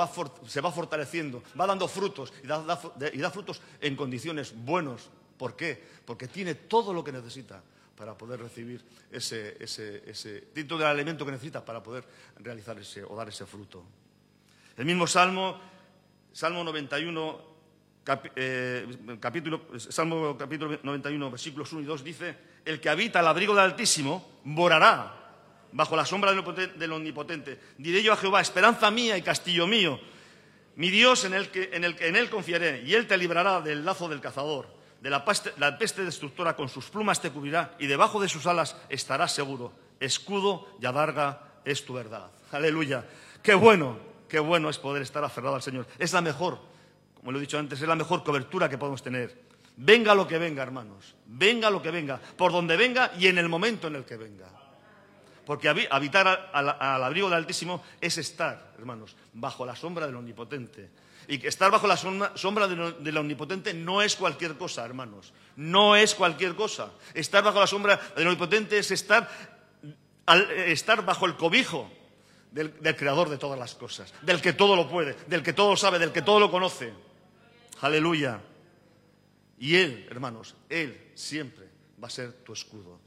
se 0.46 0.60
va 0.60 0.70
fortaleciendo, 0.70 1.42
va 1.58 1.66
dando 1.66 1.88
frutos 1.88 2.30
y 2.42 2.46
da 2.46 3.30
frutos 3.30 3.62
en 3.80 3.96
condiciones 3.96 4.54
buenos. 4.54 5.08
¿Por 5.38 5.56
qué? 5.56 5.82
Porque 6.04 6.28
tiene 6.28 6.54
todo 6.54 6.92
lo 6.92 7.02
que 7.02 7.12
necesita 7.12 7.62
para 7.96 8.16
poder 8.16 8.40
recibir 8.40 8.84
ese, 9.10 9.56
ese, 9.58 10.02
ese 10.06 10.48
dentro 10.54 10.76
del 10.76 10.88
alimento 10.88 11.24
que 11.24 11.32
necesita 11.32 11.64
para 11.64 11.82
poder 11.82 12.04
realizar 12.38 12.78
ese 12.78 13.02
o 13.02 13.16
dar 13.16 13.30
ese 13.30 13.46
fruto. 13.46 13.82
El 14.76 14.84
mismo 14.84 15.06
Salmo, 15.06 15.60
Salmo 16.32 16.64
91, 16.64 17.40
capi- 18.04 18.30
eh, 18.36 18.86
capítulo, 19.20 19.62
Salmo 19.78 20.36
capítulo 20.38 20.78
91, 20.82 21.30
versículos 21.30 21.72
1 21.72 21.82
y 21.82 21.84
2 21.84 22.04
dice, 22.04 22.36
el 22.64 22.80
que 22.80 22.88
habita 22.88 23.20
al 23.20 23.28
abrigo 23.28 23.54
del 23.54 23.64
Altísimo 23.64 24.40
morará 24.44 25.16
bajo 25.72 25.96
la 25.96 26.04
sombra 26.04 26.30
del 26.32 26.42
Omnipoten- 26.44 26.74
del 26.74 26.92
Omnipotente. 26.92 27.60
Diré 27.78 28.02
yo 28.02 28.12
a 28.12 28.16
Jehová, 28.16 28.40
esperanza 28.40 28.90
mía 28.90 29.16
y 29.16 29.22
castillo 29.22 29.66
mío, 29.66 30.00
mi 30.76 30.90
Dios 30.90 31.24
en 31.24 31.34
el 31.34 31.48
que, 31.50 31.70
en 31.72 31.84
el 31.84 31.96
en 32.00 32.16
él 32.16 32.30
confiaré, 32.30 32.82
y 32.86 32.94
él 32.94 33.06
te 33.06 33.16
librará 33.18 33.60
del 33.60 33.84
lazo 33.84 34.08
del 34.08 34.20
cazador, 34.20 34.66
de 35.00 35.10
la 35.10 35.24
la 35.58 35.78
peste 35.78 36.04
destructora 36.04 36.56
con 36.56 36.68
sus 36.68 36.86
plumas 36.90 37.20
te 37.20 37.30
cubrirá, 37.30 37.74
y 37.78 37.86
debajo 37.86 38.20
de 38.20 38.28
sus 38.28 38.46
alas 38.46 38.76
estarás 38.88 39.34
seguro. 39.34 39.72
Escudo 40.00 40.66
y 40.80 40.86
adarga 40.86 41.60
es 41.64 41.84
tu 41.84 41.92
verdad. 41.94 42.30
Aleluya. 42.52 43.04
Qué 43.42 43.54
bueno, 43.54 43.98
qué 44.30 44.38
bueno 44.40 44.70
es 44.70 44.78
poder 44.78 45.02
estar 45.02 45.22
aferrado 45.22 45.56
al 45.56 45.62
Señor. 45.62 45.86
Es 45.98 46.14
la 46.14 46.22
mejor, 46.22 46.58
como 47.14 47.32
lo 47.32 47.38
he 47.38 47.40
dicho 47.42 47.58
antes, 47.58 47.82
es 47.82 47.88
la 47.88 47.96
mejor 47.96 48.24
cobertura 48.24 48.68
que 48.70 48.78
podemos 48.78 49.02
tener. 49.02 49.50
Venga 49.76 50.14
lo 50.14 50.26
que 50.26 50.38
venga, 50.38 50.62
hermanos. 50.62 51.14
Venga 51.26 51.68
lo 51.68 51.82
que 51.82 51.90
venga. 51.90 52.18
Por 52.36 52.52
donde 52.52 52.76
venga 52.76 53.12
y 53.18 53.26
en 53.26 53.36
el 53.38 53.48
momento 53.48 53.88
en 53.88 53.96
el 53.96 54.04
que 54.04 54.16
venga. 54.16 54.46
Porque 55.44 55.68
habitar 55.68 56.50
al, 56.52 57.02
abrigo 57.02 57.28
del 57.28 57.38
Altísimo 57.38 57.82
es 58.00 58.16
estar, 58.18 58.72
hermanos, 58.78 59.16
bajo 59.32 59.66
la 59.66 59.74
sombra 59.74 60.06
del 60.06 60.14
Omnipotente. 60.14 60.90
Y 61.26 61.44
estar 61.46 61.70
bajo 61.70 61.86
la 61.86 61.96
sombra 61.96 62.68
del 62.68 63.16
Omnipotente 63.16 63.74
no 63.74 64.00
es 64.00 64.16
cualquier 64.16 64.56
cosa, 64.56 64.84
hermanos. 64.84 65.32
No 65.56 65.96
es 65.96 66.14
cualquier 66.14 66.54
cosa. 66.54 66.90
Estar 67.14 67.42
bajo 67.42 67.58
la 67.58 67.66
sombra 67.66 68.00
del 68.16 68.28
Omnipotente 68.28 68.78
es 68.78 68.90
estar 68.90 69.28
bajo 71.04 71.26
el 71.26 71.36
cobijo 71.36 71.90
del, 72.52 72.96
Creador 72.96 73.28
de 73.28 73.38
todas 73.38 73.58
las 73.58 73.74
cosas, 73.74 74.12
del 74.22 74.40
que 74.40 74.52
todo 74.52 74.76
lo 74.76 74.88
puede, 74.88 75.16
del 75.26 75.42
que 75.42 75.52
todo 75.52 75.70
lo 75.70 75.76
sabe, 75.76 75.98
del 75.98 76.12
que 76.12 76.22
todo 76.22 76.40
lo 76.40 76.50
conoce. 76.50 76.92
Aleluya. 77.80 78.40
Y 79.58 79.76
Él, 79.76 80.06
hermanos, 80.10 80.54
Él 80.68 81.10
siempre 81.14 81.66
va 82.02 82.08
a 82.08 82.10
ser 82.10 82.32
tu 82.32 82.52
escudo. 82.52 82.98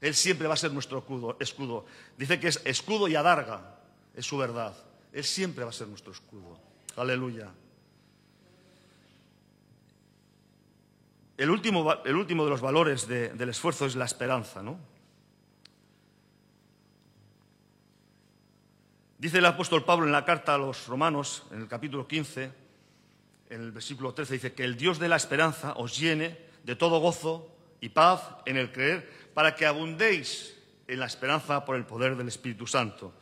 Él 0.00 0.14
siempre 0.14 0.48
va 0.48 0.54
a 0.54 0.56
ser 0.56 0.72
nuestro 0.72 1.04
escudo. 1.38 1.86
Dice 2.16 2.40
que 2.40 2.48
es 2.48 2.60
escudo 2.64 3.08
y 3.08 3.14
adarga, 3.14 3.78
es 4.16 4.26
su 4.26 4.36
verdad. 4.36 4.74
Él 5.12 5.24
siempre 5.24 5.64
va 5.64 5.70
a 5.70 5.72
ser 5.72 5.88
nuestro 5.88 6.12
escudo. 6.12 6.58
Aleluya. 6.96 7.50
El 11.36 11.50
último, 11.50 11.94
el 12.04 12.16
último 12.16 12.44
de 12.44 12.50
los 12.50 12.60
valores 12.60 13.06
del 13.08 13.48
esfuerzo 13.48 13.86
es 13.86 13.96
la 13.96 14.04
esperanza, 14.04 14.62
¿no? 14.62 14.78
Dice 19.22 19.38
el 19.38 19.46
apóstol 19.46 19.84
Pablo 19.84 20.04
en 20.04 20.10
la 20.10 20.24
carta 20.24 20.52
a 20.52 20.58
los 20.58 20.88
romanos, 20.88 21.44
en 21.52 21.60
el 21.60 21.68
capítulo 21.68 22.08
15, 22.08 22.50
en 23.50 23.60
el 23.60 23.70
versículo 23.70 24.12
13, 24.12 24.34
dice 24.34 24.52
que 24.52 24.64
el 24.64 24.76
Dios 24.76 24.98
de 24.98 25.08
la 25.08 25.14
esperanza 25.14 25.74
os 25.74 25.96
llene 25.96 26.36
de 26.64 26.74
todo 26.74 26.98
gozo 26.98 27.48
y 27.80 27.90
paz 27.90 28.20
en 28.46 28.56
el 28.56 28.72
creer, 28.72 29.08
para 29.32 29.54
que 29.54 29.64
abundéis 29.64 30.58
en 30.88 30.98
la 30.98 31.06
esperanza 31.06 31.64
por 31.64 31.76
el 31.76 31.86
poder 31.86 32.16
del 32.16 32.26
Espíritu 32.26 32.66
Santo. 32.66 33.14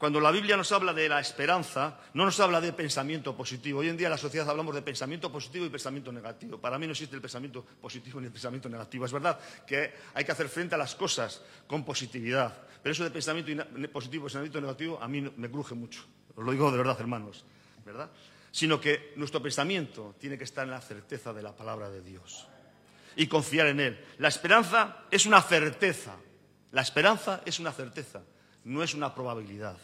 Cuando 0.00 0.18
la 0.18 0.30
Biblia 0.30 0.56
nos 0.56 0.72
habla 0.72 0.94
de 0.94 1.10
la 1.10 1.20
esperanza, 1.20 2.00
no 2.14 2.24
nos 2.24 2.40
habla 2.40 2.58
de 2.58 2.72
pensamiento 2.72 3.36
positivo. 3.36 3.80
Hoy 3.80 3.90
en 3.90 3.98
día 3.98 4.06
en 4.06 4.12
la 4.12 4.16
sociedad 4.16 4.48
hablamos 4.48 4.74
de 4.74 4.80
pensamiento 4.80 5.30
positivo 5.30 5.66
y 5.66 5.68
pensamiento 5.68 6.10
negativo. 6.10 6.58
Para 6.58 6.78
mí 6.78 6.86
no 6.86 6.92
existe 6.92 7.16
el 7.16 7.20
pensamiento 7.20 7.62
positivo 7.62 8.18
ni 8.18 8.28
el 8.28 8.32
pensamiento 8.32 8.70
negativo. 8.70 9.04
Es 9.04 9.12
verdad 9.12 9.38
que 9.66 9.92
hay 10.14 10.24
que 10.24 10.32
hacer 10.32 10.48
frente 10.48 10.74
a 10.74 10.78
las 10.78 10.94
cosas 10.94 11.42
con 11.66 11.84
positividad. 11.84 12.62
Pero 12.82 12.94
eso 12.94 13.04
de 13.04 13.10
pensamiento 13.10 13.52
positivo 13.92 14.22
y 14.22 14.24
pensamiento 14.24 14.58
negativo 14.62 14.98
a 15.02 15.06
mí 15.06 15.20
me 15.36 15.50
cruje 15.50 15.74
mucho. 15.74 16.06
Os 16.34 16.46
lo 16.46 16.50
digo 16.50 16.72
de 16.72 16.78
verdad, 16.78 16.96
hermanos. 16.98 17.44
¿Verdad? 17.84 18.08
Sino 18.50 18.80
que 18.80 19.12
nuestro 19.16 19.42
pensamiento 19.42 20.14
tiene 20.18 20.38
que 20.38 20.44
estar 20.44 20.64
en 20.64 20.70
la 20.70 20.80
certeza 20.80 21.34
de 21.34 21.42
la 21.42 21.54
palabra 21.54 21.90
de 21.90 22.00
Dios 22.00 22.48
y 23.16 23.26
confiar 23.26 23.66
en 23.66 23.80
Él. 23.80 24.02
La 24.16 24.28
esperanza 24.28 25.04
es 25.10 25.26
una 25.26 25.42
certeza. 25.42 26.16
La 26.72 26.80
esperanza 26.80 27.42
es 27.44 27.60
una 27.60 27.72
certeza, 27.72 28.22
no 28.64 28.82
es 28.82 28.94
una 28.94 29.14
probabilidad. 29.14 29.76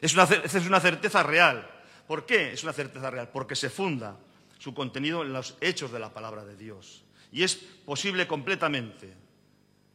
Es 0.00 0.14
una, 0.14 0.24
es 0.24 0.54
una 0.66 0.80
certeza 0.80 1.22
real. 1.22 1.68
¿Por 2.06 2.26
qué 2.26 2.52
es 2.52 2.62
una 2.62 2.72
certeza 2.72 3.10
real? 3.10 3.30
Porque 3.32 3.56
se 3.56 3.70
funda 3.70 4.16
su 4.58 4.74
contenido 4.74 5.22
en 5.22 5.32
los 5.32 5.56
hechos 5.60 5.90
de 5.92 5.98
la 5.98 6.12
palabra 6.12 6.44
de 6.44 6.56
Dios. 6.56 7.04
Y 7.32 7.42
es 7.42 7.54
posible 7.56 8.26
completamente. 8.26 9.14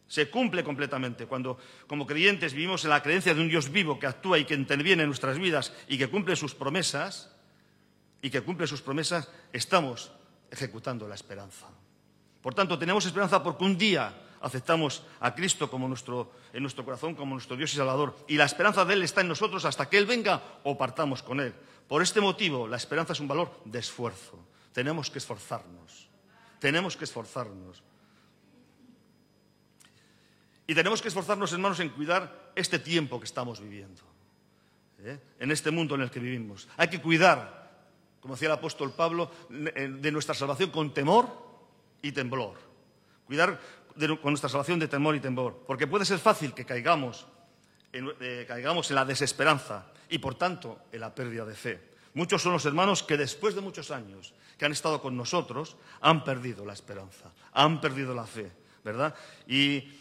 Se 0.08 0.30
cumple 0.30 0.64
completamente 0.64 1.26
cuando, 1.26 1.58
como 1.88 2.06
creyentes, 2.06 2.54
vivimos 2.54 2.84
en 2.84 2.90
la 2.90 3.02
creencia 3.02 3.34
de 3.34 3.42
un 3.42 3.48
Dios 3.48 3.72
vivo 3.72 3.98
que 3.98 4.08
actúa 4.08 4.38
y 4.38 4.46
que 4.46 4.54
interviene 4.54 5.04
en 5.04 5.10
nuestras 5.10 5.40
vidas 5.40 5.74
y 5.88 5.98
que 5.98 6.10
cumple 6.10 6.36
sus 6.36 6.54
promesas, 6.54 7.32
y 8.22 8.30
que 8.30 8.42
cumple 8.42 8.68
sus 8.68 8.82
promesas, 8.82 9.30
estamos 9.52 10.12
ejecutando 10.52 11.08
la 11.08 11.16
esperanza. 11.16 11.68
Por 12.42 12.54
tanto, 12.54 12.78
tenemos 12.78 13.06
esperanza 13.06 13.42
porque 13.42 13.64
un 13.64 13.78
día 13.78 14.14
aceptamos 14.41 15.04
a 15.19 15.34
Cristo 15.34 15.69
como 15.69 15.88
nuestro, 15.88 16.32
en 16.54 16.62
nuestro 16.63 16.84
corazón 16.84 17.15
como 17.15 17.36
nuestro 17.36 17.56
Dios 17.56 17.73
y 17.73 17.77
Salvador. 17.77 18.15
Y 18.27 18.38
la 18.38 18.45
esperanza 18.45 18.86
de 18.86 18.93
Él 18.93 19.04
está 19.04 19.21
en 19.21 19.27
nosotros 19.27 19.65
hasta 19.65 19.89
que 19.89 19.97
Él 19.97 20.06
venga 20.06 20.41
o 20.63 20.77
partamos 20.77 21.23
con 21.23 21.39
Él. 21.39 21.54
Por 21.88 22.01
este 22.01 22.21
motivo, 22.21 22.67
la 22.67 22.77
esperanza 22.77 23.13
es 23.13 23.19
un 23.19 23.27
valor 23.27 23.60
de 23.65 23.80
esfuerzo. 23.80 24.39
Tenemos 24.73 25.10
que 25.10 25.19
esforzarnos. 25.19 26.10
Tenemos 26.60 26.95
que 26.95 27.06
esforzarnos. 27.06 27.84
Y 30.67 30.73
tenemos 30.73 31.01
que 31.01 31.10
esforzarnos, 31.10 31.51
hermanos, 31.51 31.80
en 31.80 31.89
cuidar 31.89 32.51
este 32.56 32.80
tiempo 32.80 33.19
que 33.19 33.25
estamos 33.25 33.60
viviendo. 33.60 34.01
¿eh? 34.99 35.19
En 35.39 35.51
este 35.51 35.71
mundo 35.71 35.95
en 35.95 36.01
el 36.01 36.12
que 36.12 36.19
vivimos. 36.19 36.69
Hay 36.77 36.88
que 36.88 37.01
cuidar, 37.01 37.69
como 38.21 38.36
decía 38.36 38.47
el 38.47 38.54
apóstol 38.54 38.93
Pablo, 38.93 39.32
de 39.49 40.12
nuestra 40.12 40.34
salvación 40.34 40.69
con 40.69 40.93
temor 40.93 41.27
y 42.01 42.12
temblor. 42.12 42.56
Cuidar 43.25 43.60
con 43.93 44.32
nuestra 44.32 44.49
salvación 44.49 44.80
de 44.80 44.88
temor 44.88 45.15
y 45.15 45.19
temor, 45.19 45.63
porque 45.67 45.88
puede 45.88 46.06
ser 46.06 46.19
fácil 46.19 46.54
que 46.54 46.65
caigamos 46.65 47.27
en, 47.93 48.10
eh, 48.19 48.45
caigamos 48.47 48.89
en 48.89 48.95
la 48.95 49.06
desesperanza 49.06 49.91
y, 50.10 50.17
por 50.19 50.36
tanto, 50.36 50.80
en 50.91 51.01
la 51.01 51.13
pérdida 51.13 51.45
de 51.45 51.56
fe. 51.56 51.91
Muchos 52.13 52.41
son 52.41 52.54
los 52.54 52.65
hermanos 52.65 53.04
que 53.04 53.17
después 53.17 53.56
de 53.56 53.62
muchos 53.62 53.91
años 53.91 54.34
que 54.58 54.65
han 54.65 54.71
estado 54.73 55.01
con 55.01 55.15
nosotros 55.15 55.77
han 56.01 56.23
perdido 56.23 56.65
la 56.65 56.73
esperanza, 56.73 57.32
han 57.54 57.80
perdido 57.80 58.13
la 58.13 58.25
fe, 58.25 58.51
¿verdad? 58.84 59.15
Y, 59.47 59.99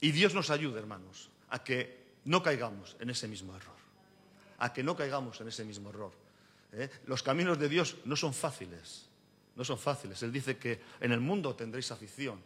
Dios 0.00 0.34
nos 0.34 0.50
ayude, 0.50 0.80
hermanos, 0.80 1.30
a 1.50 1.62
que 1.62 2.16
no 2.24 2.42
caigamos 2.42 2.96
en 2.98 3.10
ese 3.10 3.28
mismo 3.28 3.54
error, 3.54 3.76
a 4.58 4.72
que 4.72 4.82
no 4.82 4.96
caigamos 4.96 5.40
en 5.40 5.48
ese 5.48 5.64
mismo 5.64 5.90
error. 5.90 6.12
¿eh? 6.72 6.90
Los 7.06 7.22
caminos 7.22 7.58
de 7.58 7.68
Dios 7.68 7.96
no 8.04 8.16
son 8.16 8.34
fáciles, 8.34 9.08
no 9.56 9.64
son 9.64 9.78
fáciles. 9.78 10.22
Él 10.22 10.32
dice 10.32 10.56
que 10.56 10.80
en 11.00 11.12
el 11.12 11.20
mundo 11.20 11.54
tendréis 11.54 11.90
afición, 11.90 12.40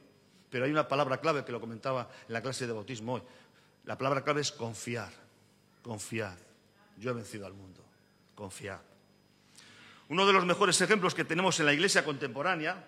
pero 0.51 0.64
hay 0.64 0.71
una 0.71 0.88
palabra 0.88 1.19
clave 1.19 1.45
que 1.45 1.53
lo 1.53 1.61
comentaba 1.61 2.11
en 2.27 2.33
la 2.33 2.42
clase 2.42 2.66
de 2.66 2.73
bautismo 2.73 3.14
hoy. 3.14 3.23
La 3.85 3.97
palabra 3.97 4.23
clave 4.23 4.40
es 4.40 4.53
confiar, 4.53 5.12
confiar. 5.83 6.37
Yo 6.99 7.11
he 7.11 7.14
vencido 7.14 7.47
al 7.47 7.53
mundo, 7.53 7.85
confiar. 8.35 8.81
Uno 10.09 10.27
de 10.27 10.33
los 10.33 10.45
mejores 10.45 10.81
ejemplos 10.81 11.14
que 11.14 11.25
tenemos 11.25 11.59
en 11.61 11.66
la 11.66 11.73
iglesia 11.73 12.05
contemporánea, 12.05 12.85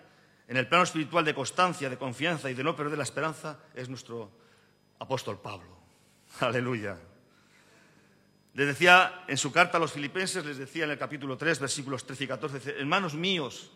en 0.47 0.57
el 0.57 0.67
plano 0.67 0.83
espiritual 0.83 1.23
de 1.23 1.35
constancia, 1.35 1.89
de 1.89 1.97
confianza 1.97 2.49
y 2.49 2.53
de 2.53 2.63
no 2.63 2.75
perder 2.75 2.97
la 2.97 3.03
esperanza, 3.03 3.59
es 3.75 3.87
nuestro 3.87 4.31
apóstol 4.99 5.39
Pablo. 5.39 5.77
Aleluya. 6.39 6.97
Les 8.53 8.67
decía 8.67 9.23
en 9.27 9.37
su 9.37 9.51
carta 9.51 9.77
a 9.77 9.79
los 9.79 9.91
filipenses, 9.91 10.43
les 10.45 10.57
decía 10.57 10.85
en 10.85 10.91
el 10.91 10.97
capítulo 10.97 11.37
3, 11.37 11.59
versículos 11.59 12.05
13 12.05 12.23
y 12.23 12.27
14, 12.27 12.75
hermanos 12.79 13.13
míos, 13.13 13.71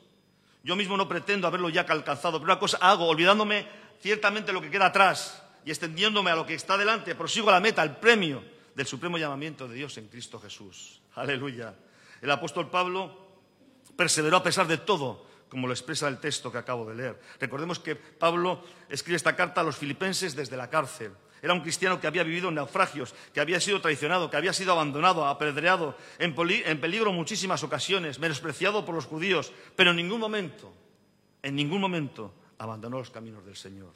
yo 0.63 0.75
mismo 0.75 0.95
no 0.97 1.07
pretendo 1.07 1.45
haberlo 1.45 1.69
ya 1.69 1.81
alcanzado, 1.81 2.39
pero 2.39 2.51
una 2.51 2.59
cosa 2.59 2.77
hago, 2.77 3.07
olvidándome 3.07 3.67
ciertamente 3.99 4.53
lo 4.53 4.61
que 4.61 4.71
queda 4.71 4.87
atrás 4.87 5.43
y 5.65 5.69
extendiéndome 5.69 6.31
a 6.31 6.35
lo 6.35 6.45
que 6.45 6.53
está 6.53 6.77
delante, 6.77 7.15
prosigo 7.15 7.51
la 7.51 7.59
meta, 7.59 7.81
al 7.81 7.97
premio 7.97 8.43
del 8.73 8.87
supremo 8.87 9.17
llamamiento 9.17 9.67
de 9.67 9.75
Dios 9.75 9.97
en 9.97 10.07
Cristo 10.07 10.39
Jesús. 10.39 11.01
Aleluya. 11.15 11.75
El 12.21 12.31
apóstol 12.31 12.69
Pablo 12.69 13.23
perseveró 13.95 14.37
a 14.37 14.43
pesar 14.43 14.67
de 14.67 14.77
todo, 14.77 15.27
como 15.49 15.67
lo 15.67 15.73
expresa 15.73 16.07
el 16.07 16.19
texto 16.19 16.51
que 16.51 16.57
acabo 16.57 16.85
de 16.89 16.95
leer. 16.95 17.21
Recordemos 17.39 17.79
que 17.79 17.95
Pablo 17.95 18.63
escribe 18.89 19.17
esta 19.17 19.35
carta 19.35 19.61
a 19.61 19.63
los 19.63 19.77
filipenses 19.77 20.35
desde 20.35 20.57
la 20.57 20.69
cárcel. 20.69 21.11
Era 21.43 21.53
un 21.53 21.59
cristiano 21.59 21.99
que 21.99 22.07
había 22.07 22.23
vivido 22.23 22.47
en 22.47 22.55
naufragios, 22.55 23.13
que 23.33 23.41
había 23.41 23.59
sido 23.59 23.81
traicionado, 23.81 24.29
que 24.29 24.37
había 24.37 24.53
sido 24.53 24.71
abandonado, 24.71 25.25
apedreado, 25.25 25.97
en, 26.17 26.33
peligro 26.33 27.09
en 27.09 27.15
muchísimas 27.17 27.63
ocasiones, 27.63 28.17
menospreciado 28.17 28.85
por 28.85 28.95
los 28.95 29.05
judíos, 29.05 29.51
pero 29.75 29.89
en 29.89 29.97
ningún 29.97 30.21
momento, 30.21 30.73
en 31.41 31.53
ningún 31.57 31.81
momento 31.81 32.33
abandonó 32.57 32.97
los 32.97 33.11
caminos 33.11 33.45
del 33.45 33.57
Señor 33.57 33.91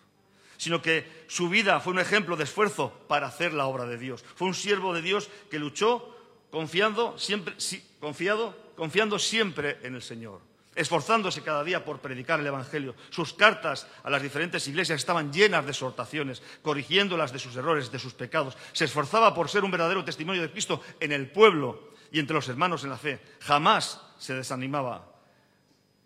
sino 0.59 0.81
que 0.81 1.25
su 1.27 1.49
vida 1.49 1.79
fue 1.79 1.93
un 1.93 1.99
ejemplo 1.99 2.35
de 2.35 2.43
esfuerzo 2.43 2.91
para 3.07 3.27
hacer 3.27 3.53
la 3.53 3.67
obra 3.67 3.85
de 3.85 3.99
Dios. 3.99 4.25
Fue 4.35 4.47
un 4.47 4.55
siervo 4.55 4.91
de 4.91 5.03
Dios 5.03 5.29
que 5.51 5.59
luchó 5.59 6.17
confiando 6.49 7.15
siempre, 7.19 7.53
confiado, 7.99 8.57
confiando 8.75 9.19
siempre 9.19 9.77
en 9.83 9.93
el 9.93 10.01
Señor 10.01 10.41
esforzándose 10.77 11.41
cada 11.41 11.63
día 11.63 11.83
por 11.83 11.99
predicar 11.99 12.39
el 12.39 12.47
Evangelio. 12.47 12.95
Sus 13.09 13.33
cartas 13.33 13.87
a 14.03 14.09
las 14.09 14.21
diferentes 14.21 14.65
iglesias 14.67 14.99
estaban 14.99 15.33
llenas 15.33 15.65
de 15.65 15.71
exhortaciones, 15.71 16.41
corrigiéndolas 16.61 17.33
de 17.33 17.39
sus 17.39 17.55
errores, 17.55 17.91
de 17.91 17.99
sus 17.99 18.13
pecados. 18.13 18.55
Se 18.71 18.85
esforzaba 18.85 19.33
por 19.33 19.49
ser 19.49 19.63
un 19.63 19.71
verdadero 19.71 20.05
testimonio 20.05 20.41
de 20.41 20.51
Cristo 20.51 20.81
en 20.99 21.11
el 21.11 21.29
pueblo 21.31 21.91
y 22.11 22.19
entre 22.19 22.35
los 22.35 22.47
hermanos 22.47 22.83
en 22.83 22.91
la 22.91 22.97
fe. 22.97 23.19
Jamás 23.41 23.99
se 24.19 24.35
desanimaba. 24.35 25.03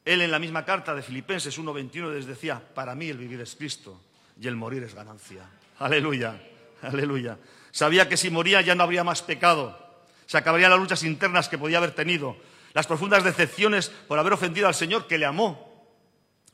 Él 0.06 0.22
en 0.22 0.32
la 0.32 0.40
misma 0.40 0.66
carta 0.66 0.96
de 0.96 1.04
Filipenses 1.04 1.60
1.21 1.60 2.14
les 2.14 2.26
decía, 2.26 2.62
para 2.74 2.96
mí 2.96 3.10
el 3.10 3.18
vivir 3.18 3.42
es 3.42 3.56
Cristo 3.56 4.02
y 4.40 4.48
el 4.48 4.56
morir 4.56 4.84
es 4.84 4.96
ganancia. 4.96 5.44
Aleluya, 5.80 6.42
aleluya. 6.82 7.38
Sabía 7.72 8.08
que 8.08 8.18
si 8.18 8.30
moría 8.30 8.62
ya 8.62 8.74
no 8.74 8.84
habría 8.84 9.04
más 9.04 9.22
pecado. 9.22 9.78
Se 10.26 10.38
acabarían 10.38 10.72
las 10.72 10.80
luchas 10.80 11.04
internas 11.04 11.50
que 11.50 11.58
podía 11.58 11.78
haber 11.78 11.92
tenido 11.92 12.38
las 12.74 12.88
profundas 12.88 13.24
decepciones 13.24 13.90
por 13.90 14.20
haber 14.20 14.34
ofendido 14.34 14.68
al 14.68 14.76
Señor 14.76 15.08
que 15.08 15.18
le 15.18 15.26
amó 15.26 15.72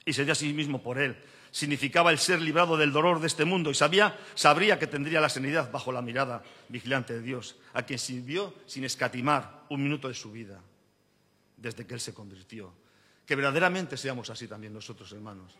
y 0.05 0.13
se 0.13 0.23
dio 0.23 0.31
a 0.31 0.35
sí 0.35 0.53
mismo 0.53 0.81
por 0.81 0.97
él. 0.97 1.17
Significaba 1.51 2.11
el 2.11 2.19
ser 2.19 2.41
librado 2.41 2.77
del 2.77 2.91
dolor 2.91 3.19
de 3.19 3.27
este 3.27 3.45
mundo 3.45 3.69
y 3.71 3.75
sabía, 3.75 4.17
sabría 4.35 4.77
que 4.79 4.87
tendría 4.87 5.21
la 5.21 5.29
sanidad 5.29 5.71
bajo 5.71 5.91
la 5.91 6.01
mirada 6.01 6.43
vigilante 6.69 7.13
de 7.13 7.21
Dios, 7.21 7.55
a 7.73 7.83
quien 7.83 7.99
sirvió 7.99 8.53
sin 8.65 8.83
escatimar 8.83 9.65
un 9.69 9.81
minuto 9.83 10.07
de 10.07 10.13
su 10.13 10.31
vida. 10.31 10.61
desde 11.57 11.87
que 11.87 11.95
Él 11.95 11.99
se 11.99 12.13
convirtió. 12.13 12.71
Que 13.25 13.35
verdaderamente 13.35 13.97
seamos 13.97 14.29
así 14.29 14.47
también 14.47 14.71
nosotros, 14.71 15.11
hermanos. 15.11 15.53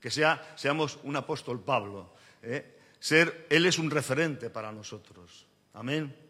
Que 0.00 0.10
sea, 0.10 0.52
seamos 0.56 0.98
un 1.04 1.14
apóstol 1.16 1.60
Pablo. 1.60 2.12
¿eh? 2.42 2.78
Ser, 2.98 3.46
Él 3.48 3.64
es 3.64 3.78
un 3.78 3.90
referente 3.90 4.50
para 4.50 4.72
nosotros. 4.72 5.46
Amén. 5.74 6.23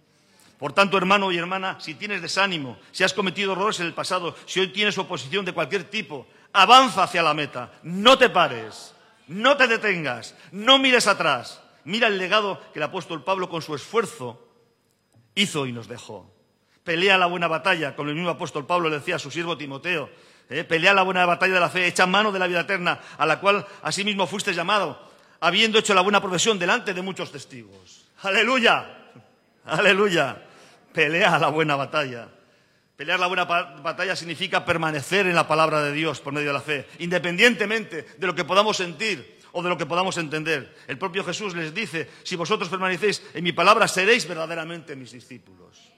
Por 0.58 0.72
tanto, 0.72 0.96
hermano 0.96 1.32
y 1.32 1.38
hermana, 1.38 1.76
si 1.80 1.94
tienes 1.94 2.22
desánimo, 2.22 2.78
si 2.92 3.04
has 3.04 3.12
cometido 3.12 3.52
errores 3.52 3.80
en 3.80 3.86
el 3.86 3.94
pasado, 3.94 4.36
si 4.46 4.60
hoy 4.60 4.68
tienes 4.68 4.96
oposición 4.96 5.44
de 5.44 5.52
cualquier 5.52 5.84
tipo, 5.84 6.26
avanza 6.52 7.02
hacia 7.02 7.22
la 7.22 7.34
meta. 7.34 7.72
No 7.82 8.16
te 8.16 8.30
pares, 8.30 8.94
no 9.26 9.56
te 9.56 9.66
detengas, 9.66 10.34
no 10.52 10.78
mires 10.78 11.06
atrás. 11.06 11.60
Mira 11.84 12.06
el 12.06 12.18
legado 12.18 12.60
que 12.72 12.78
el 12.78 12.84
apóstol 12.84 13.24
Pablo 13.24 13.48
con 13.48 13.62
su 13.62 13.74
esfuerzo 13.74 14.48
hizo 15.34 15.66
y 15.66 15.72
nos 15.72 15.88
dejó. 15.88 16.32
Pelea 16.82 17.18
la 17.18 17.26
buena 17.26 17.48
batalla, 17.48 17.96
como 17.96 18.10
el 18.10 18.14
mismo 18.14 18.30
apóstol 18.30 18.66
Pablo 18.66 18.88
le 18.88 18.98
decía 18.98 19.16
a 19.16 19.18
su 19.18 19.30
siervo 19.30 19.56
Timoteo. 19.56 20.08
¿eh? 20.48 20.64
Pelea 20.64 20.94
la 20.94 21.02
buena 21.02 21.26
batalla 21.26 21.54
de 21.54 21.60
la 21.60 21.70
fe, 21.70 21.86
echa 21.86 22.06
mano 22.06 22.30
de 22.30 22.38
la 22.38 22.46
vida 22.46 22.60
eterna, 22.60 23.00
a 23.18 23.26
la 23.26 23.40
cual 23.40 23.66
asimismo 23.82 24.26
fuiste 24.26 24.54
llamado, 24.54 25.10
habiendo 25.40 25.78
hecho 25.78 25.94
la 25.94 26.02
buena 26.02 26.20
profesión 26.20 26.58
delante 26.58 26.94
de 26.94 27.02
muchos 27.02 27.32
testigos. 27.32 28.06
Aleluya. 28.22 29.03
Aleluya. 29.66 30.42
Pelea 30.92 31.38
la 31.38 31.48
buena 31.48 31.76
batalla. 31.76 32.28
Pelear 32.96 33.18
la 33.18 33.26
buena 33.26 33.44
batalla 33.44 34.14
significa 34.14 34.64
permanecer 34.64 35.26
en 35.26 35.34
la 35.34 35.48
palabra 35.48 35.82
de 35.82 35.92
Dios 35.92 36.20
por 36.20 36.32
medio 36.32 36.48
de 36.48 36.52
la 36.52 36.60
fe, 36.60 36.86
independientemente 37.00 38.06
de 38.16 38.26
lo 38.26 38.36
que 38.36 38.44
podamos 38.44 38.76
sentir 38.76 39.40
o 39.50 39.62
de 39.64 39.68
lo 39.68 39.76
que 39.76 39.84
podamos 39.84 40.16
entender. 40.16 40.76
El 40.86 40.96
propio 40.96 41.24
Jesús 41.24 41.56
les 41.56 41.74
dice, 41.74 42.08
si 42.22 42.36
vosotros 42.36 42.68
permanecéis 42.68 43.20
en 43.34 43.42
mi 43.42 43.52
palabra, 43.52 43.88
seréis 43.88 44.28
verdaderamente 44.28 44.94
mis 44.94 45.10
discípulos. 45.10 45.92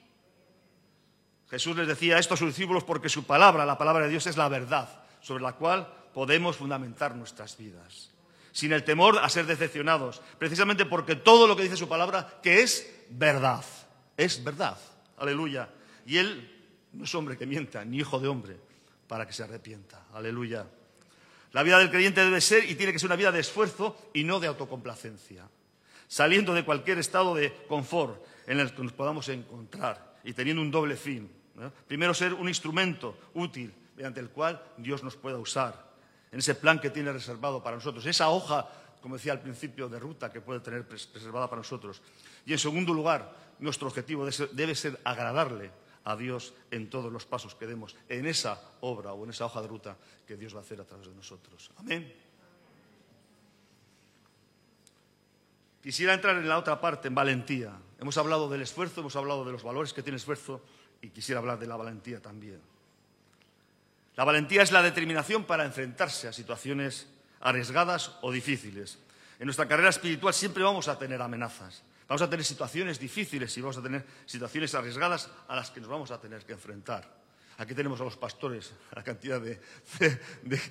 Jesús 1.51 1.77
les 1.77 1.87
decía 1.87 2.19
esto 2.19 2.33
a 2.33 2.37
sus 2.39 2.49
discípulos 2.49 2.83
porque 2.83 3.11
su 3.11 3.25
palabra, 3.25 3.67
la 3.67 3.77
palabra 3.77 4.05
de 4.05 4.11
Dios, 4.11 4.27
es 4.27 4.39
la 4.39 4.49
verdad 4.49 4.89
sobre 5.21 5.43
la 5.43 5.53
cual 5.53 5.87
podemos 6.15 6.57
fundamentar 6.57 7.15
nuestras 7.15 7.59
vidas, 7.59 8.11
sin 8.53 8.73
el 8.73 8.85
temor 8.85 9.19
a 9.19 9.29
ser 9.29 9.45
decepcionados, 9.45 10.23
precisamente 10.39 10.87
porque 10.87 11.15
todo 11.15 11.47
lo 11.47 11.57
que 11.57 11.65
dice 11.65 11.77
su 11.77 11.89
palabra, 11.89 12.39
que 12.43 12.63
es 12.63 12.96
verdad, 13.11 13.65
es 14.17 14.43
verdad. 14.43 14.79
Aleluya. 15.19 15.69
Y 16.05 16.19
Él 16.19 16.53
no 16.93 17.05
es 17.05 17.15
hombre 17.15 17.37
que 17.37 17.47
mienta, 17.47 17.85
ni 17.85 17.99
hijo 17.99 18.19
de 18.19 18.29
hombre, 18.29 18.57
para 19.07 19.27
que 19.27 19.33
se 19.33 19.43
arrepienta. 19.43 20.07
Aleluya. 20.13 20.67
La 21.53 21.63
vida 21.63 21.79
del 21.79 21.91
creyente 21.91 22.23
debe 22.23 22.41
ser 22.41 22.69
y 22.69 22.75
tiene 22.75 22.93
que 22.93 22.99
ser 22.99 23.09
una 23.09 23.17
vida 23.17 23.33
de 23.33 23.41
esfuerzo 23.41 24.11
y 24.13 24.25
no 24.25 24.41
de 24.41 24.49
autocomplacencia. 24.49 25.49
Saliendo 26.09 26.55
de 26.55 26.65
cualquier 26.65 26.99
estado 26.99 27.35
de 27.35 27.53
confort 27.67 28.23
en 28.47 28.61
el 28.61 28.73
que 28.73 28.83
nos 28.83 28.93
podamos 28.93 29.29
encontrar 29.29 30.17
y 30.23 30.33
teniendo 30.33 30.63
un 30.63 30.71
doble 30.71 30.97
fin. 30.97 31.31
Primero, 31.87 32.13
ser 32.13 32.35
un 32.35 32.49
instrumento 32.49 33.19
útil 33.35 33.73
mediante 33.97 34.21
el 34.21 34.29
cual 34.29 34.63
Dios 34.77 35.03
nos 35.03 35.17
pueda 35.17 35.39
usar 35.39 35.87
en 36.31 36.41
ese 36.41 36.55
plan 36.55 36.79
que 36.79 36.91
tiene 36.91 37.13
reservado 37.13 37.63
para 37.63 37.77
nosotros. 37.77 38.05
Esa 38.05 38.29
hoja, 38.29 38.69
como 39.01 39.17
decía 39.17 39.33
al 39.33 39.41
principio, 39.41 39.89
de 39.89 39.99
ruta 39.99 40.33
que 40.33 40.41
puede 40.41 40.61
tener 40.61 40.87
reservada 40.89 41.49
para 41.49 41.61
nosotros. 41.61 42.03
Y 42.45 42.53
en 42.53 42.59
segundo 42.59 42.93
lugar, 42.93 43.35
nuestro 43.59 43.89
objetivo 43.89 44.27
debe 44.53 44.75
ser 44.75 45.01
agradarle 45.05 45.71
a 46.05 46.15
Dios 46.15 46.55
en 46.71 46.89
todos 46.89 47.13
los 47.13 47.27
pasos 47.27 47.55
que 47.55 47.67
demos, 47.67 47.97
en 48.09 48.27
esa 48.27 48.61
obra 48.81 49.13
o 49.13 49.25
en 49.25 49.31
esa 49.31 49.47
hoja 49.47 49.61
de 49.61 49.69
ruta 49.69 49.97
que 50.27 50.37
Dios 50.37 50.55
va 50.55 50.59
a 50.59 50.63
hacer 50.63 50.81
a 50.81 50.85
través 50.85 51.09
de 51.09 51.15
nosotros. 51.15 51.71
Amén. 51.79 52.13
Quisiera 55.83 56.15
entrar 56.15 56.37
en 56.37 56.49
la 56.49 56.59
otra 56.59 56.81
parte, 56.81 57.09
en 57.09 57.15
valentía. 57.15 57.73
Hemos 58.01 58.17
hablado 58.19 58.49
del 58.49 58.63
esfuerzo, 58.63 59.01
hemos 59.01 59.17
hablado 59.17 59.45
de 59.45 59.53
los 59.53 59.63
valores 59.63 59.93
que 59.93 60.03
tiene 60.03 60.17
el 60.17 60.21
esfuerzo 60.21 60.63
y 61.01 61.11
quisiera 61.11 61.41
hablar 61.41 61.59
de 61.59 61.67
la 61.67 61.77
valentía 61.77 62.21
también. 62.21 62.61
La 64.17 64.25
valentía 64.25 64.63
es 64.63 64.73
la 64.73 64.83
determinación 64.83 65.45
para 65.45 65.65
enfrentarse 65.65 66.29
a 66.29 66.33
situaciones 66.33 67.07
arriesgadas 67.47 68.19
o 68.23 68.35
difíciles. 68.35 68.99
En 69.39 69.47
nuestra 69.47 69.69
carrera 69.69 69.91
espiritual 69.91 70.35
siempre 70.35 70.65
vamos 70.65 70.89
a 70.89 70.99
tener 70.99 71.23
amenazas. 71.23 71.83
Vamos 72.09 72.23
a 72.23 72.29
tener 72.29 72.45
situaciones 72.45 72.99
difíciles 72.99 73.57
y 73.57 73.61
vamos 73.61 73.79
a 73.79 73.83
tener 73.83 74.05
situaciones 74.27 74.75
arriesgadas 74.75 75.31
a 75.47 75.55
las 75.55 75.71
que 75.71 75.81
nos 75.81 75.89
vamos 75.89 76.11
a 76.11 76.21
tener 76.21 76.45
que 76.45 76.55
enfrentar. 76.55 77.07
Aquí 77.59 77.73
tenemos 77.73 78.01
a 78.01 78.05
los 78.05 78.17
pastores, 78.17 78.73
la 78.95 79.05
cantidad 79.05 79.41
de, 79.41 79.61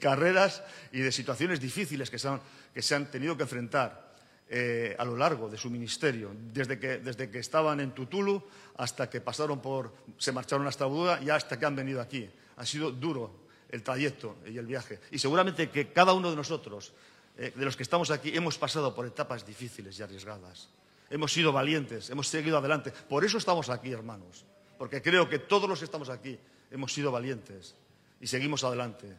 carreras 0.02 0.64
y 0.92 1.00
de 1.00 1.12
situaciones 1.14 1.62
difíciles 1.62 2.10
que 2.10 2.20
se 2.20 2.96
han, 2.96 3.06
tenido 3.10 3.38
que 3.38 3.44
enfrentar 3.44 4.14
eh, 4.50 4.96
a 5.00 5.06
lo 5.06 5.16
largo 5.16 5.50
de 5.50 5.58
su 5.58 5.70
ministerio, 5.70 6.32
desde 6.52 6.78
que, 6.78 7.40
estaban 7.40 7.80
en 7.80 7.92
Tutulu 7.92 8.44
hasta 8.78 9.10
que 9.10 9.22
pasaron 9.22 9.62
por, 9.62 9.96
se 10.18 10.34
marcharon 10.34 10.68
hasta 10.68 10.86
Buda 10.86 11.22
y 11.22 11.30
hasta 11.30 11.58
que 11.58 11.66
han 11.66 11.76
venido 11.76 12.02
aquí. 12.02 12.30
Ha 12.58 12.66
sido 12.66 12.92
duro 12.92 13.45
el 13.70 13.84
trayecto 13.84 14.38
y 14.46 14.58
el 14.58 14.66
viaje. 14.66 15.00
Y 15.12 15.20
seguramente 15.20 15.70
que 15.70 15.92
cada 15.92 16.14
uno 16.14 16.30
de 16.30 16.36
nosotros, 16.36 16.94
eh, 17.38 17.52
de 17.56 17.66
los 17.66 17.76
que 17.76 17.84
estamos 17.84 18.12
aquí, 18.12 18.36
hemos 18.36 18.58
pasado 18.58 18.94
por 18.94 19.06
etapas 19.06 19.46
difíciles 19.46 20.00
y 20.00 20.04
arriesgadas. 20.04 20.70
Hemos 21.10 21.32
sido 21.34 21.52
valientes, 21.52 22.10
hemos 22.10 22.28
seguido 22.28 22.58
adelante. 22.58 22.92
Por 22.92 23.24
eso 23.24 23.38
estamos 23.38 23.70
aquí, 23.70 23.92
hermanos. 23.92 24.46
Porque 24.78 25.02
creo 25.02 25.30
que 25.30 25.40
todos 25.40 25.70
los 25.70 25.80
que 25.80 25.86
estamos 25.86 26.10
aquí 26.10 26.38
hemos 26.72 26.94
sido 26.94 27.12
valientes 27.12 27.76
y 28.20 28.28
seguimos 28.28 28.64
adelante. 28.64 29.16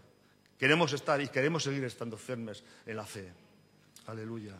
Queremos 0.59 0.93
estar 0.93 1.21
y 1.21 1.29
queremos 1.29 1.63
seguir 1.63 1.85
estando 1.85 2.17
firmes 2.17 2.63
en 2.87 2.97
la 2.97 3.05
fe. 3.05 3.33
Aleluya. 4.07 4.55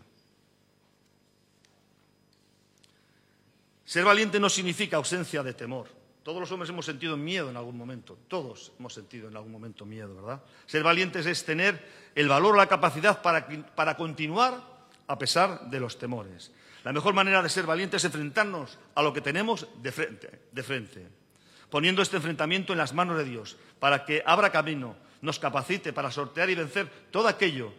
Ser 3.85 4.05
valiente 4.05 4.41
no 4.41 4.51
significa 4.51 4.97
ausencia 4.97 5.43
de 5.43 5.55
temor. 5.55 5.89
Todos 6.27 6.41
los 6.41 6.51
hombres 6.51 6.71
hemos 6.71 6.85
sentido 6.85 7.17
miedo 7.17 7.51
en 7.51 7.57
algún 7.57 7.79
momento. 7.79 8.19
Todos 8.27 8.73
hemos 8.81 8.93
sentido 8.93 9.29
en 9.29 9.37
algún 9.37 9.53
momento 9.53 9.87
miedo, 9.87 10.13
¿verdad? 10.13 10.43
Ser 10.67 10.83
valientes 10.83 11.25
es 11.25 11.45
tener 11.45 11.81
el 12.17 12.27
valor, 12.27 12.57
la 12.57 12.67
capacidad 12.67 13.23
para, 13.23 13.47
para 13.77 13.97
continuar 13.97 14.61
a 15.07 15.19
pesar 15.21 15.71
de 15.71 15.79
los 15.79 16.01
temores. 16.01 16.51
La 16.83 16.93
mejor 16.93 17.15
manera 17.15 17.45
de 17.45 17.49
ser 17.49 17.65
valiente 17.65 17.99
es 17.99 18.05
enfrentarnos 18.05 18.77
a 18.97 19.05
lo 19.05 19.13
que 19.13 19.21
tenemos 19.21 19.69
de 19.81 19.93
frente, 19.93 20.41
de 20.51 20.63
frente, 20.65 21.07
poniendo 21.71 22.03
este 22.03 22.17
enfrentamiento 22.17 22.73
en 22.73 22.81
las 22.81 22.93
manos 22.93 23.19
de 23.19 23.25
Dios, 23.25 23.57
para 23.79 24.05
que 24.05 24.25
abra 24.27 24.51
camino, 24.51 24.97
nos 25.21 25.39
capacite 25.39 25.93
para 25.93 26.11
sortear 26.11 26.51
y 26.51 26.57
vencer 26.57 26.91
todo 27.13 27.29
aquello 27.29 27.73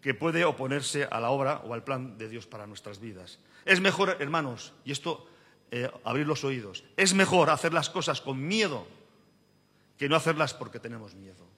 que 0.00 0.12
puede 0.12 0.44
oponerse 0.44 1.06
a 1.08 1.20
la 1.20 1.30
obra 1.30 1.62
o 1.64 1.72
al 1.72 1.84
plan 1.84 2.18
de 2.18 2.28
Dios 2.28 2.48
para 2.48 2.66
nuestras 2.66 2.98
vidas. 2.98 3.38
Es 3.64 3.80
mejor, 3.80 4.16
hermanos, 4.18 4.72
y 4.84 4.90
esto, 4.90 5.28
eh, 5.74 5.90
abrir 6.04 6.26
los 6.26 6.44
oídos, 6.44 6.84
es 6.98 7.14
mejor 7.14 7.48
hacer 7.48 7.72
las 7.72 7.88
cosas 7.88 8.20
con 8.20 8.46
miedo 8.46 8.86
que 9.96 10.06
no 10.06 10.16
hacerlas 10.16 10.52
porque 10.52 10.78
tenemos 10.78 11.14
miedo. 11.14 11.48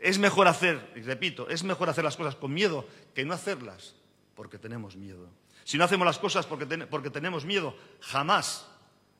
Es 0.00 0.18
mejor 0.18 0.48
hacer, 0.48 0.92
y 0.96 1.00
repito, 1.02 1.48
es 1.48 1.62
mejor 1.62 1.88
hacer 1.88 2.02
las 2.02 2.16
cosas 2.16 2.34
con 2.34 2.52
miedo 2.52 2.88
que 3.14 3.24
no 3.24 3.32
hacerlas 3.32 3.94
porque 4.34 4.58
tenemos 4.58 4.96
miedo. 4.96 5.28
Si 5.62 5.78
no 5.78 5.84
hacemos 5.84 6.04
las 6.04 6.18
cosas 6.18 6.44
porque, 6.44 6.66
tenemos 7.10 7.44
miedo, 7.44 7.76
jamás 8.00 8.66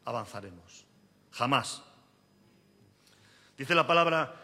avanzaremos. 0.05 0.85
Jamás. 1.31 1.81
Dice 3.57 3.77
la 3.77 3.87
palabra 3.87 4.35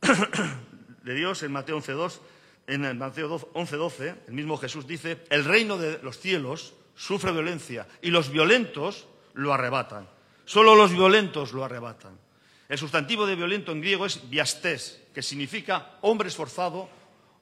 de 1.02 1.14
Dios 1.14 1.42
en 1.42 1.52
Mateo 1.52 1.78
11.2, 1.78 2.20
en 2.68 2.96
Mateo 2.96 3.38
11.12, 3.52 4.16
el 4.28 4.32
mismo 4.32 4.56
Jesús 4.56 4.86
dice, 4.86 5.22
el 5.28 5.44
reino 5.44 5.76
de 5.76 5.98
los 6.02 6.18
cielos 6.18 6.72
sufre 6.94 7.32
violencia 7.32 7.86
y 8.02 8.10
los 8.10 8.30
violentos 8.30 9.06
lo 9.34 9.52
arrebatan. 9.52 10.08
Solo 10.44 10.74
los 10.74 10.92
violentos 10.92 11.52
lo 11.52 11.64
arrebatan. 11.64 12.18
El 12.68 12.78
sustantivo 12.78 13.26
de 13.26 13.36
violento 13.36 13.72
en 13.72 13.80
griego 13.80 14.06
es 14.06 14.28
viastés, 14.28 15.02
que 15.12 15.22
significa 15.22 15.98
hombre 16.00 16.28
esforzado 16.28 16.88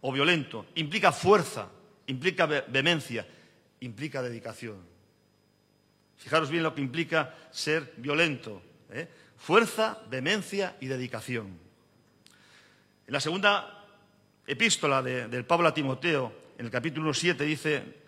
o 0.01 0.13
violento. 0.13 0.67
Implica 0.75 1.13
fuerza, 1.13 1.69
implica 2.07 2.47
vehemencia, 2.47 3.27
implica 3.81 4.23
dedicación. 4.23 4.79
Fijaros 6.17 6.51
bien 6.51 6.63
lo 6.63 6.75
que 6.75 6.81
implica 6.81 7.35
ser 7.51 7.95
violento. 7.97 8.63
¿eh? 8.91 9.09
Fuerza, 9.37 9.99
demencia 10.11 10.77
y 10.81 10.87
dedicación. 10.87 11.59
En 13.07 13.13
la 13.13 13.21
segunda 13.21 13.85
epístola 14.47 15.03
del 15.03 15.45
Pablo 15.45 15.69
a 15.69 15.75
Timoteo, 15.75 16.33
en 16.59 16.67
el 16.67 16.71
capítulo 16.71 17.13
7, 17.13 17.45
dice, 17.45 18.02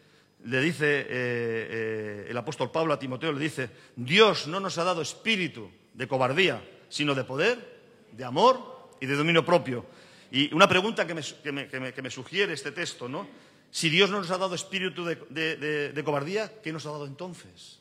le 0.44 0.60
dice 0.60 1.00
eh, 1.00 1.06
eh, 1.10 2.26
el 2.28 2.36
apóstol 2.36 2.70
Pablo 2.70 2.94
a 2.94 2.98
Timoteo, 2.98 3.32
le 3.32 3.40
dice, 3.40 3.70
Dios 3.96 4.46
no 4.46 4.60
nos 4.60 4.78
ha 4.78 4.84
dado 4.84 5.02
espíritu 5.02 5.70
de 5.92 6.06
cobardía, 6.06 6.62
sino 6.88 7.14
de 7.14 7.24
poder, 7.24 7.82
de 8.12 8.24
amor 8.24 8.90
y 9.00 9.06
de 9.06 9.16
dominio 9.16 9.44
propio. 9.44 9.86
Y 10.30 10.52
una 10.54 10.68
pregunta 10.68 11.06
que 11.06 11.14
me, 11.14 11.68
que 11.68 12.02
me 12.02 12.10
sugiere 12.10 12.52
este 12.52 12.72
texto, 12.72 13.08
¿no? 13.08 13.26
Si 13.74 13.90
Dios 13.90 14.08
no 14.08 14.18
nos 14.18 14.30
ha 14.30 14.38
dado 14.38 14.54
espíritu 14.54 15.04
de, 15.04 16.02
cobardía, 16.04 16.60
¿qué 16.62 16.72
nos 16.72 16.86
ha 16.86 16.92
dado 16.92 17.06
entonces? 17.06 17.80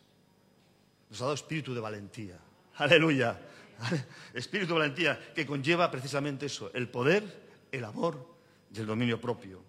Nos 1.12 1.22
ha 1.22 1.26
dado 1.26 1.36
espíritu 1.36 1.76
de 1.76 1.82
valentía. 1.82 2.40
Aleluya. 2.78 3.40
Espíritu 4.34 4.74
de 4.74 4.80
valentía 4.80 5.34
que 5.36 5.46
conlleva 5.46 5.92
precisamente 5.92 6.48
eso, 6.48 6.72
el 6.74 6.90
poder, 6.90 7.24
el 7.72 7.86
amor 7.86 8.26
y 8.74 8.80
el 8.80 8.88
dominio 8.88 9.22
propio. 9.22 9.62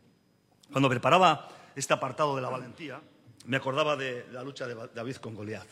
Cuando 0.73 0.89
preparaba 0.89 1.47
este 1.75 1.93
apartado 1.93 2.37
de 2.37 2.43
la 2.43 2.49
valentía, 2.49 3.01
me 3.47 3.57
acordaba 3.57 3.97
de 3.97 4.27
la 4.33 4.43
lucha 4.43 4.67
de 4.67 4.75
David 4.95 5.17
con 5.17 5.35
Goliat. 5.35 5.67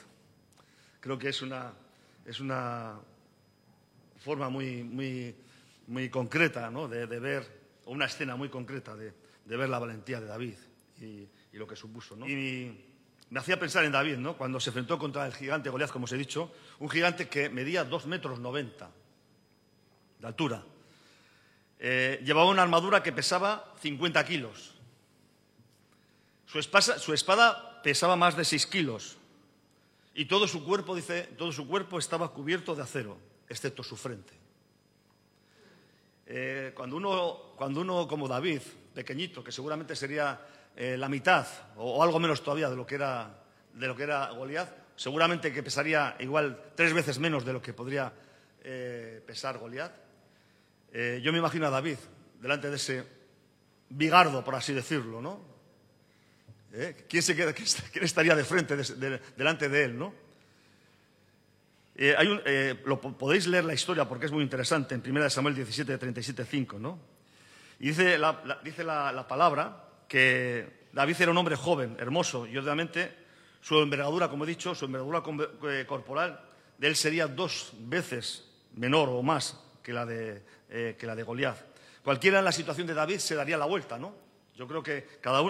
Creo 1.01 1.19
que 1.19 1.29
es 1.29 1.43
una, 1.43 1.73
es 2.25 2.41
una 2.41 3.01
forma 4.19 4.49
muy, 4.49 4.85
muy, 4.85 5.35
muy 5.89 6.09
concreta 6.11 6.71
¿no? 6.71 6.89
de, 6.89 7.07
ver, 7.07 7.47
una 7.87 8.07
escena 8.07 8.37
muy 8.37 8.49
concreta 8.49 8.95
de, 8.95 9.13
ver 9.45 9.69
la 9.69 9.79
valentía 9.79 10.21
de 10.21 10.27
David 10.27 10.55
y, 11.01 11.29
lo 11.53 11.67
que 11.67 11.77
supuso. 11.77 12.17
¿no? 12.17 12.27
Y 12.27 12.85
me 13.31 13.41
hacía 13.41 13.59
pensar 13.59 13.85
en 13.85 13.93
David, 13.93 14.17
¿no? 14.17 14.37
cuando 14.37 14.61
se 14.61 14.71
enfrentó 14.71 14.99
contra 14.99 15.27
el 15.27 15.35
gigante 15.35 15.71
Goliat, 15.71 15.91
como 15.91 16.05
os 16.05 16.13
he 16.13 16.17
dicho, 16.17 16.53
un 16.79 16.89
gigante 16.89 17.29
que 17.29 17.49
medía 17.49 17.85
2 17.85 18.07
metros 18.07 18.39
90 18.39 18.91
de 20.21 20.27
altura. 20.27 20.65
Eh, 21.79 22.23
llevaba 22.25 22.49
una 22.49 22.63
armadura 22.63 23.03
que 23.03 23.13
pesaba 23.13 23.75
50 23.81 24.25
kilos. 24.25 24.82
Su 26.53 27.15
espada, 27.15 27.81
pesaba 27.83 28.15
más 28.15 28.37
de 28.37 28.45
6 28.45 28.67
kilos. 28.67 29.17
Y 30.15 30.27
todo 30.27 30.47
su 30.47 30.63
cuerpo, 30.65 30.95
dice, 30.95 31.23
todo 31.39 31.51
su 31.51 31.67
cuerpo 31.67 31.99
estaba 31.99 32.31
cubierto 32.31 32.75
de 32.75 32.83
acero, 32.83 33.17
excepto 33.49 33.83
su 33.83 33.97
frente. 33.97 34.35
Eh, 36.27 36.73
cuando, 36.75 36.97
uno, 36.97 37.55
cuando 37.57 37.81
uno, 37.81 38.07
como 38.07 38.29
David, 38.29 38.61
pequeñito, 38.93 39.43
que 39.43 39.51
seguramente 39.51 39.97
sería 39.97 40.47
eh, 40.77 40.99
la 40.99 41.09
mitad 41.09 41.47
o, 41.77 42.03
algo 42.03 42.21
menos 42.21 42.43
todavía 42.43 42.69
de 42.69 42.77
lo 42.77 42.87
que 42.87 42.97
era, 42.97 43.45
de 43.73 43.87
lo 43.87 43.97
que 43.97 44.03
era 44.03 44.31
Goliat, 44.33 44.69
seguramente 44.95 45.55
que 45.55 45.63
pesaría 45.63 46.17
igual 46.21 46.73
tres 46.75 46.93
veces 46.93 47.19
menos 47.19 47.47
de 47.47 47.55
lo 47.55 47.63
que 47.63 47.73
podría 47.73 48.13
eh, 48.63 49.23
pesar 49.27 49.57
Goliat. 49.57 49.93
yo 51.23 51.33
me 51.33 51.39
imagino 51.39 51.67
a 51.67 51.71
David 51.71 51.97
delante 52.39 52.69
de 52.69 52.77
ese 52.77 53.07
bigardo, 53.89 54.45
por 54.45 54.55
así 54.55 54.75
decirlo, 54.75 55.23
¿no? 55.23 55.52
¿Eh? 56.75 57.05
¿Quién, 57.07 57.23
se 57.23 57.37
queda, 57.37 57.53
estaría 58.01 58.35
de 58.35 58.45
frente 58.45 58.77
delante 59.37 59.69
de 59.69 59.85
él? 59.85 59.99
¿no? 59.99 60.15
Eh, 61.95 62.17
eh, 62.47 62.83
lo, 62.87 62.99
podéis 62.99 63.47
leer 63.47 63.65
la 63.65 63.75
historia 63.75 64.09
porque 64.09 64.27
es 64.27 64.33
muy 64.33 64.43
interesante 64.43 64.95
en 64.95 65.03
1 65.05 65.29
Samuel 65.29 65.55
17, 65.55 65.99
37, 65.99 66.47
5. 66.51 66.79
¿no? 66.79 66.99
Y 67.79 67.89
dice, 67.89 68.17
la, 68.17 69.27
palabra 69.29 69.85
que 70.09 70.87
David 70.93 71.17
era 71.21 71.31
un 71.31 71.39
hombre 71.39 71.57
joven, 71.57 71.97
hermoso, 71.99 72.47
y 72.47 72.57
obviamente 72.57 73.21
su 73.61 73.79
envergadura, 73.79 74.29
como 74.29 74.45
he 74.45 74.47
dicho, 74.47 74.75
su 74.75 74.87
envergadura 74.87 75.23
corporal 75.87 76.41
de 76.79 76.89
él 76.89 76.97
sería 76.97 77.27
dos 77.27 77.73
veces 77.81 78.49
menor 78.75 79.11
o 79.11 79.23
más 79.23 79.61
que 79.83 79.93
la 79.93 80.07
de, 80.07 80.43
que 80.69 81.07
la 81.07 81.15
de 81.15 81.23
Goliat. 81.23 81.57
Cualquiera 82.03 82.39
en 82.39 82.45
la 82.45 82.53
situación 82.53 82.87
de 82.87 82.95
David 82.95 83.19
se 83.19 83.35
daría 83.35 83.57
la 83.57 83.67
vuelta, 83.67 83.99
¿no? 83.99 84.32
Yo 84.57 84.69
creo 84.69 84.83
que 84.83 85.07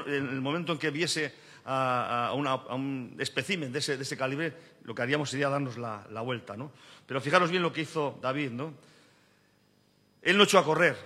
en 0.07 0.29
el 0.29 0.41
momento 0.41 0.73
en 0.73 0.79
que 0.79 0.91
viese 0.91 1.35
a, 1.65 2.33
un 2.35 3.17
espécimen 3.19 3.73
de 3.73 3.79
ese, 3.79 4.17
calibre, 4.17 4.53
lo 4.85 4.95
que 4.95 5.03
haríamos 5.03 5.31
sería 5.31 5.49
darnos 5.49 5.77
la, 5.77 6.21
vuelta, 6.23 6.57
¿no? 6.57 6.73
Pero 7.07 7.21
fijaros 7.21 7.51
bien 7.51 7.63
lo 7.63 7.73
que 7.73 7.83
hizo 7.83 8.19
David, 8.23 8.51
¿no? 8.51 8.75
Él 10.23 10.37
no 10.37 10.45
echó 10.45 10.59
a 10.59 10.65
correr, 10.65 10.97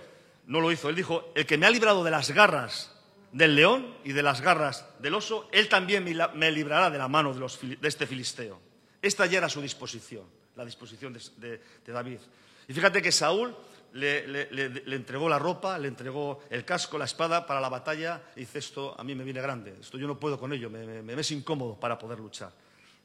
no 0.45 0.61
lo 0.61 0.71
hizo. 0.71 0.89
Él 0.89 0.95
dijo, 0.95 1.31
el 1.35 1.45
que 1.45 1.57
me 1.57 1.65
ha 1.65 1.71
librado 1.71 2.03
de 2.03 2.11
las 2.11 2.31
garras 2.31 2.93
del 3.31 3.55
león 3.55 3.95
y 4.03 4.13
de 4.13 4.23
las 4.23 4.41
garras 4.41 4.85
del 4.99 5.15
oso, 5.15 5.49
él 5.51 5.67
también 5.67 6.03
me 6.03 6.51
librará 6.51 6.89
de 6.91 6.97
la 6.99 7.07
mano 7.07 7.33
de, 7.33 7.77
este 7.87 8.05
filisteo. 8.05 8.61
Esta 9.01 9.25
ya 9.25 9.39
era 9.39 9.49
su 9.49 9.61
disposición, 9.61 10.23
la 10.55 10.65
disposición 10.65 11.13
de 11.13 11.61
David. 11.85 12.19
Y 12.67 12.73
fíjate 12.73 13.01
que 13.01 13.11
Saúl 13.11 13.55
le, 13.93 14.95
entregó 14.95 15.29
la 15.29 15.39
ropa, 15.39 15.77
le 15.77 15.87
entregó 15.87 16.43
el 16.49 16.65
casco, 16.65 16.97
la 16.97 17.05
espada 17.05 17.45
para 17.45 17.59
la 17.59 17.69
batalla 17.69 18.21
y 18.35 18.41
dice, 18.41 18.59
esto 18.59 18.95
a 18.97 19.03
mí 19.03 19.15
me 19.15 19.23
viene 19.23 19.41
grande, 19.41 19.75
esto 19.79 19.97
yo 19.97 20.07
no 20.07 20.19
puedo 20.19 20.39
con 20.39 20.53
ello, 20.53 20.69
me, 20.69 21.01
me, 21.01 21.13
es 21.13 21.31
incómodo 21.31 21.79
para 21.79 21.97
poder 21.97 22.19
luchar. 22.19 22.51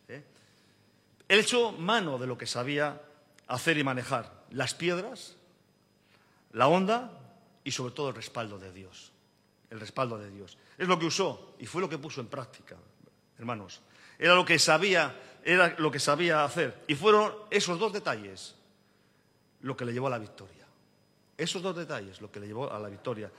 ¿eh? 0.09 0.23
Él 1.29 1.41
echó 1.41 1.73
mano 1.73 2.19
de 2.19 2.27
lo 2.27 2.37
que 2.37 2.47
sabía 2.47 3.01
hacer 3.47 3.79
y 3.79 3.85
manejar, 3.85 4.45
las 4.51 4.75
piedras, 4.75 5.37
la 6.53 6.69
onda 6.69 7.11
y 7.65 7.71
sobre 7.71 7.95
todo 7.95 8.09
el 8.09 8.15
respaldo 8.15 8.59
de 8.59 8.73
Dios. 8.73 9.13
El 9.71 9.81
respaldo 9.81 10.19
de 10.19 10.31
Dios. 10.31 10.59
Es 10.77 10.87
lo 10.87 10.99
que 10.99 11.07
usó 11.07 11.55
y 11.59 11.67
fue 11.67 11.81
lo 11.81 11.89
que 11.89 11.99
puso 11.99 12.21
en 12.21 12.27
práctica, 12.27 12.77
hermanos. 13.39 13.81
Era 14.19 14.35
lo 14.35 14.45
que 14.45 14.59
sabía, 14.59 15.19
era 15.45 15.75
lo 15.79 15.91
que 15.91 15.99
sabía 15.99 16.45
hacer. 16.45 16.85
Y 16.87 16.95
fueron 16.95 17.33
esos 17.51 17.79
dos 17.79 17.93
detalles 17.93 18.55
lo 19.63 19.77
que 19.77 19.85
le 19.85 19.93
llevó 19.93 20.09
a 20.09 20.11
la 20.11 20.19
victoria. 20.19 20.62
Esos 21.37 21.63
dos 21.63 21.75
detalles, 21.75 22.21
lo 22.21 22.31
que 22.31 22.41
le 22.41 22.47
llevó 22.47 22.73
a 22.73 22.79
la 22.79 22.89
victoria. 22.89 23.31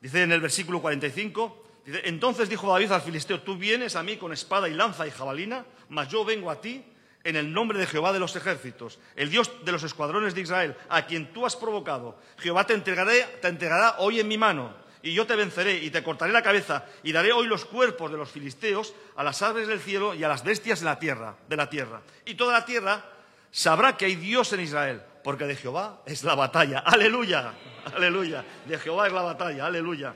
Dice 0.00 0.22
en 0.22 0.32
el 0.32 0.40
versículo 0.40 0.80
45, 0.80 1.64
dice, 1.84 2.02
entonces 2.04 2.48
dijo 2.48 2.70
David 2.72 2.92
al 2.92 3.02
filisteo, 3.02 3.40
tú 3.40 3.56
vienes 3.56 3.96
a 3.96 4.02
mí 4.02 4.16
con 4.16 4.32
espada 4.32 4.68
y 4.68 4.74
lanza 4.74 5.06
y 5.06 5.10
jabalina, 5.10 5.64
mas 5.88 6.08
yo 6.08 6.24
vengo 6.24 6.50
a 6.50 6.60
ti 6.60 6.84
en 7.22 7.36
el 7.36 7.52
nombre 7.52 7.78
de 7.78 7.86
Jehová 7.86 8.12
de 8.12 8.18
los 8.18 8.36
ejércitos, 8.36 8.98
el 9.16 9.30
Dios 9.30 9.50
de 9.64 9.72
los 9.72 9.82
escuadrones 9.82 10.34
de 10.34 10.42
Israel, 10.42 10.76
a 10.88 11.06
quien 11.06 11.32
tú 11.32 11.46
has 11.46 11.56
provocado. 11.56 12.18
Jehová 12.38 12.66
te, 12.66 12.74
entregaré, 12.74 13.22
te 13.40 13.48
entregará 13.48 13.96
hoy 13.98 14.20
en 14.20 14.28
mi 14.28 14.36
mano, 14.36 14.74
y 15.02 15.12
yo 15.12 15.26
te 15.26 15.36
venceré 15.36 15.78
y 15.78 15.90
te 15.90 16.02
cortaré 16.02 16.32
la 16.32 16.42
cabeza, 16.42 16.86
y 17.02 17.12
daré 17.12 17.32
hoy 17.32 17.46
los 17.46 17.64
cuerpos 17.64 18.10
de 18.10 18.18
los 18.18 18.30
filisteos 18.30 18.94
a 19.16 19.24
las 19.24 19.40
aves 19.42 19.68
del 19.68 19.80
cielo 19.80 20.14
y 20.14 20.24
a 20.24 20.28
las 20.28 20.44
bestias 20.44 20.80
de 20.80 20.86
la 20.86 20.98
tierra, 20.98 21.36
de 21.48 21.56
la 21.56 21.68
tierra. 21.68 22.02
Y 22.24 22.34
toda 22.34 22.52
la 22.52 22.64
tierra 22.64 23.04
sabrá 23.50 23.96
que 23.96 24.06
hay 24.06 24.16
Dios 24.16 24.52
en 24.52 24.60
Israel 24.60 25.02
porque 25.24 25.46
de 25.46 25.56
Jehová 25.56 26.02
es 26.04 26.22
la 26.22 26.34
batalla. 26.34 26.80
Aleluya, 26.80 27.54
aleluya. 27.96 28.44
De 28.68 28.78
Jehová 28.78 29.06
es 29.06 29.12
la 29.12 29.22
batalla, 29.22 29.66
aleluya. 29.66 30.14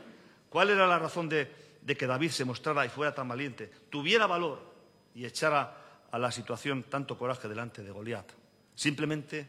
¿Cuál 0.51 0.69
era 0.71 0.87
la 0.87 0.99
razón 0.99 1.31
de, 1.31 1.51
que 1.87 2.07
David 2.07 2.31
se 2.31 2.45
mostrara 2.45 2.85
y 2.85 2.91
fuera 2.91 3.15
tan 3.15 3.27
valiente? 3.27 3.71
Tuviera 3.89 4.27
valor 4.27 4.61
y 5.15 5.25
echara 5.25 5.77
a 6.11 6.19
la 6.19 6.31
situación 6.31 6.85
tanto 6.85 7.17
coraje 7.17 7.49
delante 7.49 7.83
de 7.83 7.91
Goliat. 7.91 8.31
Simplemente 8.75 9.49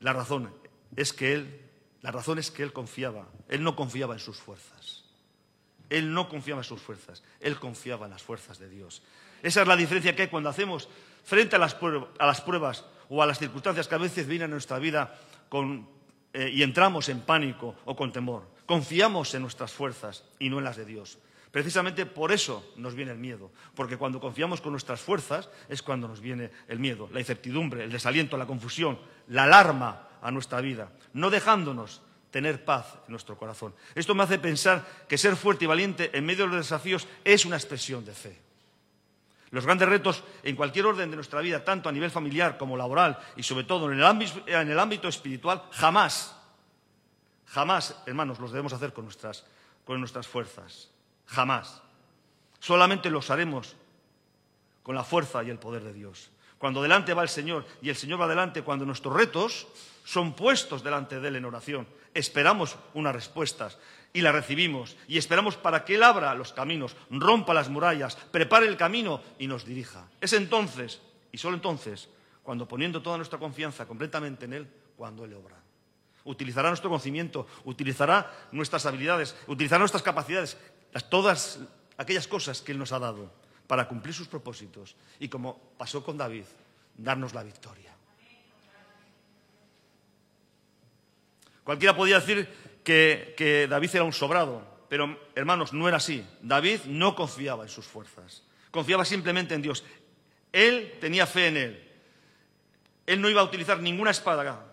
la 0.00 0.12
razón 0.12 0.52
es 0.94 1.14
que 1.14 1.32
él, 1.32 1.60
la 2.02 2.10
razón 2.12 2.38
es 2.38 2.50
que 2.50 2.62
él 2.62 2.72
confiaba. 2.74 3.26
Él 3.48 3.62
no 3.62 3.74
confiaba 3.74 4.12
en 4.12 4.20
sus 4.20 4.36
fuerzas. 4.36 5.04
Él 5.88 6.12
no 6.12 6.28
confiaba 6.28 6.60
en 6.60 6.64
sus 6.64 6.82
fuerzas. 6.82 7.22
Él 7.40 7.58
confiaba 7.58 8.04
en 8.04 8.12
las 8.12 8.22
fuerzas 8.22 8.58
de 8.58 8.68
Dios. 8.68 9.02
Esa 9.42 9.62
es 9.62 9.68
la 9.68 9.76
diferencia 9.76 10.14
que 10.14 10.22
hay 10.22 10.28
cuando 10.28 10.50
hacemos 10.50 10.88
frente 11.24 11.56
a 11.56 11.58
las, 11.58 11.74
pruebas 11.74 12.84
o 13.08 13.22
a 13.22 13.26
las 13.26 13.38
circunstancias 13.38 13.88
que 13.88 13.94
a 13.94 13.98
veces 13.98 14.26
vienen 14.26 14.50
a 14.50 14.54
nuestra 14.54 14.78
vida 14.78 15.14
eh, 16.32 16.50
y 16.52 16.62
entramos 16.62 17.08
en 17.08 17.20
pánico 17.20 17.76
o 17.84 17.94
con 17.94 18.12
temor. 18.12 18.48
Confiamos 18.66 19.34
en 19.34 19.42
nuestras 19.42 19.72
fuerzas 19.72 20.24
y 20.38 20.48
no 20.48 20.58
en 20.58 20.64
las 20.64 20.76
de 20.76 20.84
Dios. 20.84 21.18
Precisamente 21.50 22.04
por 22.04 22.32
eso 22.32 22.72
nos 22.76 22.96
viene 22.96 23.12
el 23.12 23.18
miedo, 23.18 23.52
porque 23.76 23.96
cuando 23.96 24.18
confiamos 24.18 24.60
con 24.60 24.72
nuestras 24.72 25.00
fuerzas 25.00 25.48
es 25.68 25.82
cuando 25.82 26.08
nos 26.08 26.20
viene 26.20 26.50
el 26.66 26.80
miedo, 26.80 27.08
la 27.12 27.20
incertidumbre, 27.20 27.84
el 27.84 27.92
desaliento, 27.92 28.36
la 28.36 28.46
confusión, 28.46 28.98
la 29.28 29.44
alarma 29.44 30.08
a 30.20 30.32
nuestra 30.32 30.60
vida, 30.60 30.90
no 31.12 31.30
dejándonos 31.30 32.02
tener 32.32 32.64
paz 32.64 32.98
en 33.06 33.12
nuestro 33.12 33.38
corazón. 33.38 33.72
Esto 33.94 34.16
me 34.16 34.24
hace 34.24 34.40
pensar 34.40 34.84
que 35.06 35.16
ser 35.16 35.36
fuerte 35.36 35.66
y 35.66 35.68
valiente 35.68 36.10
en 36.12 36.26
medio 36.26 36.46
de 36.46 36.56
los 36.56 36.66
desafíos 36.66 37.06
es 37.22 37.44
una 37.44 37.54
expresión 37.54 38.04
de 38.04 38.14
fe. 38.14 38.43
Los 39.54 39.66
grandes 39.66 39.88
retos 39.88 40.24
en 40.42 40.56
cualquier 40.56 40.86
orden 40.86 41.08
de 41.10 41.14
nuestra 41.14 41.40
vida, 41.40 41.62
tanto 41.62 41.88
a 41.88 41.92
nivel 41.92 42.10
familiar 42.10 42.58
como 42.58 42.76
laboral 42.76 43.16
y 43.36 43.44
sobre 43.44 43.62
todo 43.62 43.88
en 43.92 44.00
el 44.00 44.78
ámbito, 44.80 45.06
espiritual, 45.06 45.62
jamás, 45.70 46.36
jamás, 47.46 48.02
hermanos, 48.04 48.40
los 48.40 48.50
debemos 48.50 48.72
hacer 48.72 48.92
con 48.92 49.04
nuestras, 49.04 49.46
con 49.84 50.00
nuestras 50.00 50.26
fuerzas. 50.26 50.90
Jamás. 51.26 51.80
Solamente 52.58 53.10
los 53.10 53.30
haremos 53.30 53.76
con 54.82 54.96
la 54.96 55.04
fuerza 55.04 55.44
y 55.44 55.50
el 55.50 55.60
poder 55.60 55.84
de 55.84 55.92
Dios. 55.92 56.30
Cuando 56.58 56.82
delante 56.82 57.14
va 57.14 57.22
el 57.22 57.28
Señor 57.28 57.64
y 57.80 57.90
el 57.90 57.96
Señor 57.96 58.20
va 58.20 58.26
delante, 58.26 58.62
cuando 58.62 58.84
nuestros 58.84 59.14
retos 59.14 59.68
son 60.04 60.34
puestos 60.34 60.82
delante 60.82 61.20
de 61.20 61.28
Él 61.28 61.36
en 61.36 61.44
oración, 61.44 61.86
esperamos 62.12 62.76
unas 62.92 63.14
respuestas 63.14 63.78
y 64.14 64.22
la 64.22 64.32
recibimos 64.32 64.96
y 65.08 65.18
esperamos 65.18 65.56
para 65.56 65.84
que 65.84 65.96
Él 65.96 66.02
abra 66.04 66.34
los 66.34 66.52
caminos, 66.52 66.96
rompa 67.10 67.52
las 67.52 67.68
murallas, 67.68 68.14
prepare 68.14 68.66
el 68.66 68.76
camino 68.76 69.20
y 69.38 69.48
nos 69.48 69.66
dirija. 69.66 70.08
Es 70.20 70.32
entonces, 70.32 71.02
y 71.32 71.36
solo 71.36 71.56
entonces, 71.56 72.08
cuando 72.42 72.66
poniendo 72.66 73.02
toda 73.02 73.16
nuestra 73.16 73.40
confianza 73.40 73.86
completamente 73.86 74.44
en 74.44 74.52
Él, 74.52 74.68
cuando 74.96 75.24
Él 75.24 75.34
obra. 75.34 75.56
Utilizará 76.22 76.68
nuestro 76.68 76.88
conocimiento, 76.88 77.48
utilizará 77.64 78.48
nuestras 78.52 78.86
habilidades, 78.86 79.36
utilizará 79.48 79.80
nuestras 79.80 80.02
capacidades, 80.02 80.56
todas 81.10 81.58
aquellas 81.98 82.28
cosas 82.28 82.62
que 82.62 82.70
Él 82.70 82.78
nos 82.78 82.92
ha 82.92 83.00
dado 83.00 83.32
para 83.66 83.88
cumplir 83.88 84.14
sus 84.14 84.28
propósitos 84.28 84.94
y 85.18 85.28
como 85.28 85.58
pasó 85.76 86.04
con 86.04 86.16
David, 86.16 86.44
darnos 86.96 87.34
la 87.34 87.42
victoria. 87.42 87.92
Cualquiera 91.64 91.96
podía 91.96 92.20
decir 92.20 92.73
que, 92.84 93.66
David 93.68 93.90
era 93.94 94.04
un 94.04 94.12
sobrado, 94.12 94.62
pero 94.88 95.18
hermanos, 95.34 95.72
no 95.72 95.88
era 95.88 95.96
así. 95.96 96.24
David 96.42 96.80
no 96.86 97.16
confiaba 97.16 97.64
en 97.64 97.70
sus 97.70 97.86
fuerzas, 97.86 98.44
confiaba 98.70 99.04
simplemente 99.04 99.54
en 99.54 99.62
Dios. 99.62 99.84
Él 100.52 100.94
tenía 101.00 101.26
fe 101.26 101.48
en 101.48 101.56
él. 101.56 101.90
Él 103.06 103.20
no 103.20 103.28
iba 103.28 103.40
a 103.40 103.44
utilizar 103.44 103.80
ninguna 103.80 104.12
espada. 104.12 104.66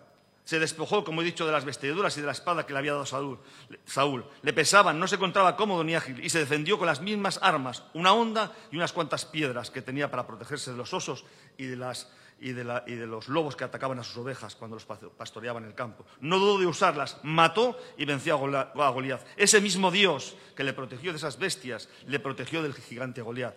Se 0.44 0.60
despojó, 0.60 1.04
como 1.04 1.22
he 1.22 1.26
dicho, 1.26 1.46
de 1.46 1.52
las 1.52 1.66
vestiduras 1.66 2.16
y 2.18 2.22
de 2.22 2.28
la 2.28 2.34
espada 2.34 2.66
que 2.66 2.74
le 2.74 2.80
había 2.80 2.94
dado 2.94 3.06
Saúl. 3.06 3.40
Saúl. 3.86 4.26
Le 4.42 4.54
pesaban, 4.54 5.00
no 5.00 5.08
se 5.08 5.16
encontraba 5.16 5.56
cómodo 5.56 5.84
ni 5.84 5.96
ágil 5.96 6.24
y 6.24 6.30
se 6.30 6.40
defendió 6.40 6.78
con 6.78 6.88
las 6.88 7.02
mismas 7.02 7.40
armas, 7.42 7.84
una 7.94 8.14
honda 8.14 8.52
y 8.72 8.78
unas 8.78 8.94
cuantas 8.94 9.26
piedras 9.26 9.72
que 9.72 9.82
tenía 9.82 10.12
para 10.12 10.28
protegerse 10.28 10.72
de 10.72 10.78
los 10.78 10.94
osos 10.94 11.26
y 11.58 11.66
de 11.66 11.78
las, 11.78 12.12
y 12.42 12.54
de, 12.54 12.64
los 13.06 13.30
lobos 13.30 13.56
que 13.56 13.64
atacaban 13.64 14.00
a 14.00 14.04
sus 14.04 14.18
ovejas 14.18 14.56
cuando 14.56 14.76
los 14.76 14.86
pasto- 14.86 15.12
pastoreaban 15.12 15.64
el 15.64 15.76
campo. 15.76 16.06
No 16.22 16.40
dudó 16.40 16.58
de 16.60 16.66
usarlas, 16.66 17.20
mató 17.22 17.78
y 17.98 18.06
venció 18.06 18.34
a 18.36 18.90
Goliat. 18.90 19.22
Ese 19.38 19.62
mismo 19.62 19.92
Dios 19.92 20.36
que 20.56 20.64
le 20.64 20.74
protegió 20.74 21.12
de 21.12 21.18
esas 21.18 21.38
bestias, 21.38 21.88
le 22.08 22.20
protegió 22.20 22.64
del 22.64 22.74
gigante 22.74 23.22
Goliat. 23.22 23.56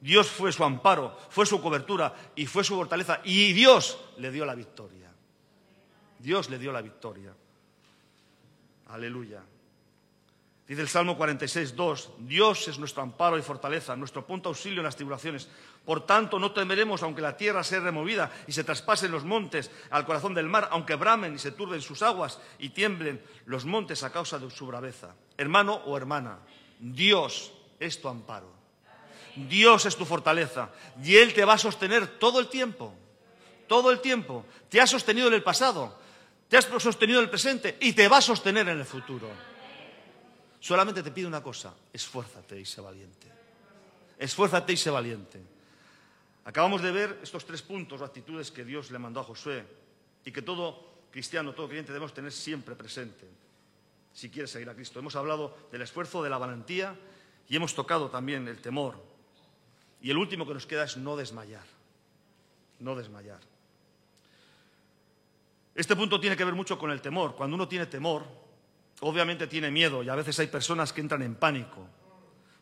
Dios 0.00 0.26
fue 0.28 0.52
su 0.52 0.64
amparo, 0.64 1.16
fue 1.30 1.46
su 1.46 1.62
cobertura 1.62 2.12
y 2.34 2.46
fue 2.46 2.64
su 2.64 2.74
fortaleza. 2.74 3.20
Y 3.22 3.52
Dios 3.52 3.98
le 4.18 4.32
dio 4.32 4.44
la 4.44 4.56
victoria. 4.56 5.10
Dios 6.18 6.50
le 6.50 6.58
dio 6.58 6.72
la 6.72 6.82
victoria. 6.82 7.32
Aleluya. 8.88 9.42
Dice 10.66 10.80
el 10.80 10.88
Salmo 10.88 11.18
46, 11.18 11.76
2, 11.76 12.10
Dios 12.20 12.68
es 12.68 12.78
nuestro 12.78 13.02
amparo 13.02 13.36
y 13.36 13.42
fortaleza, 13.42 13.94
nuestro 13.96 14.26
punto 14.26 14.48
auxilio 14.48 14.80
en 14.80 14.84
las 14.84 14.96
tribulaciones. 14.96 15.46
Por 15.84 16.06
tanto, 16.06 16.38
no 16.38 16.52
temeremos 16.52 17.02
aunque 17.02 17.20
la 17.20 17.36
tierra 17.36 17.62
sea 17.62 17.80
removida 17.80 18.32
y 18.46 18.52
se 18.52 18.64
traspasen 18.64 19.12
los 19.12 19.24
montes 19.24 19.70
al 19.90 20.06
corazón 20.06 20.32
del 20.32 20.48
mar, 20.48 20.68
aunque 20.70 20.94
bramen 20.94 21.34
y 21.34 21.38
se 21.38 21.52
turben 21.52 21.82
sus 21.82 22.00
aguas 22.00 22.40
y 22.58 22.70
tiemblen 22.70 23.22
los 23.44 23.66
montes 23.66 24.02
a 24.04 24.10
causa 24.10 24.38
de 24.38 24.50
su 24.50 24.66
braveza. 24.66 25.14
Hermano 25.36 25.82
o 25.84 25.98
hermana, 25.98 26.38
Dios 26.80 27.52
es 27.78 28.00
tu 28.00 28.08
amparo. 28.08 28.50
Dios 29.36 29.84
es 29.84 29.96
tu 29.96 30.06
fortaleza 30.06 30.70
y 31.02 31.16
Él 31.16 31.34
te 31.34 31.44
va 31.44 31.54
a 31.54 31.58
sostener 31.58 32.06
todo 32.18 32.40
el 32.40 32.48
tiempo. 32.48 32.94
Todo 33.66 33.90
el 33.90 34.00
tiempo. 34.00 34.46
Te 34.70 34.80
ha 34.80 34.86
sostenido 34.86 35.28
en 35.28 35.34
el 35.34 35.42
pasado, 35.42 35.98
te 36.48 36.56
has 36.56 36.64
sostenido 36.64 37.18
en 37.18 37.24
el 37.24 37.30
presente 37.30 37.76
y 37.80 37.92
te 37.92 38.08
va 38.08 38.18
a 38.18 38.22
sostener 38.22 38.66
en 38.70 38.78
el 38.78 38.86
futuro. 38.86 39.28
Solamente 40.64 41.02
te 41.02 41.10
pido 41.10 41.28
una 41.28 41.42
cosa, 41.42 41.74
esfuérzate 41.92 42.58
y 42.58 42.64
sé 42.64 42.80
valiente. 42.80 43.30
Esfuérzate 44.18 44.72
y 44.72 44.78
sé 44.78 44.88
valiente. 44.88 45.38
Acabamos 46.46 46.80
de 46.80 46.90
ver 46.90 47.20
estos 47.22 47.44
tres 47.44 47.60
puntos 47.60 48.00
o 48.00 48.04
actitudes 48.06 48.50
que 48.50 48.64
Dios 48.64 48.90
le 48.90 48.98
mandó 48.98 49.20
a 49.20 49.24
Josué 49.24 49.62
y 50.24 50.32
que 50.32 50.40
todo 50.40 51.04
cristiano, 51.10 51.52
todo 51.52 51.66
creyente 51.66 51.92
debemos 51.92 52.14
tener 52.14 52.32
siempre 52.32 52.74
presente 52.76 53.28
si 54.14 54.30
quiere 54.30 54.48
seguir 54.48 54.70
a 54.70 54.74
Cristo. 54.74 54.98
Hemos 54.98 55.16
hablado 55.16 55.54
del 55.70 55.82
esfuerzo, 55.82 56.22
de 56.22 56.30
la 56.30 56.38
valentía 56.38 56.98
y 57.46 57.56
hemos 57.56 57.74
tocado 57.74 58.08
también 58.08 58.48
el 58.48 58.62
temor. 58.62 59.04
Y 60.00 60.10
el 60.10 60.16
último 60.16 60.46
que 60.46 60.54
nos 60.54 60.64
queda 60.64 60.84
es 60.84 60.96
no 60.96 61.14
desmayar. 61.14 61.66
No 62.80 62.96
desmayar. 62.96 63.40
Este 65.74 65.94
punto 65.94 66.18
tiene 66.18 66.38
que 66.38 66.44
ver 66.46 66.54
mucho 66.54 66.78
con 66.78 66.90
el 66.90 67.02
temor. 67.02 67.34
Cuando 67.34 67.54
uno 67.54 67.68
tiene 67.68 67.84
temor, 67.84 68.43
obviamente 69.00 69.46
tiene 69.46 69.70
miedo 69.70 70.02
y 70.02 70.08
a 70.08 70.14
veces 70.14 70.38
hay 70.38 70.46
personas 70.46 70.92
que 70.92 71.00
entran 71.00 71.22
en 71.22 71.34
pánico. 71.34 71.88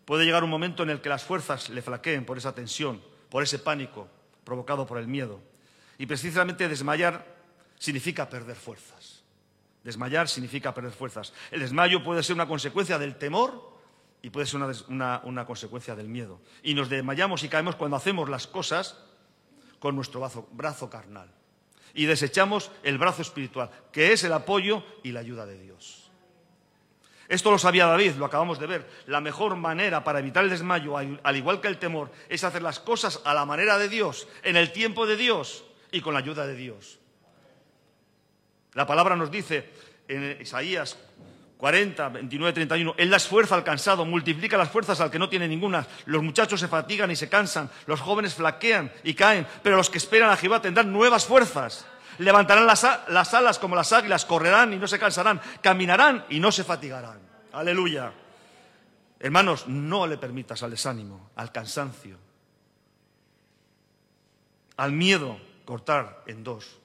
Puede 0.05 0.24
llegar 0.24 0.45
un 0.45 0.51
momento 0.51 0.83
en 0.83 0.91
el 0.91 1.01
que 1.01 1.09
las 1.09 1.24
fuerzas 1.24 1.70
le 1.70 1.83
flaqueen 1.83 2.24
por 2.24 2.39
esa 2.39 2.55
tensión, 2.55 3.03
por 3.30 3.43
ese 3.43 3.59
pánico 3.59 4.09
provocado 4.45 4.87
por 4.87 4.99
el 4.99 5.07
miedo. 5.07 5.41
Y 5.99 6.07
precisamente 6.07 6.68
desmayar 6.68 7.24
significa 7.78 8.28
perder 8.28 8.57
fuerzas. 8.57 9.22
Desmayar 9.85 10.28
significa 10.28 10.74
perder 10.74 10.93
fuerzas. 10.93 11.33
El 11.51 11.61
desmayo 11.61 12.03
puede 12.05 12.22
ser 12.22 12.35
una 12.35 12.47
consecuencia 12.47 12.99
del 12.99 13.16
temor 13.16 13.72
y 14.22 14.30
puede 14.30 14.47
ser 14.47 14.61
una, 14.89 15.45
consecuencia 15.47 15.97
del 15.97 16.09
miedo. 16.09 16.41
Y 16.62 16.74
nos 16.74 16.89
desmayamos 16.89 17.43
y 17.43 17.49
caemos 17.49 17.74
cuando 17.74 17.97
hacemos 17.97 18.28
las 18.28 18.47
cosas 18.47 18.97
con 19.80 19.97
nuestro 19.97 20.20
brazo 20.53 20.89
carnal. 20.89 21.28
Y 21.95 22.07
desechamos 22.07 22.70
el 22.85 22.99
brazo 22.99 23.22
espiritual, 23.22 23.70
que 23.91 24.12
es 24.12 24.24
el 24.24 24.33
apoyo 24.33 24.85
y 25.03 25.11
la 25.12 25.20
ayuda 25.20 25.45
de 25.45 25.59
Dios. 25.59 26.01
Esto 27.29 27.51
lo 27.51 27.59
sabía 27.59 27.87
David, 27.87 28.12
lo 28.12 28.27
acabamos 28.27 28.59
de 28.59 28.66
ver. 28.66 28.89
La 29.07 29.20
mejor 29.20 29.57
manera 29.57 30.05
para 30.05 30.18
evitar 30.18 30.45
el 30.45 30.51
desmayo, 30.51 30.99
al 30.99 31.20
al 31.23 31.37
igual 31.37 31.61
que 31.61 31.68
el 31.68 31.79
temor, 31.79 32.11
es 32.29 32.45
hacer 32.45 32.62
las 32.62 32.79
cosas 32.79 33.20
a 33.25 33.35
la 33.35 33.45
manera 33.45 33.79
de 33.79 33.89
Dios, 33.89 34.29
en 34.43 34.57
el 34.57 34.73
tiempo 34.73 35.07
de 35.07 35.16
Dios 35.16 35.64
y 35.91 36.01
con 36.01 36.14
la 36.14 36.20
ayuda 36.20 36.47
de 36.47 36.57
Dios. 36.57 36.99
La 38.75 38.87
palabra 38.87 39.16
nos 39.16 39.31
dice 39.31 39.70
en 40.09 40.39
Isaías 40.41 40.99
40, 41.59 42.09
29, 42.09 42.53
31, 42.55 42.95
Él 42.99 43.11
da 43.11 43.16
esfuerzo 43.18 43.55
al 43.55 43.62
cansado, 43.62 44.05
multiplica 44.05 44.57
las 44.57 44.70
fuerzas 44.70 45.01
al 45.01 45.11
que 45.11 45.18
no 45.18 45.29
tiene 45.29 45.47
ninguna. 45.47 45.87
Los 46.07 46.23
muchachos 46.23 46.59
se 46.59 46.68
fatigan 46.68 47.11
y 47.11 47.16
se 47.16 47.29
cansan, 47.29 47.70
los 47.87 48.01
jóvenes 48.01 48.35
flaquean 48.35 48.91
y 49.05 49.14
caen, 49.14 49.47
pero 49.62 49.77
los 49.77 49.89
que 49.89 49.99
esperan 49.99 50.31
a 50.31 50.37
Jehová 50.37 50.61
tendrán 50.61 50.93
nuevas 50.93 51.25
fuerzas. 51.25 51.87
Levantarán 52.18 52.66
las, 52.66 52.84
alas 53.34 53.58
como 53.58 53.76
las 53.76 53.92
águilas, 53.92 54.24
correrán 54.24 54.72
y 54.72 54.76
no 54.76 54.86
se 54.86 54.98
cansarán, 54.98 55.40
caminarán 55.60 56.26
y 56.28 56.40
no 56.40 56.52
se 56.52 56.64
fatigarán. 56.64 57.20
Aleluya. 57.52 58.12
Hermanos, 59.18 59.68
no 59.68 60.06
le 60.06 60.18
permitas 60.18 60.62
al 60.62 60.72
desánimo, 60.72 61.30
al 61.36 61.52
cansancio, 61.52 62.18
al 64.76 64.92
miedo 64.92 65.38
cortar 65.64 66.24
en 66.26 66.42
dos 66.42 66.78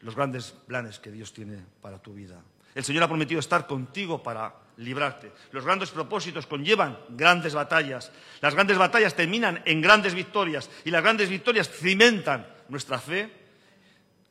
los 0.00 0.16
grandes 0.16 0.52
planes 0.66 0.98
que 0.98 1.10
Dios 1.10 1.32
tiene 1.32 1.64
para 1.80 1.98
tu 1.98 2.14
vida. 2.14 2.40
El 2.74 2.84
Señor 2.84 3.04
ha 3.04 3.08
prometido 3.08 3.40
estar 3.40 3.66
contigo 3.66 4.22
para 4.22 4.54
librarte. 4.78 5.32
Los 5.52 5.64
grandes 5.64 5.90
propósitos 5.90 6.46
conllevan 6.46 6.98
grandes 7.10 7.54
batallas. 7.54 8.10
Las 8.40 8.54
grandes 8.54 8.78
batallas 8.78 9.14
terminan 9.14 9.62
en 9.64 9.80
grandes 9.80 10.14
victorias 10.14 10.70
y 10.84 10.90
las 10.90 11.02
grandes 11.02 11.28
victorias 11.28 11.68
cimentan 11.68 12.46
nuestra 12.68 12.98
fe 12.98 13.39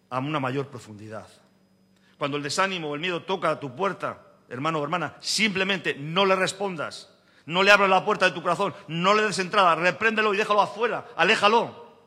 a 0.09 0.19
una 0.19 0.39
mayor 0.39 0.67
profundidad. 0.67 1.27
Cuando 2.17 2.37
el 2.37 2.43
desánimo 2.43 2.89
o 2.89 2.95
el 2.95 3.01
miedo 3.01 3.23
toca 3.23 3.49
a 3.49 3.59
tu 3.59 3.75
puerta, 3.75 4.21
hermano 4.49 4.79
o 4.79 4.83
hermana, 4.83 5.15
simplemente 5.19 5.95
no 5.95 6.25
le 6.25 6.35
respondas. 6.35 7.09
No 7.45 7.63
le 7.63 7.71
abras 7.71 7.89
la 7.89 8.05
puerta 8.05 8.25
de 8.25 8.31
tu 8.31 8.43
corazón, 8.43 8.75
no 8.87 9.15
le 9.15 9.23
des 9.23 9.39
entrada, 9.39 9.73
repréndelo 9.73 10.33
y 10.33 10.37
déjalo 10.37 10.61
afuera, 10.61 11.07
aléjalo. 11.15 11.97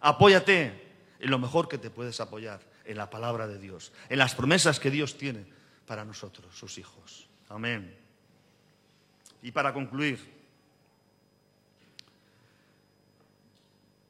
Apóyate 0.00 0.86
en 1.20 1.30
lo 1.30 1.38
mejor 1.38 1.68
que 1.68 1.78
te 1.78 1.90
puedes 1.90 2.20
apoyar, 2.20 2.60
en 2.84 2.96
la 2.96 3.08
palabra 3.08 3.46
de 3.46 3.58
Dios, 3.58 3.92
en 4.08 4.18
las 4.18 4.34
promesas 4.34 4.80
que 4.80 4.90
Dios 4.90 5.18
tiene 5.18 5.46
para 5.86 6.04
nosotros, 6.04 6.56
sus 6.56 6.78
hijos. 6.78 7.28
Amén. 7.48 7.96
Y 9.42 9.52
para 9.52 9.72
concluir, 9.72 10.35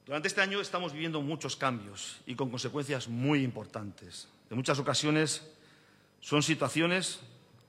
durante 0.07 0.29
este 0.29 0.41
año 0.41 0.61
estamos 0.61 0.93
viviendo 0.93 1.21
muchos 1.21 1.57
cambios 1.57 2.21
y 2.25 2.33
con 2.33 2.49
consecuencias 2.49 3.09
muy 3.09 3.43
importantes. 3.43 4.29
En 4.49 4.55
muchas 4.55 4.79
ocasiones 4.79 5.45
son 6.21 6.41
situaciones 6.41 7.19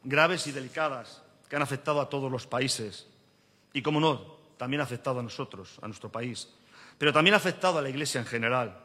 graves 0.04 0.46
y 0.46 0.52
delicadas 0.52 1.20
que 1.48 1.56
han 1.56 1.62
afectado 1.62 2.00
a 2.00 2.08
todos 2.08 2.30
los 2.30 2.46
países 2.46 3.08
y, 3.72 3.82
como 3.82 3.98
no, 3.98 4.38
también 4.56 4.80
ha 4.80 4.84
afectado 4.84 5.18
a 5.18 5.22
nosotros, 5.22 5.78
a 5.82 5.88
nuestro 5.88 6.12
país, 6.12 6.48
pero 6.96 7.12
también 7.12 7.34
ha 7.34 7.38
afectado 7.38 7.78
a 7.78 7.82
la 7.82 7.90
Iglesia 7.90 8.20
en 8.20 8.26
general 8.26 8.84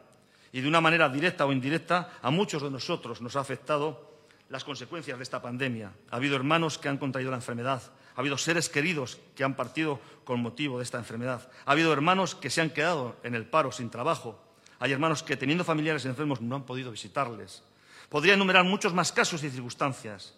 y 0.51 0.61
de 0.61 0.67
una 0.67 0.81
manera 0.81 1.07
directa 1.07 1.45
o 1.45 1.53
indirecta 1.53 2.17
a 2.23 2.31
muchos 2.31 2.63
de 2.63 2.71
nosotros 2.71 3.21
nos 3.21 3.35
ha 3.35 3.41
afectado 3.41 4.13
las 4.49 4.63
consecuencias 4.63 5.17
de 5.17 5.23
esta 5.23 5.41
pandemia. 5.41 5.91
Ha 6.09 6.15
habido 6.15 6.35
hermanos 6.35 6.79
que 6.79 6.89
han 6.89 6.97
contraído 6.97 7.29
la 7.29 7.37
enfermedad, 7.37 7.83
ha 8.15 8.19
habido 8.19 8.37
seres 8.37 8.69
queridos 8.69 9.19
que 9.35 9.43
han 9.43 9.55
partido 9.55 9.99
con 10.23 10.41
motivo 10.41 10.77
de 10.77 10.83
esta 10.83 10.97
enfermedad, 10.97 11.49
ha 11.65 11.71
habido 11.71 11.91
hermanos 11.93 12.35
que 12.35 12.49
se 12.49 12.61
han 12.61 12.69
quedado 12.69 13.15
en 13.23 13.35
el 13.35 13.45
paro 13.45 13.71
sin 13.71 13.89
trabajo, 13.89 14.39
hay 14.79 14.91
hermanos 14.91 15.23
que 15.23 15.37
teniendo 15.37 15.63
familiares 15.63 16.05
enfermos 16.05 16.41
no 16.41 16.55
han 16.55 16.63
podido 16.65 16.91
visitarles. 16.91 17.63
Podría 18.09 18.33
enumerar 18.33 18.65
muchos 18.65 18.93
más 18.93 19.11
casos 19.11 19.43
y 19.43 19.49
circunstancias. 19.49 20.35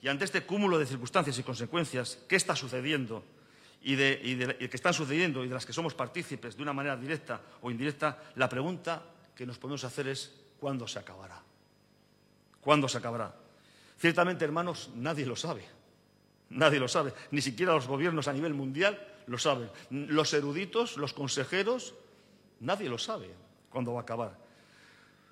Y 0.00 0.08
ante 0.08 0.24
este 0.24 0.42
cúmulo 0.44 0.78
de 0.78 0.86
circunstancias 0.86 1.38
y 1.38 1.42
consecuencias, 1.42 2.18
¿qué 2.28 2.36
está 2.36 2.56
sucediendo? 2.56 3.24
Y, 3.82 3.94
de, 3.96 4.20
y 4.24 4.34
de- 4.34 4.56
y 4.58 4.68
que 4.68 4.76
están 4.76 4.94
sucediendo 4.94 5.44
y 5.44 5.48
de 5.48 5.54
las 5.54 5.66
que 5.66 5.72
somos 5.74 5.94
partícipes 5.94 6.56
de 6.56 6.62
una 6.62 6.72
manera 6.72 6.96
directa 6.96 7.40
o 7.60 7.70
indirecta, 7.70 8.22
la 8.36 8.48
pregunta 8.48 9.02
que 9.36 9.44
nos 9.46 9.58
podemos 9.58 9.84
hacer 9.84 10.08
es 10.08 10.32
¿cuándo 10.58 10.88
se 10.88 10.98
acabará? 10.98 11.42
¿Cuándo 12.60 12.88
se 12.88 12.98
acabará? 12.98 13.34
Ciertamente, 13.98 14.44
hermanos, 14.44 14.90
nadie 14.96 15.26
lo 15.26 15.36
sabe. 15.36 15.64
Nadie 16.50 16.78
lo 16.78 16.88
sabe. 16.88 17.12
Ni 17.30 17.40
siquiera 17.40 17.72
los 17.72 17.86
gobiernos 17.86 18.28
a 18.28 18.32
nivel 18.32 18.54
mundial 18.54 18.98
lo 19.26 19.38
saben. 19.38 19.70
Los 19.90 20.32
eruditos, 20.34 20.96
los 20.96 21.12
consejeros, 21.12 21.94
nadie 22.60 22.88
lo 22.88 22.98
sabe 22.98 23.30
cuándo 23.70 23.92
va 23.92 24.00
a 24.00 24.02
acabar. 24.02 24.38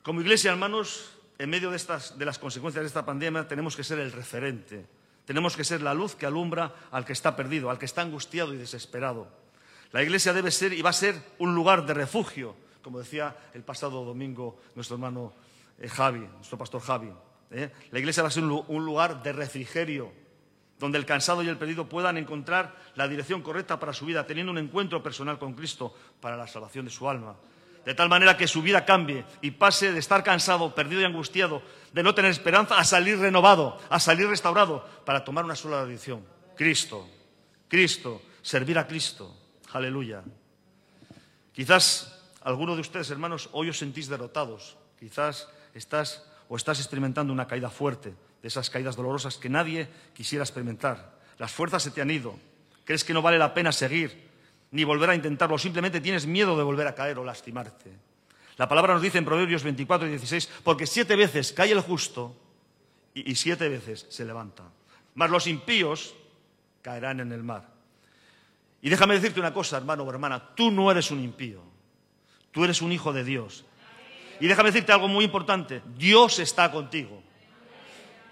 Como 0.03 0.21
iglesia, 0.21 0.51
hermanos, 0.51 1.13
en 1.39 1.51
medio 1.51 1.71
de, 1.71 1.77
estas, 1.77 2.19
de 2.19 2.25
las 2.25 2.39
consecuencias 2.39 2.83
de 2.83 2.89
esta 2.89 3.05
pandemia, 3.05 3.47
tenemos 3.47 3.77
que 3.77 3.85
ser 3.85 3.99
el 3.99 4.13
referente. 4.13 4.87
Tenemos 5.25 5.57
que 5.57 5.65
ser 5.65 5.83
la 5.83 5.95
luz 5.95 6.17
que 6.17 6.27
alumbra 6.27 6.75
al 6.91 7.05
que 7.05 7.13
está 7.13 7.37
perdido, 7.37 7.71
al 7.71 7.79
que 7.79 7.85
está 7.85 8.03
angustiado 8.03 8.53
y 8.53 8.57
desesperado. 8.57 9.29
La 9.93 10.03
iglesia 10.03 10.33
debe 10.33 10.51
ser 10.51 10.73
y 10.73 10.83
va 10.83 10.91
a 10.91 10.95
ser 10.95 11.15
un 11.39 11.55
lugar 11.55 11.87
de 11.87 11.95
refugio, 11.95 12.57
como 12.83 12.99
decía 12.99 13.37
el 13.55 13.63
pasado 13.63 14.05
domingo 14.05 14.59
nuestro 14.75 14.97
hermano 14.97 15.33
eh, 15.79 15.89
Javi, 15.89 16.21
nuestro 16.21 16.59
pastor 16.59 16.81
Javi. 16.81 17.13
¿eh? 17.51 17.71
La 17.91 17.99
iglesia 17.99 18.23
va 18.23 18.29
a 18.29 18.33
ser 18.33 18.43
un, 18.43 18.65
un 18.67 18.85
lugar 18.85 19.23
de 19.23 19.33
refrigerio, 19.33 20.13
donde 20.83 20.99
el 20.99 21.07
cansado 21.07 21.45
y 21.45 21.49
el 21.49 21.57
perdido 21.57 21.89
puedan 21.89 22.19
encontrar 22.19 22.75
la 22.97 23.07
dirección 23.07 23.41
correcta 23.41 23.79
para 23.79 23.93
su 23.93 24.05
vida, 24.05 24.27
teniendo 24.27 24.51
un 24.51 24.59
encuentro 24.59 25.01
personal 25.01 25.39
con 25.39 25.55
Cristo 25.55 25.95
para 26.21 26.37
la 26.37 26.49
salvación 26.49 26.87
de 26.87 26.91
su 26.91 27.09
alma. 27.09 27.37
De 27.85 27.95
tal 27.95 28.09
manera 28.09 28.37
que 28.37 28.49
su 28.49 28.63
vida 28.63 28.85
cambie 28.85 29.25
y 29.43 29.53
pase 29.53 29.93
de 29.93 30.01
estar 30.01 30.25
cansado, 30.25 30.75
perdido 30.75 31.01
y 31.01 31.05
angustiado, 31.05 31.63
de 31.93 32.03
no 32.03 32.17
tener 32.17 32.33
esperanza, 32.33 32.77
a 32.79 32.83
salir 32.83 33.17
renovado, 33.21 33.79
a 33.91 34.01
salir 34.01 34.27
restaurado, 34.27 34.85
para 35.07 35.23
tomar 35.23 35.45
una 35.45 35.55
sola 35.55 35.85
dirección. 35.85 36.27
Cristo, 36.57 37.09
Cristo, 37.69 38.21
servir 38.43 38.77
a 38.77 38.89
Cristo. 38.89 39.37
Aleluya. 39.73 40.25
Quizás 41.53 42.21
algunos 42.41 42.75
de 42.75 42.81
ustedes, 42.81 43.09
hermanos, 43.13 43.51
hoy 43.53 43.69
os 43.69 43.79
sentís 43.79 44.09
derrotados. 44.09 44.77
Quizás 44.99 45.49
estás 45.75 46.27
o 46.49 46.57
estás 46.57 46.81
experimentando 46.81 47.33
una 47.33 47.47
caída 47.47 47.71
fuerte, 47.71 48.17
de 48.43 48.49
esas 48.49 48.69
caídas 48.69 48.97
dolorosas 48.97 49.39
que 49.39 49.49
nadie 49.49 49.89
quisiera 50.13 50.43
experimentar. 50.43 51.17
Las 51.39 51.53
fuerzas 51.53 51.83
se 51.83 51.93
te 51.93 52.03
han 52.03 52.11
ido. 52.11 52.39
Crees 52.85 53.05
que 53.05 53.15
no 53.15 53.23
vale 53.23 53.39
la 53.39 53.55
pena 53.55 53.71
seguir 53.73 54.31
ni 54.73 54.85
volver 54.85 55.11
a 55.11 55.15
intentarlo. 55.15 55.57
Simplemente 55.59 56.01
tienes 56.01 56.27
miedo 56.27 56.57
de 56.57 56.65
volver 56.65 56.89
a 56.89 56.95
caer 56.95 57.19
o 57.19 57.25
lastimarte. 57.25 57.93
La 58.57 58.69
palabra 58.69 58.95
nos 58.95 59.03
dice 59.03 59.19
en 59.19 59.25
Proverbios 59.25 59.63
24 59.63 60.09
y 60.09 60.11
16, 60.11 60.51
porque 60.65 60.87
siete 60.87 61.17
veces 61.17 61.53
cae 61.53 61.73
el 61.73 61.81
justo 61.81 62.37
y, 63.15 63.35
siete 63.35 63.69
veces 63.69 64.07
se 64.11 64.25
levanta. 64.25 64.65
Mas 65.15 65.31
los 65.31 65.47
impíos 65.47 66.15
caerán 66.83 67.21
en 67.21 67.33
el 67.33 67.43
mar. 67.43 67.69
Y 68.81 68.91
déjame 68.91 69.15
decirte 69.15 69.39
una 69.39 69.55
cosa, 69.55 69.77
hermano 69.77 70.03
o 70.03 70.11
hermana, 70.11 70.55
tú 70.55 70.71
no 70.71 70.91
eres 70.91 71.11
un 71.11 71.23
impío, 71.23 71.63
tú 72.51 72.65
eres 72.65 72.83
un 72.83 72.91
hijo 72.91 73.13
de 73.13 73.23
Dios. 73.23 73.65
Y 74.41 74.49
déjame 74.49 74.71
decirte 74.71 74.93
algo 74.93 75.07
muy 75.07 75.25
importante, 75.25 75.83
Dios 75.97 76.41
está 76.41 76.73
contigo. 76.73 77.22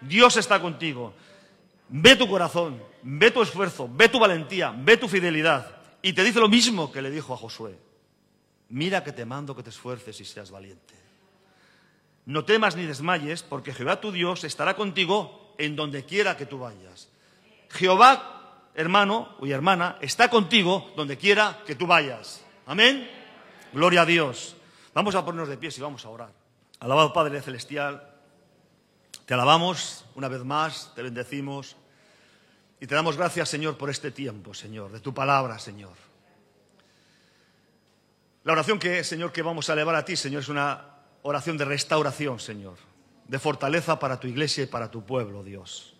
Dios 0.01 0.37
está 0.37 0.61
contigo. 0.61 1.15
Ve 1.89 2.17
tu 2.17 2.29
corazón, 2.29 2.81
ve 3.03 3.31
tu 3.31 3.43
esfuerzo, 3.43 3.89
ve 3.93 4.09
tu 4.09 4.19
valentía, 4.19 4.73
ve 4.77 4.97
tu 4.97 5.09
fidelidad. 5.09 5.67
Y 6.03 6.13
te 6.13 6.23
dice 6.23 6.41
lo 6.41 6.49
mismo 6.49 6.93
que 6.93 7.03
le 7.03 7.11
dijo 7.11 7.35
a 7.35 7.37
Josué. 7.37 7.77
Mira 8.69 9.03
que 9.03 9.13
te 9.13 9.25
mando 9.25 9.57
que 9.57 9.63
te 9.63 9.71
esfuerces 9.71 10.21
y 10.21 10.25
seas 10.25 10.51
valiente. 10.51 10.95
No 12.27 12.45
temas 12.45 12.77
ni 12.77 12.87
desmayes, 12.87 13.43
porque 13.43 13.75
Jehová 13.75 14.01
tu 14.01 14.13
Dios 14.13 14.45
estará 14.45 14.77
contigo 14.77 15.55
en 15.59 15.75
donde 15.75 16.05
quiera 16.05 16.37
que 16.37 16.47
tú 16.47 16.61
vayas. 16.61 17.09
Jehová, 17.71 18.69
hermano 18.75 19.37
y 19.43 19.51
hermana, 19.51 19.97
está 20.01 20.31
contigo 20.31 20.93
donde 20.97 21.17
quiera 21.17 21.59
que 21.67 21.75
tú 21.75 21.87
vayas. 21.87 22.45
Amén. 22.67 23.11
Gloria 23.73 24.03
a 24.03 24.07
Dios. 24.07 24.57
Vamos 24.95 25.15
a 25.15 25.25
ponernos 25.25 25.49
de 25.49 25.57
pies 25.57 25.77
y 25.79 25.81
vamos 25.81 26.05
a 26.05 26.09
orar. 26.09 26.33
Alabado 26.79 27.13
Padre 27.13 27.43
Celestial, 27.43 28.10
te 29.27 29.35
alabamos 29.35 30.05
una 30.15 30.29
vez 30.29 30.45
más, 30.45 30.93
te 30.95 31.03
bendecimos 31.03 31.77
y 32.81 32.87
te 32.87 32.95
damos 32.95 33.17
gracias, 33.17 33.49
Señor, 33.49 33.77
por 33.77 33.91
este 33.91 34.11
tiempo, 34.11 34.55
Señor, 34.55 34.91
de 34.93 35.01
tu 35.01 35.13
palabra, 35.13 35.59
Señor. 35.59 35.93
La 38.45 38.53
oración 38.53 38.79
que, 38.79 39.05
Señor, 39.05 39.33
que 39.33 39.43
vamos 39.43 39.69
a 39.69 39.75
elevar 39.75 39.95
a 39.95 40.05
ti, 40.05 40.17
Señor, 40.17 40.43
es 40.43 40.49
una 40.49 40.85
oración 41.23 41.59
de 41.59 41.67
restauración, 41.67 42.41
Señor, 42.41 42.77
de 43.29 43.39
fortaleza 43.39 43.99
para 43.99 44.19
tu 44.19 44.27
iglesia 44.27 44.65
y 44.65 44.67
para 44.67 44.91
tu 44.91 45.05
pueblo, 45.05 45.45
Dios. 45.45 45.95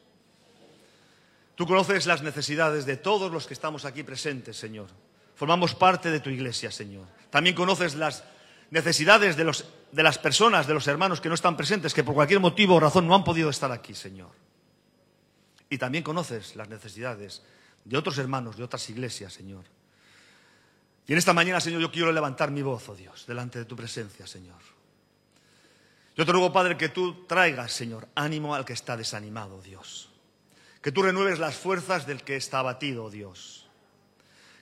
Tú 1.55 1.67
conoces 1.67 2.07
las 2.07 2.23
necesidades 2.23 2.87
de 2.87 2.97
todos 2.97 3.31
los 3.31 3.47
que 3.47 3.53
estamos 3.53 3.85
aquí 3.85 4.03
presentes, 4.03 4.57
Señor. 4.57 4.89
Formamos 5.35 5.75
parte 5.75 6.11
de 6.11 6.21
tu 6.21 6.31
iglesia, 6.31 6.71
Señor. 6.71 7.07
También 7.29 7.55
conoces 7.55 7.95
las 7.95 8.25
necesidades 8.71 9.37
de, 9.37 9.45
los, 9.45 9.65
de 9.93 10.03
las 10.03 10.19
personas, 10.19 10.67
de 10.67 10.75
los 10.75 10.87
hermanos 10.87 11.21
que 11.21 11.29
no 11.29 11.35
están 11.35 11.57
presentes, 11.57 11.95
que 11.95 12.05
por 12.05 12.15
cualquier 12.15 12.41
motivo 12.41 12.77
o 12.77 12.81
razón 12.81 13.07
no 13.07 13.15
han 13.15 13.25
podido 13.25 13.51
estar 13.51 13.71
aquí, 13.73 13.95
Señor. 13.95 14.31
Y 15.69 15.79
también 15.79 16.05
conoces 16.05 16.57
las 16.57 16.69
necesidades 16.69 17.43
de 17.85 17.97
otros 17.97 18.19
hermanos, 18.19 18.57
de 18.57 18.65
otras 18.65 18.89
iglesias, 18.91 19.33
Señor. 19.33 19.65
Y 21.07 21.13
en 21.13 21.19
esta 21.19 21.33
mañana, 21.33 21.61
Señor, 21.61 21.81
yo 21.81 21.91
quiero 21.91 22.13
levantar 22.13 22.51
mi 22.51 22.63
voz, 22.63 22.89
oh 22.89 22.95
Dios, 22.95 23.27
delante 23.27 23.59
de 23.59 23.65
tu 23.65 23.75
presencia, 23.77 24.27
Señor. 24.27 24.59
Yo 26.17 26.27
te 26.27 26.33
ruego, 26.33 26.53
Padre, 26.53 26.77
que 26.77 26.89
tú 26.89 27.25
traigas, 27.27 27.73
Señor, 27.73 28.09
ánimo 28.15 28.55
al 28.55 28.65
que 28.65 28.73
está 28.73 28.97
desanimado, 28.97 29.61
Dios. 29.63 30.11
Que 30.83 30.93
tú 30.93 31.03
renueves 31.03 31.39
las 31.39 31.57
fuerzas 31.57 32.07
del 32.07 32.23
que 32.23 32.37
está 32.37 32.61
abatido, 32.61 33.11
Dios. 33.11 33.67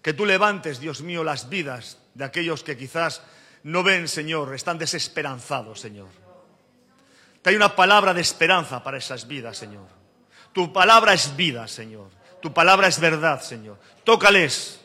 Que 0.03 0.13
tú 0.13 0.25
levantes, 0.25 0.81
Dios 0.81 1.03
mío, 1.03 1.25
las 1.25 1.49
vidas 1.49 1.99
de 2.15 2.25
aquellos 2.25 2.63
que 2.63 2.77
quizás 2.77 3.23
no 3.69 3.83
ven, 3.83 4.09
Señor, 4.09 4.55
están 4.55 4.79
desesperanzados, 4.79 5.79
Señor. 5.79 6.09
Que 7.43 7.51
hay 7.51 7.57
una 7.57 7.77
palabra 7.77 8.15
de 8.15 8.23
esperanza 8.23 8.83
para 8.83 8.97
esas 8.97 9.29
vidas, 9.29 9.59
Señor. 9.59 9.87
Tu 10.55 10.73
palabra 10.73 11.13
es 11.13 11.37
vida, 11.37 11.69
Señor. 11.69 12.09
Tu 12.41 12.51
palabra 12.51 12.89
es 12.89 12.99
verdad, 12.99 13.43
Señor. 13.43 13.79
Tócales 14.05 14.81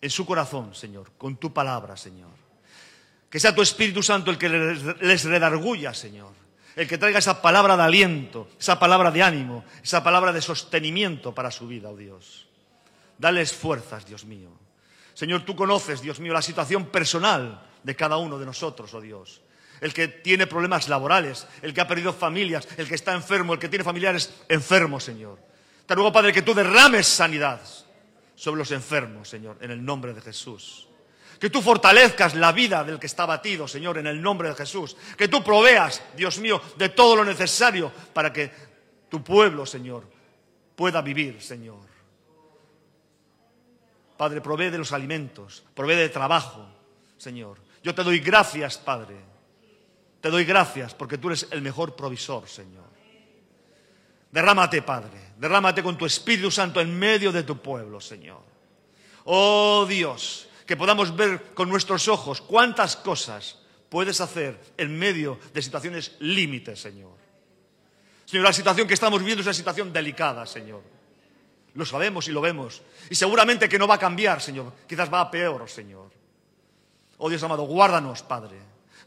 en 0.00 0.10
su 0.10 0.26
corazón, 0.26 0.74
Señor, 0.74 1.12
con 1.16 1.36
tu 1.36 1.52
palabra, 1.52 1.96
Señor. 1.96 2.30
Que 3.30 3.38
sea 3.38 3.54
tu 3.54 3.62
Espíritu 3.62 4.02
Santo 4.02 4.32
el 4.32 4.38
que 4.38 4.48
les 4.48 5.24
redarguya, 5.24 5.94
Señor. 5.94 6.32
El 6.74 6.88
que 6.88 6.98
traiga 6.98 7.20
esa 7.20 7.40
palabra 7.40 7.76
de 7.76 7.84
aliento, 7.84 8.48
esa 8.58 8.76
palabra 8.76 9.12
de 9.12 9.22
ánimo, 9.22 9.64
esa 9.84 10.02
palabra 10.02 10.32
de 10.32 10.42
sostenimiento 10.42 11.32
para 11.32 11.52
su 11.52 11.68
vida, 11.68 11.90
oh 11.90 11.96
Dios. 11.96 12.48
Dales 13.18 13.52
fuerzas, 13.52 14.04
Dios 14.04 14.24
mío. 14.24 14.50
Señor, 15.14 15.44
tú 15.44 15.54
conoces, 15.54 16.00
Dios 16.00 16.18
mío, 16.18 16.32
la 16.32 16.42
situación 16.42 16.86
personal 16.86 17.67
de 17.82 17.96
cada 17.96 18.16
uno 18.16 18.38
de 18.38 18.46
nosotros, 18.46 18.92
oh 18.94 19.00
Dios. 19.00 19.42
El 19.80 19.94
que 19.94 20.08
tiene 20.08 20.46
problemas 20.46 20.88
laborales, 20.88 21.46
el 21.62 21.72
que 21.72 21.80
ha 21.80 21.86
perdido 21.86 22.12
familias, 22.12 22.68
el 22.76 22.88
que 22.88 22.96
está 22.96 23.14
enfermo, 23.14 23.52
el 23.52 23.58
que 23.58 23.68
tiene 23.68 23.84
familiares 23.84 24.34
enfermos, 24.48 25.04
Señor. 25.04 25.38
Te 25.86 25.94
ruego, 25.94 26.12
Padre, 26.12 26.32
que 26.32 26.42
tú 26.42 26.52
derrames 26.52 27.06
sanidad 27.06 27.60
sobre 28.34 28.58
los 28.58 28.70
enfermos, 28.72 29.28
Señor, 29.28 29.56
en 29.60 29.70
el 29.70 29.84
nombre 29.84 30.12
de 30.12 30.20
Jesús. 30.20 30.88
Que 31.38 31.50
tú 31.50 31.62
fortalezcas 31.62 32.34
la 32.34 32.52
vida 32.52 32.82
del 32.82 32.98
que 32.98 33.06
está 33.06 33.24
batido, 33.24 33.68
Señor, 33.68 33.98
en 33.98 34.06
el 34.08 34.20
nombre 34.20 34.48
de 34.48 34.54
Jesús. 34.54 34.96
Que 35.16 35.28
tú 35.28 35.42
proveas, 35.42 36.02
Dios 36.16 36.38
mío, 36.38 36.60
de 36.76 36.88
todo 36.88 37.16
lo 37.16 37.24
necesario 37.24 37.92
para 38.12 38.32
que 38.32 38.50
tu 39.08 39.22
pueblo, 39.22 39.64
Señor, 39.64 40.04
pueda 40.74 41.00
vivir, 41.00 41.40
Señor. 41.40 41.86
Padre, 44.16 44.40
provee 44.40 44.70
de 44.70 44.78
los 44.78 44.92
alimentos, 44.92 45.64
provee 45.74 45.94
de 45.94 46.08
trabajo, 46.08 46.66
Señor. 47.16 47.58
Yo 47.88 47.94
te 47.94 48.04
doy 48.04 48.18
gracias, 48.18 48.76
Padre. 48.76 49.16
Te 50.20 50.28
doy 50.28 50.44
gracias 50.44 50.92
porque 50.92 51.16
tú 51.16 51.28
eres 51.28 51.46
el 51.50 51.62
mejor 51.62 51.96
provisor, 51.96 52.46
Señor. 52.46 52.84
Derrámate, 54.30 54.82
Padre. 54.82 55.32
Derrámate 55.38 55.82
con 55.82 55.96
tu 55.96 56.04
Espíritu 56.04 56.50
Santo 56.50 56.82
en 56.82 56.98
medio 56.98 57.32
de 57.32 57.44
tu 57.44 57.62
pueblo, 57.62 57.98
Señor. 57.98 58.42
Oh 59.24 59.86
Dios, 59.88 60.50
que 60.66 60.76
podamos 60.76 61.16
ver 61.16 61.54
con 61.54 61.70
nuestros 61.70 62.08
ojos 62.08 62.42
cuántas 62.42 62.94
cosas 62.94 63.60
puedes 63.88 64.20
hacer 64.20 64.60
en 64.76 64.98
medio 64.98 65.40
de 65.54 65.62
situaciones 65.62 66.14
límites, 66.18 66.78
Señor. 66.78 67.16
Señor, 68.26 68.44
la 68.44 68.52
situación 68.52 68.86
que 68.86 68.92
estamos 68.92 69.20
viviendo 69.20 69.40
es 69.40 69.46
una 69.46 69.54
situación 69.54 69.94
delicada, 69.94 70.44
Señor. 70.44 70.82
Lo 71.72 71.86
sabemos 71.86 72.28
y 72.28 72.32
lo 72.32 72.42
vemos. 72.42 72.82
Y 73.08 73.14
seguramente 73.14 73.66
que 73.66 73.78
no 73.78 73.88
va 73.88 73.94
a 73.94 73.98
cambiar, 73.98 74.42
Señor. 74.42 74.74
Quizás 74.86 75.10
va 75.10 75.22
a 75.22 75.30
peor, 75.30 75.66
Señor. 75.70 76.17
Oh 77.18 77.28
Dios 77.28 77.42
amado, 77.42 77.64
guárdanos, 77.64 78.22
Padre. 78.22 78.56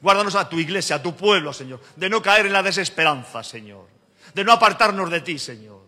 Guárdanos 0.01 0.35
a 0.35 0.49
tu 0.49 0.59
iglesia, 0.59 0.97
a 0.97 1.01
tu 1.01 1.15
pueblo, 1.15 1.53
Señor. 1.53 1.79
De 1.95 2.09
no 2.09 2.21
caer 2.21 2.47
en 2.47 2.53
la 2.53 2.63
desesperanza, 2.63 3.43
Señor. 3.43 3.87
De 4.33 4.43
no 4.43 4.51
apartarnos 4.51 5.09
de 5.09 5.21
ti, 5.21 5.37
Señor. 5.37 5.81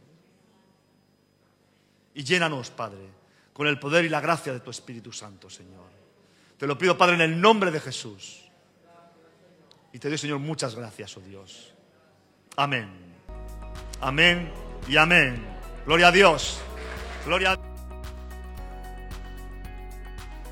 Y 2.13 2.24
llénanos, 2.24 2.69
Padre, 2.69 3.09
con 3.53 3.67
el 3.67 3.80
poder 3.80 4.05
y 4.05 4.09
la 4.09 4.21
gracia 4.21 4.53
de 4.53 4.59
tu 4.59 4.69
Espíritu 4.69 5.11
Santo, 5.11 5.49
Señor. 5.49 5.91
Te 6.57 6.67
lo 6.67 6.78
pido, 6.78 6.97
Padre, 6.97 7.15
en 7.15 7.21
el 7.21 7.41
nombre 7.41 7.71
de 7.71 7.80
Jesús. 7.80 8.41
Y 9.91 9.99
te 9.99 10.09
doy, 10.09 10.17
Señor, 10.17 10.39
muchas 10.39 10.76
gracias, 10.76 11.17
oh 11.17 11.21
Dios. 11.21 11.74
Amén. 12.55 12.89
Amén 13.99 14.51
y 14.88 14.97
amén. 14.97 15.43
Gloria 15.86 16.07
a 16.07 16.11
Dios. 16.11 16.59
Gloria 17.26 17.53
a 17.53 17.72